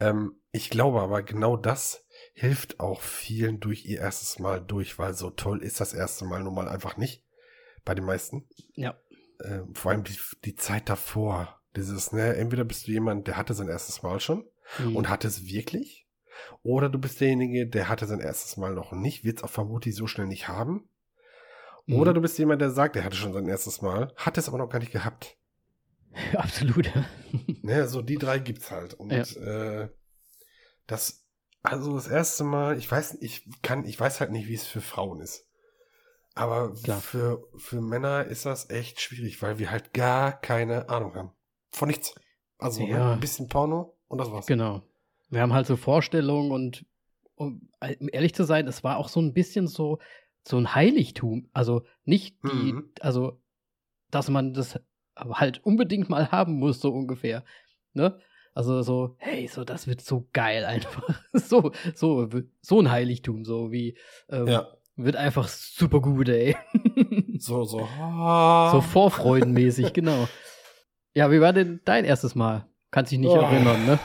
[0.00, 5.14] Ähm, ich glaube aber genau das hilft auch vielen durch ihr erstes Mal durch, weil
[5.14, 7.24] so toll ist das erste Mal nun mal einfach nicht.
[7.84, 8.48] Bei den meisten.
[8.74, 8.96] Ja.
[9.40, 11.60] Äh, vor allem die, die Zeit davor.
[11.76, 14.44] Dieses, ne, entweder bist du jemand, der hatte sein erstes Mal schon
[14.78, 14.96] mhm.
[14.96, 16.06] und hatte es wirklich.
[16.62, 19.94] Oder du bist derjenige, der hatte sein erstes Mal noch nicht, wird es auch vermutlich
[19.94, 20.88] so schnell nicht haben.
[21.86, 21.96] Mhm.
[21.96, 24.58] Oder du bist jemand, der sagt, er hatte schon sein erstes Mal, hat es aber
[24.58, 25.37] noch gar nicht gehabt.
[26.34, 26.90] Absolut.
[27.62, 28.94] ne, so die drei gibt's halt.
[28.94, 29.82] Und ja.
[29.82, 29.88] äh,
[30.86, 31.28] das
[31.62, 34.80] also das erste Mal, ich weiß, ich kann, ich weiß halt nicht, wie es für
[34.80, 35.46] Frauen ist.
[36.34, 37.00] Aber Klar.
[37.00, 41.32] für, für Männer ist das echt schwierig, weil wir halt gar keine Ahnung haben.
[41.70, 42.14] Von nichts.
[42.58, 43.12] Also ne, ja.
[43.12, 44.46] ein bisschen Porno und das war's.
[44.46, 44.82] Genau.
[45.30, 46.86] Wir haben halt so Vorstellungen und,
[47.34, 49.98] um ehrlich zu sein, es war auch so ein bisschen so,
[50.46, 51.48] so ein Heiligtum.
[51.52, 52.90] Also nicht die, mhm.
[53.00, 53.40] also,
[54.10, 54.80] dass man das
[55.18, 57.44] halt unbedingt mal haben muss, so ungefähr.
[57.94, 58.18] Ne?
[58.54, 61.08] Also so, hey, so, das wird so geil einfach.
[61.32, 62.28] so, so,
[62.60, 63.96] so ein Heiligtum, so wie,
[64.28, 64.68] ähm, ja.
[64.96, 66.56] wird einfach super gut, ey.
[67.38, 67.88] so, so.
[68.72, 70.28] So vorfreudenmäßig, genau.
[71.14, 72.66] Ja, wie war denn dein erstes Mal?
[72.90, 73.40] Kannst dich nicht oh.
[73.40, 73.98] erinnern, ne?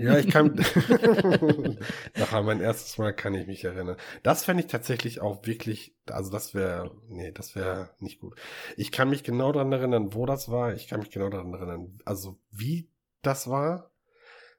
[0.00, 0.54] Ja, ich kann.
[2.16, 3.96] Nachher mein erstes Mal kann ich mich erinnern.
[4.22, 8.38] Das fände ich tatsächlich auch wirklich, also das wäre, nee, das wäre nicht gut.
[8.76, 10.74] Ich kann mich genau daran erinnern, wo das war.
[10.74, 12.90] Ich kann mich genau daran erinnern, also wie
[13.22, 13.90] das war.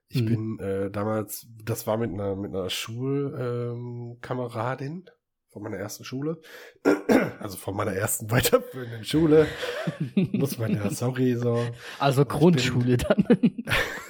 [0.10, 0.26] Ich mhm.
[0.26, 5.06] bin äh, damals, das war mit einer, mit einer Schulkameradin ähm,
[5.58, 6.40] von meiner ersten Schule.
[7.40, 9.48] Also von meiner ersten weiterführenden Schule.
[10.16, 11.64] Muss man ja, sorry, so.
[12.00, 13.26] Also Grundschule dann.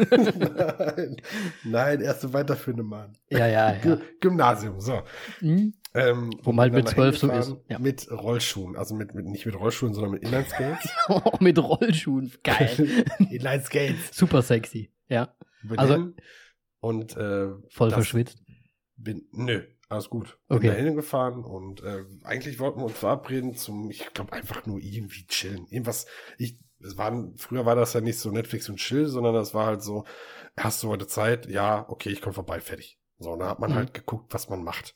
[0.10, 1.18] nein,
[1.64, 3.18] nein, erste weiterführende Mann.
[3.30, 3.98] Ja, ja, ja.
[4.20, 5.04] Gymnasium, so.
[5.40, 5.74] Hm?
[5.94, 7.80] Ähm, Wo man mit dann zwölf so ist, ja.
[7.80, 8.76] Mit Rollschuhen.
[8.76, 10.90] Also mit, mit, nicht mit Rollschuhen, sondern mit Inlineskates.
[11.10, 12.32] Oh, mit Rollschuhen.
[12.44, 13.06] Geil.
[13.20, 14.10] Inlineskates.
[14.12, 14.92] Super sexy.
[15.10, 15.36] Ja.
[15.64, 16.14] Bin Also-
[16.80, 18.44] und äh, Voll verschwitzt.
[18.96, 20.38] bin, nö, alles gut.
[20.50, 20.68] Okay.
[20.68, 24.80] Bin da hingefahren und äh, eigentlich wollten wir uns verabreden zum, ich glaube einfach nur
[24.80, 25.66] irgendwie chillen.
[25.70, 26.06] Irgendwas,
[26.38, 29.66] ich, es waren, früher war das ja nicht so Netflix und Chill, sondern das war
[29.66, 30.04] halt so,
[30.58, 31.48] hast du heute Zeit?
[31.48, 33.00] Ja, okay, ich komme vorbei, fertig.
[33.18, 33.76] So, und da hat man Mhm.
[33.76, 34.96] halt geguckt, was man macht.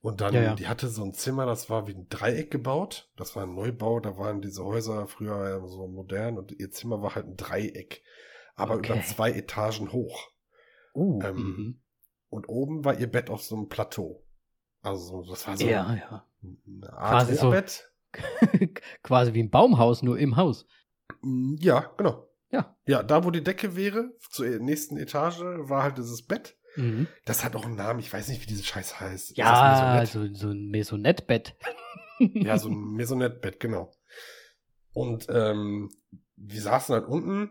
[0.00, 0.54] Und dann, Ja, ja.
[0.54, 3.08] die hatte so ein Zimmer, das war wie ein Dreieck gebaut.
[3.16, 7.02] Das war ein Neubau, da waren diese Häuser früher ja so modern und ihr Zimmer
[7.02, 8.02] war halt ein Dreieck.
[8.56, 8.92] Aber Okay.
[8.92, 10.28] über zwei Etagen hoch.
[10.94, 11.80] Uh, Ähm, mhm.
[12.32, 14.24] Und oben war ihr Bett auf so einem Plateau.
[14.80, 16.26] Also das war so Ja, ja.
[16.42, 17.48] eine Quasi Art so.
[17.48, 17.92] Hochbett.
[19.02, 20.66] Quasi wie ein Baumhaus, nur im Haus.
[21.20, 22.26] Mm, Ja, genau.
[22.50, 22.74] Ja.
[22.86, 26.56] Ja, da wo die Decke wäre, zur nächsten Etage, war halt dieses Bett.
[26.76, 27.06] Mhm.
[27.26, 29.36] Das hat auch einen Namen, ich weiß nicht, wie diese Scheiß heißt.
[29.36, 31.54] Ja, so, so ein Maisonette-Bett.
[32.18, 33.92] Ja, so ein Maisonette-Bett, genau.
[34.92, 35.90] Und ähm,
[36.36, 37.50] wir saßen halt unten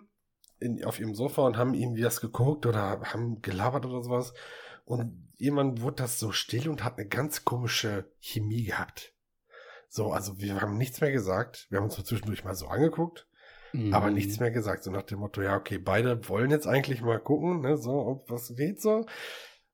[0.59, 4.33] in, auf ihrem Sofa und haben irgendwie das geguckt oder haben gelabert oder sowas.
[4.91, 9.13] Und jemand wurde das so still und hat eine ganz komische Chemie gehabt.
[9.89, 11.67] So, also wir haben nichts mehr gesagt.
[11.69, 13.27] Wir haben uns zwischendurch mal so angeguckt,
[13.91, 14.13] aber Mhm.
[14.15, 14.83] nichts mehr gesagt.
[14.83, 18.29] So nach dem Motto, ja, okay, beide wollen jetzt eigentlich mal gucken, ne, so, ob
[18.29, 19.05] was geht so.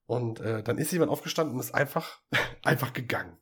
[0.05, 2.21] Und äh, dann ist jemand aufgestanden und ist einfach,
[2.63, 3.37] einfach gegangen.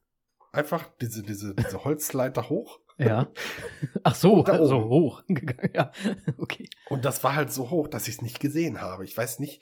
[0.52, 2.80] Einfach diese, diese, diese Holzleiter hoch.
[2.97, 3.27] Ja.
[4.03, 4.89] Ach so, so oben.
[4.89, 5.72] hoch gegangen.
[5.73, 5.91] Ja,
[6.38, 6.69] okay.
[6.89, 9.03] Und das war halt so hoch, dass ich es nicht gesehen habe.
[9.03, 9.61] Ich weiß nicht,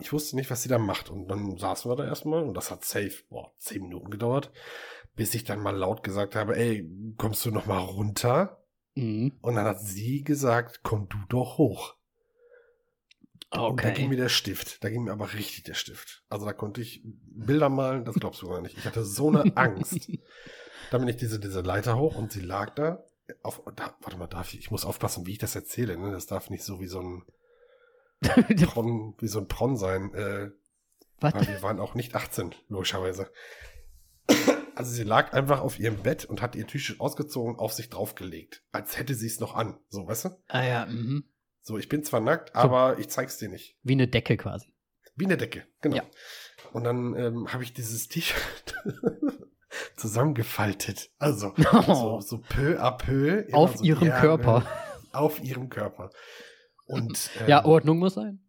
[0.00, 1.10] ich wusste nicht, was sie da macht.
[1.10, 4.50] Und dann saßen wir da erstmal und das hat safe, boah, zehn Minuten gedauert,
[5.16, 8.62] bis ich dann mal laut gesagt habe, ey, kommst du noch mal runter?
[8.94, 9.32] Mhm.
[9.40, 11.94] Und dann hat sie gesagt, komm du doch hoch.
[13.50, 14.22] Und da ging mir Okay.
[14.22, 14.82] der Stift.
[14.82, 16.24] Da ging mir aber richtig der Stift.
[16.28, 18.76] Also da konnte ich Bilder malen, das glaubst du gar nicht.
[18.76, 20.10] Ich hatte so eine Angst.
[20.90, 23.04] Dann bin ich diese, diese Leiter hoch und sie lag da.
[23.42, 25.96] Auf, da warte mal, darf ich, ich muss aufpassen, wie ich das erzähle.
[25.96, 26.12] Ne?
[26.12, 27.22] Das darf nicht so wie so ein
[28.66, 30.12] Pron, wie so ein Pron sein.
[30.14, 30.50] Äh,
[31.20, 31.34] Was?
[31.34, 33.30] weil wir waren auch nicht 18, logischerweise.
[34.74, 38.64] Also sie lag einfach auf ihrem Bett und hat ihr T-Shirt ausgezogen, auf sich draufgelegt.
[38.72, 39.78] Als hätte sie es noch an.
[39.88, 40.28] So, weißt du?
[40.48, 41.24] Ah ja, mhm.
[41.62, 43.78] So, ich bin zwar nackt, aber ich zeig's dir nicht.
[43.82, 44.74] wie eine Decke quasi.
[45.16, 45.96] Wie eine Decke, genau.
[45.96, 46.02] Ja.
[46.72, 48.74] Und dann ähm, habe ich dieses T-Shirt
[49.96, 51.10] zusammengefaltet.
[51.18, 51.52] Also
[51.86, 53.46] so, so peu à peu.
[53.52, 54.66] Auf so ihrem Ärmel Körper.
[55.12, 56.10] Auf ihrem Körper.
[56.86, 58.40] Und ähm, Ja, Ordnung muss sein.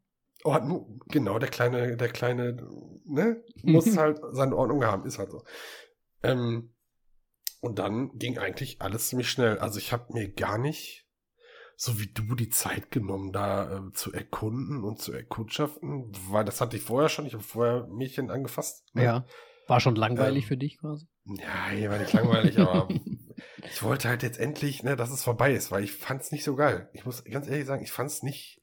[0.43, 2.56] Ordnung, genau, der kleine, der kleine,
[3.06, 5.43] ne, muss halt seine Ordnung haben, ist halt so.
[6.22, 6.72] Ähm,
[7.61, 9.57] und dann ging eigentlich alles ziemlich schnell.
[9.57, 11.07] Also ich habe mir gar nicht,
[11.77, 16.61] so wie du, die Zeit genommen, da äh, zu erkunden und zu erkundschaften, weil das
[16.61, 17.26] hatte ich vorher schon.
[17.26, 18.85] Ich habe vorher Mädchen angefasst.
[18.93, 19.03] ne?
[19.03, 19.26] Ja.
[19.68, 21.08] War schon langweilig Ähm, für dich quasi.
[21.26, 22.88] Ja, hier war nicht langweilig, aber
[23.64, 26.56] ich wollte halt jetzt endlich, ne, dass es vorbei ist, weil ich fand's nicht so
[26.56, 26.90] geil.
[26.94, 28.62] Ich muss ganz ehrlich sagen, ich fand's nicht,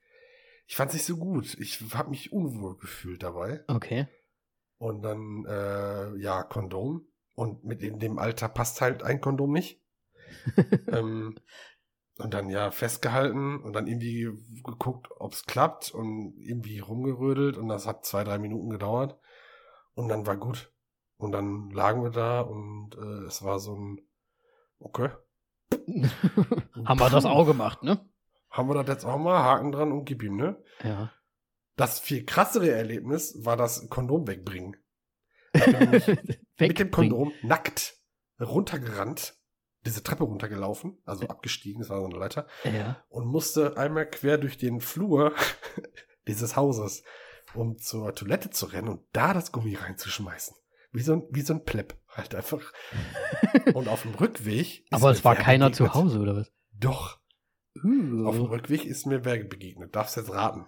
[0.66, 1.56] ich fand's nicht so gut.
[1.58, 3.64] Ich habe mich unwohl gefühlt dabei.
[3.68, 4.06] Okay.
[4.78, 7.06] Und dann, äh, ja, Kondom.
[7.34, 9.80] Und mit in dem Alter passt halt ein Kondom nicht.
[10.88, 11.36] ähm,
[12.18, 14.30] und dann ja festgehalten und dann irgendwie
[14.64, 19.18] geguckt, ob's klappt und irgendwie rumgerödelt und das hat zwei, drei Minuten gedauert.
[19.94, 20.71] Und dann war gut.
[21.22, 24.00] Und dann lagen wir da und äh, es war so ein,
[24.80, 25.08] okay,
[26.84, 28.04] Haben wir das auch gemacht, ne?
[28.50, 30.62] haben wir das jetzt auch mal, Haken dran und gib ihm, ne?
[30.84, 31.10] Ja.
[31.76, 34.76] Das viel krassere Erlebnis war das Kondom wegbringen.
[35.54, 36.90] Nämlich mit dem Wegbringen.
[36.90, 37.96] Kondom nackt
[38.38, 39.34] runtergerannt,
[39.86, 43.02] diese Treppe runtergelaufen, also abgestiegen, das war so eine Leiter, Ja.
[43.08, 45.32] und musste einmal quer durch den Flur
[46.26, 47.04] dieses Hauses,
[47.54, 50.54] um zur Toilette zu rennen und da das Gummi reinzuschmeißen.
[50.92, 52.72] Wie so ein, wie so ein Plepp, halt einfach.
[53.74, 54.84] Und auf dem Rückweg.
[54.90, 56.04] Aber es war keiner zu begegnet.
[56.04, 56.52] Hause, oder was?
[56.78, 57.18] Doch.
[57.76, 59.96] Auf dem Uh, Rückweg ist mir wer begegnet.
[59.96, 60.66] Darfst jetzt raten.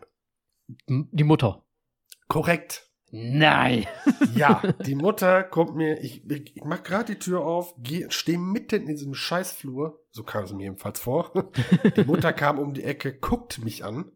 [0.88, 1.64] die Mutter.
[2.28, 2.90] Korrekt.
[3.10, 3.86] Nein.
[4.34, 7.74] Ja, die Mutter kommt mir, ich, ich, ich mach gerade die Tür auf,
[8.08, 11.32] stehe mitten in diesem Scheißflur, so kam es mir jedenfalls vor.
[11.96, 14.10] Die Mutter kam um die Ecke, guckt mich an.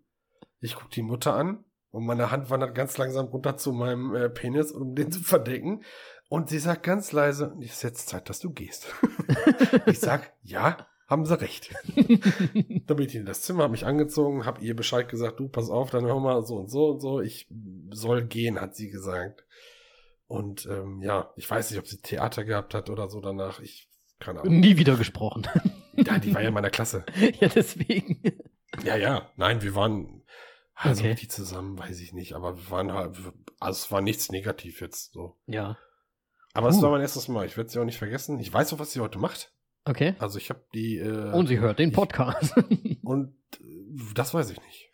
[0.60, 4.28] Ich guck die Mutter an und meine Hand wandert ganz langsam runter zu meinem äh,
[4.28, 5.82] Penis, um den zu verdecken.
[6.28, 8.92] Und sie sagt ganz leise, es ist jetzt Zeit, dass du gehst.
[9.86, 11.74] ich sag, ja, haben sie recht.
[11.96, 15.70] Dann bin ich in das Zimmer, habe mich angezogen, habe ihr Bescheid gesagt, du, pass
[15.70, 17.48] auf, dann hör mal so und so und so, ich
[17.90, 19.44] soll gehen, hat sie gesagt.
[20.26, 23.60] Und ähm, ja, ich weiß nicht, ob sie Theater gehabt hat oder so danach.
[23.60, 23.88] Ich,
[24.20, 24.60] keine Ahnung.
[24.60, 25.46] Nie wieder gesprochen.
[25.94, 27.06] Ja, die war ja in meiner Klasse.
[27.40, 28.20] ja, deswegen.
[28.84, 29.30] Ja, ja.
[29.36, 30.22] Nein, wir waren
[30.80, 31.14] also Okay.
[31.14, 33.16] die zusammen, weiß ich nicht, aber wir waren halt,
[33.60, 35.36] also es war nichts negativ jetzt so.
[35.46, 35.76] Ja.
[36.54, 36.82] Aber es Cool.
[36.84, 37.46] war mein erstes Mal.
[37.46, 38.38] Ich werde sie auch nicht vergessen.
[38.40, 39.52] Ich weiß auch, was sie heute macht.
[39.84, 40.14] Okay.
[40.18, 42.54] Also ich habe die äh, Und sie hört den ich- Podcast.
[43.02, 44.90] und äh, das weiß ich nicht.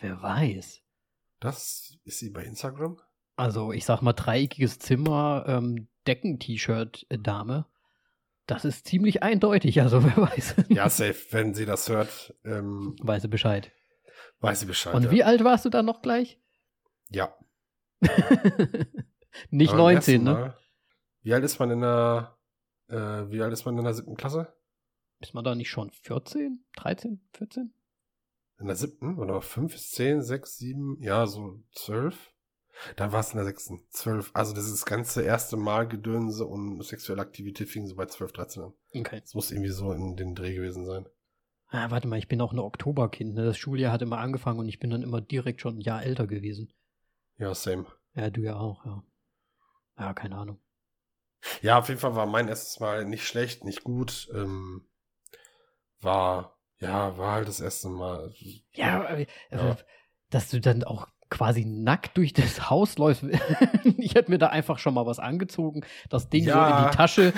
[0.00, 0.80] Wer weiß.
[1.40, 2.98] Das ist sie bei Instagram.
[3.36, 7.66] Also, ich sag mal, dreieckiges Zimmer, ähm, Decken-T-Shirt-Dame.
[8.46, 10.56] Das ist ziemlich eindeutig, also wer weiß.
[10.68, 11.16] Ja, safe.
[11.30, 13.72] Wenn sie das hört, ähm, Weiß sie Bescheid.
[14.42, 14.94] Weiß sie Bescheid.
[14.94, 15.10] Und ja.
[15.10, 16.38] wie alt warst du dann noch gleich?
[17.10, 17.34] Ja.
[19.50, 20.32] Nicht Aber beim 19, ersten ne?
[20.32, 20.58] Mal-
[21.22, 22.36] Wie alt ist man in der,
[22.88, 24.52] äh, wie alt ist man in der siebten Klasse?
[25.20, 27.72] Ist man da nicht schon 14, 13, 14?
[28.58, 29.18] In der siebten?
[29.18, 32.32] Oder fünf, zehn, sechs, sieben, ja, so zwölf?
[32.96, 33.86] Dann war es in der sechsten.
[33.90, 34.30] Zwölf.
[34.34, 38.32] Also das ist das ganze erste Mal Gedönse und sexuelle Aktivität fing so bei zwölf,
[38.32, 38.72] dreizehn an.
[38.94, 39.20] Okay.
[39.20, 41.06] Das muss irgendwie so in den Dreh gewesen sein.
[41.74, 43.34] Ah, warte mal, ich bin auch ein Oktoberkind.
[43.34, 43.44] Ne?
[43.46, 46.26] Das Schuljahr hat immer angefangen und ich bin dann immer direkt schon ein Jahr älter
[46.26, 46.70] gewesen.
[47.38, 47.86] Ja, same.
[48.14, 49.02] Ja, du ja auch, ja.
[49.98, 50.60] Ja, keine Ahnung.
[51.62, 54.28] Ja, auf jeden Fall war mein erstes Mal nicht schlecht, nicht gut.
[54.34, 54.86] Ähm,
[56.00, 58.32] war, ja, war halt das erste Mal.
[58.72, 59.70] Ja, äh, Ja.
[59.72, 59.76] äh,
[60.30, 63.22] dass du dann auch quasi nackt durch das Haus läufst.
[63.96, 66.68] ich hätte mir da einfach schon mal was angezogen, das Ding so Ja.
[66.80, 67.32] in die Tasche,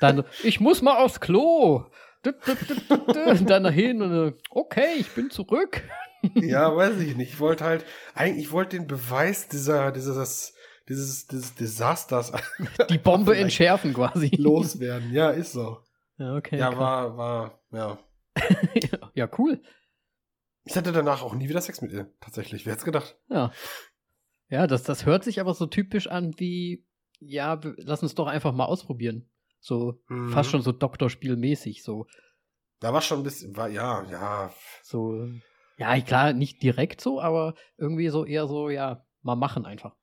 [0.00, 1.86] dann, ich muss mal aufs Klo.
[2.22, 5.82] Dann dahin und äh, okay, ich bin zurück.
[6.34, 7.34] Ja, weiß ich nicht.
[7.34, 10.52] Ich wollte halt, eigentlich, ich wollte den Beweis dieser, dieses,
[10.88, 12.32] dieses, dieses Desasters
[12.90, 14.30] Die Bombe entschärfen quasi.
[14.36, 15.12] loswerden.
[15.12, 15.78] Ja, ist so.
[16.16, 16.58] Ja, okay.
[16.58, 16.78] Ja, krass.
[16.80, 17.98] war, war, ja.
[19.14, 19.62] ja, cool.
[20.64, 22.66] Ich hatte danach auch nie wieder Sex mit ihr, tatsächlich.
[22.66, 23.16] Wer hätte gedacht?
[23.28, 23.52] Ja.
[24.48, 26.84] Ja, das, das hört sich aber so typisch an wie,
[27.20, 29.30] ja, lass uns doch einfach mal ausprobieren.
[29.60, 30.30] So Mhm.
[30.30, 32.06] fast schon so Doktorspielmäßig, so.
[32.80, 34.52] Da war schon ein bisschen, war, ja, ja.
[34.82, 35.28] So,
[35.76, 39.96] ja, klar, nicht direkt so, aber irgendwie so eher so, ja, mal machen einfach.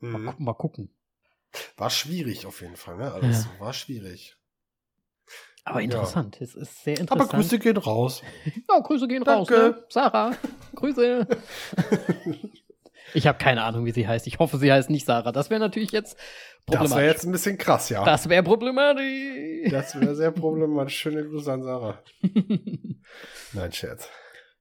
[0.00, 0.36] Mal, Mhm.
[0.36, 0.94] gu mal gucken.
[1.76, 3.12] War schwierig auf jeden Fall, ne?
[3.12, 3.60] Alles Ja.
[3.60, 4.36] war schwierig.
[5.64, 5.84] Aber Ja.
[5.84, 7.32] interessant, es ist sehr Aber interessant.
[7.32, 8.22] Grüße gehen raus.
[8.68, 9.72] Ja, Grüße gehen raus, Danke.
[9.74, 9.84] ne?
[9.88, 10.36] Sarah,
[10.74, 11.26] Grüße.
[13.14, 14.26] ich habe keine Ahnung, wie sie heißt.
[14.26, 15.32] Ich hoffe, sie heißt nicht Sarah.
[15.32, 16.16] Das wäre natürlich jetzt
[16.66, 17.12] Das wäre problematisch.
[17.12, 18.04] jetzt ein bisschen krass, ja.
[18.04, 19.70] Das wäre problematisch.
[19.70, 20.96] Das wäre sehr problematisch.
[20.96, 22.02] Schöne Grüße an Sarah.
[23.52, 24.08] Nein, Scherz.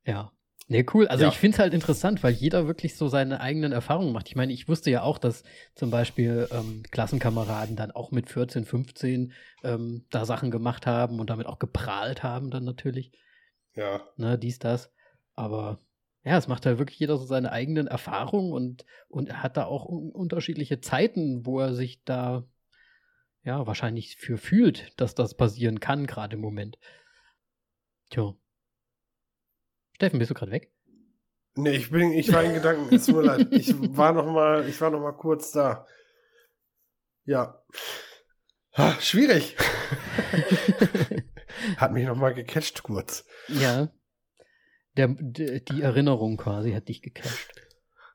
[0.05, 0.31] Ja.
[0.71, 1.07] Nee, cool.
[1.07, 1.29] Also Ja.
[1.29, 4.27] ich finde es halt interessant, weil jeder wirklich so seine eigenen Erfahrungen macht.
[4.29, 5.43] Ich meine, ich wusste ja auch, dass
[5.73, 11.31] zum Beispiel ähm, Klassenkameraden dann auch mit 14, 15 ähm, da Sachen gemacht haben und
[11.31, 13.11] damit auch geprahlt haben dann natürlich.
[13.75, 14.01] Ja.
[14.17, 14.91] Ne, dies, das.
[15.35, 15.79] Aber
[16.23, 19.65] ja, es macht halt wirklich jeder so seine eigenen Erfahrungen und, und er hat da
[19.65, 22.47] auch un unterschiedliche Zeiten, wo er sich da
[23.43, 26.77] ja wahrscheinlich für fühlt, dass das passieren kann, gerade im Moment.
[28.09, 28.35] Tja.
[29.93, 30.71] Steffen, bist du gerade weg?
[31.55, 33.47] Nee, ich bin, ich war in Gedanken, es tut mir leid.
[33.51, 35.85] Ich war noch mal, ich war noch mal kurz da.
[37.25, 37.61] Ja.
[38.77, 39.57] Ha, schwierig.
[41.77, 43.25] Hat mich noch mal gecatcht kurz.
[43.47, 43.89] ja.
[45.07, 47.53] Der, die Erinnerung quasi hat dich gecatcht.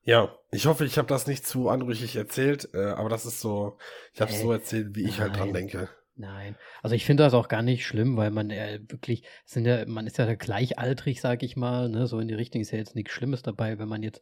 [0.03, 3.79] Ja, ich hoffe, ich habe das nicht zu anrüchig erzählt, äh, aber das ist so,
[4.13, 4.43] ich habe es Hä?
[4.43, 5.55] so erzählt, wie ich halt dran Nein.
[5.55, 5.89] denke.
[6.17, 6.57] Nein.
[6.83, 10.07] Also ich finde das auch gar nicht schlimm, weil man ja wirklich, sind ja, man
[10.07, 12.07] ist ja gleichaltrig, sag ich mal, ne?
[12.07, 14.21] So in die Richtung ist ja jetzt nichts Schlimmes dabei, wenn man jetzt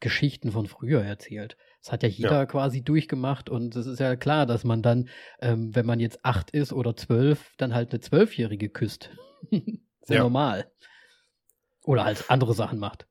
[0.00, 1.56] Geschichten von früher erzählt.
[1.82, 2.46] Das hat ja jeder Ja.
[2.46, 5.08] quasi durchgemacht und es ist ja klar, dass man dann,
[5.40, 9.10] ähm, wenn man jetzt acht ist oder zwölf, dann halt eine Zwölfjährige küsst.
[10.02, 10.22] Sehr Ja.
[10.24, 10.66] normal.
[11.84, 13.06] Oder halt andere Sachen macht.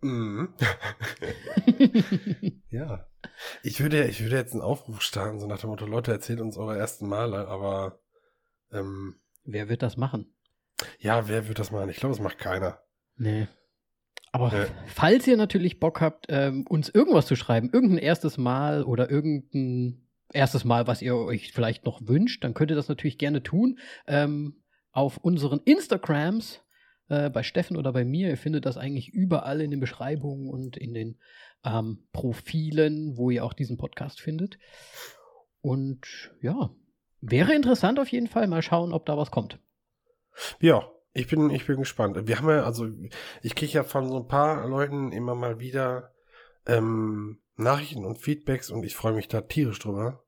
[0.00, 0.54] Mhm.
[2.70, 3.06] ja.
[3.62, 6.56] Ich würde, ich würde jetzt einen Aufruf starten, so nach dem Motto, Leute, erzählt uns
[6.58, 8.00] eure ersten Male, aber
[8.72, 10.30] ähm, Wer wird das machen?
[10.98, 11.88] ja, wer wird das machen?
[11.88, 12.80] Ich glaube, das macht keiner.
[13.16, 13.46] Nee.
[14.32, 14.66] Aber Nee.
[14.86, 20.08] falls ihr natürlich Bock habt, ähm, uns irgendwas zu schreiben, irgendein erstes Mal oder irgendein
[20.32, 23.78] erstes Mal, was ihr euch vielleicht noch wünscht, dann könnt ihr das natürlich gerne tun.
[24.08, 26.60] Ähm, auf unseren Instagrams,
[27.08, 28.30] äh, bei Steffen oder bei mir.
[28.30, 31.18] Ihr findet das eigentlich überall in den Beschreibungen und in den
[31.64, 34.58] ähm, Profilen, wo ihr auch diesen Podcast findet.
[35.60, 36.70] Und ja,
[37.20, 38.46] wäre interessant auf jeden Fall.
[38.46, 39.58] Mal schauen, ob da was kommt.
[40.60, 42.26] Ja, ich bin, ich bin gespannt.
[42.26, 42.88] Wir haben ja, also,
[43.42, 46.12] ich kriege ja von so ein paar Leuten immer mal wieder
[46.66, 50.24] ähm, Nachrichten und Feedbacks und ich freue mich da tierisch drüber.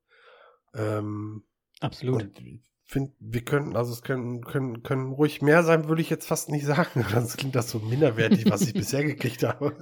[0.75, 1.45] Ähm,
[1.81, 2.23] Absolut.
[2.23, 2.41] und
[2.87, 6.49] finde, wir könnten, also es können, können, können ruhig mehr sein, würde ich jetzt fast
[6.49, 7.05] nicht sagen.
[7.13, 9.77] Sonst klingt das so minderwertig, was ich bisher gekriegt habe.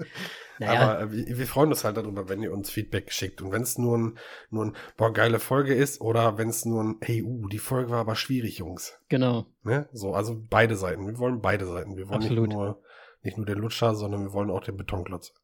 [0.58, 0.80] Naja.
[0.80, 3.42] Aber äh, wir, wir, freuen uns halt darüber, wenn ihr uns Feedback schickt.
[3.42, 4.18] Und wenn es nur ein,
[4.50, 7.90] nur ein, boah, geile Folge ist oder wenn es nur ein, hey, uh, die Folge
[7.90, 8.98] war aber schwierig, Jungs.
[9.08, 9.46] Genau.
[9.62, 9.88] Ne?
[9.92, 11.06] So, also beide Seiten.
[11.06, 11.96] Wir wollen beide Seiten.
[11.96, 12.48] Wir wollen Absolut.
[12.48, 12.82] nicht nur,
[13.22, 15.34] nicht nur den Lutscher, sondern wir wollen auch den Betonklotz.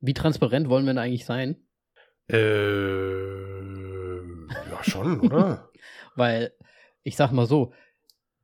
[0.00, 1.56] Wie transparent wollen wir denn eigentlich sein?
[2.28, 2.38] Äh,
[4.70, 5.68] ja, schon, oder?
[6.14, 6.52] Weil,
[7.02, 7.72] ich sag mal so,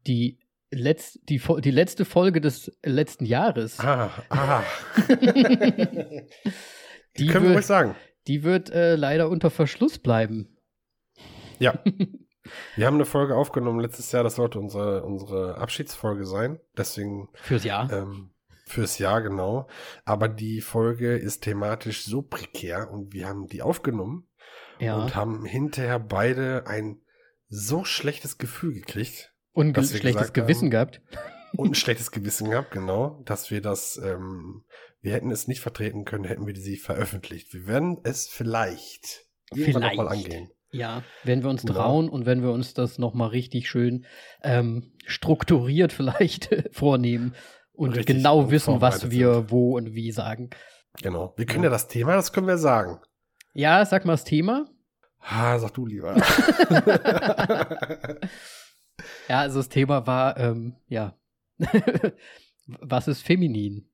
[0.06, 0.38] die,
[0.70, 3.80] Letz, die, die letzte Folge des letzten Jahres.
[3.80, 4.62] Ah, ah.
[7.18, 7.94] die können wir euch sagen.
[8.26, 10.56] Die wird äh, leider unter Verschluss bleiben.
[11.58, 11.82] Ja.
[12.76, 16.58] Wir haben eine Folge aufgenommen letztes Jahr, das sollte unsere, unsere Abschiedsfolge sein.
[16.78, 17.28] Deswegen.
[17.34, 17.92] Fürs Jahr.
[17.92, 18.30] Ähm,
[18.64, 19.68] fürs Jahr, genau.
[20.06, 24.28] Aber die Folge ist thematisch so prekär und wir haben die aufgenommen
[24.78, 24.96] ja.
[24.96, 27.00] und haben hinterher beide ein
[27.48, 29.32] so schlechtes Gefühl gekriegt.
[29.52, 31.00] Und ein schlechtes Gewissen haben, gehabt.
[31.56, 34.64] Und ein schlechtes Gewissen gehabt, genau, dass wir das, ähm,
[35.00, 37.52] wir hätten es nicht vertreten können, hätten wir sie veröffentlicht.
[37.52, 40.50] Wir werden es vielleicht irgendwann nochmal angehen.
[40.70, 41.74] Ja, wenn wir uns genau.
[41.74, 44.04] trauen und wenn wir uns das nochmal richtig schön
[44.42, 47.34] ähm, strukturiert vielleicht vornehmen
[47.72, 49.50] und richtig genau wissen, was wir sind.
[49.50, 50.50] wo und wie sagen.
[51.02, 51.32] Genau.
[51.36, 51.70] Wir können ja.
[51.70, 53.00] ja das Thema, das können wir sagen.
[53.54, 54.68] Ja, sag mal das Thema.
[55.20, 56.16] Ah, sag du lieber.
[59.28, 61.14] ja, also das Thema war, ähm, ja,
[62.66, 63.88] was ist feminin?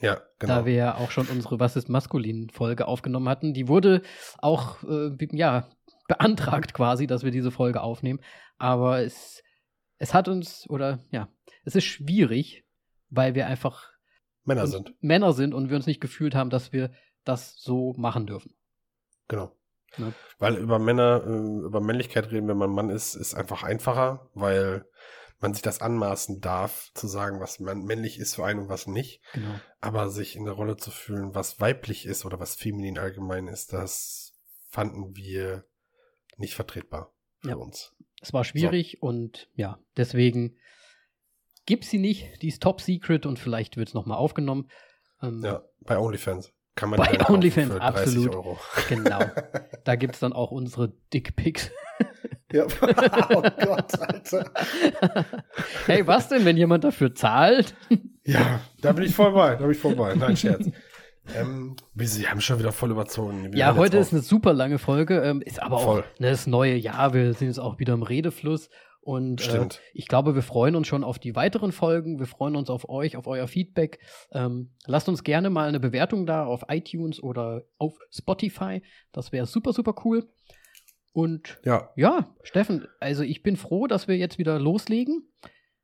[0.00, 0.60] Ja, genau.
[0.60, 3.52] Da wir ja auch schon unsere Was ist maskulin Folge aufgenommen hatten.
[3.52, 4.02] Die wurde
[4.38, 5.68] auch, äh, ja,
[6.06, 8.20] beantragt quasi, dass wir diese Folge aufnehmen.
[8.58, 9.42] Aber es,
[9.98, 11.28] es hat uns, oder ja,
[11.64, 12.64] es ist schwierig,
[13.10, 13.90] weil wir einfach
[14.44, 14.94] Männer sind.
[15.00, 16.90] Männer sind und wir uns nicht gefühlt haben, dass wir
[17.24, 18.54] das so machen dürfen.
[19.28, 19.52] Genau.
[19.96, 20.12] Ja.
[20.38, 24.84] Weil über Männer, äh, über Männlichkeit reden, wenn man Mann ist, ist einfach einfacher, weil
[25.40, 29.22] man sich das anmaßen darf, zu sagen, was männlich ist für einen und was nicht.
[29.32, 29.60] Genau.
[29.80, 33.72] Aber sich in der Rolle zu fühlen, was weiblich ist oder was feminin allgemein ist,
[33.72, 34.34] das
[34.68, 35.64] fanden wir
[36.36, 37.56] nicht vertretbar für ja.
[37.56, 37.94] uns.
[38.20, 39.06] Es war schwierig so.
[39.06, 40.56] und ja, deswegen
[41.66, 44.68] gibt sie nicht, die ist top secret und vielleicht wird es nochmal aufgenommen.
[45.22, 46.52] Ähm, ja, bei OnlyFans.
[46.78, 48.36] Kann man Bei OnlyFans, absolut.
[48.36, 48.58] Euro.
[48.88, 49.18] Genau.
[49.84, 51.70] Da gibt es dann auch unsere Dickpics.
[52.52, 52.64] Ja.
[52.82, 54.52] oh Gott, Alter.
[55.86, 57.74] Hey, was denn, wenn jemand dafür zahlt?
[58.24, 59.52] Ja, da bin ich voll bei.
[59.56, 60.14] Da bin ich voll bei.
[60.14, 60.70] Nein, Scherz.
[61.36, 63.52] Ähm, wir haben schon wieder voll überzogen.
[63.52, 65.20] Wir ja, heute ist eine super lange Folge.
[65.20, 66.00] Ähm, ist aber voll.
[66.00, 67.12] auch ne, das neue Jahr.
[67.12, 68.70] Wir sind jetzt auch wieder im Redefluss.
[69.08, 72.18] Und äh, ich glaube, wir freuen uns schon auf die weiteren Folgen.
[72.18, 74.00] Wir freuen uns auf euch, auf euer Feedback.
[74.32, 78.82] Ähm, lasst uns gerne mal eine Bewertung da auf iTunes oder auf Spotify.
[79.12, 80.28] Das wäre super, super cool.
[81.12, 81.90] Und ja.
[81.96, 85.32] ja, Steffen, also ich bin froh, dass wir jetzt wieder loslegen.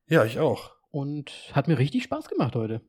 [0.06, 0.72] Ja, ich auch.
[0.90, 2.82] Und hat mir richtig Spaß gemacht heute.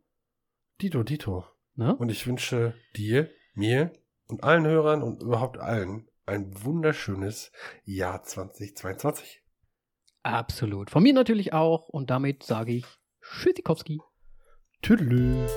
[0.81, 1.45] Dito, Dito.
[1.75, 1.91] Na?
[1.91, 3.93] Und ich wünsche dir, mir
[4.27, 7.53] und allen Hörern und überhaupt allen ein wunderschönes
[7.85, 9.44] Jahr 2022.
[10.26, 10.89] Absolut.
[10.89, 11.88] Von mir natürlich auch.
[11.88, 12.85] Und damit sage ich
[13.22, 14.02] Tschüssikowski.
[14.81, 15.47] Tüdelü.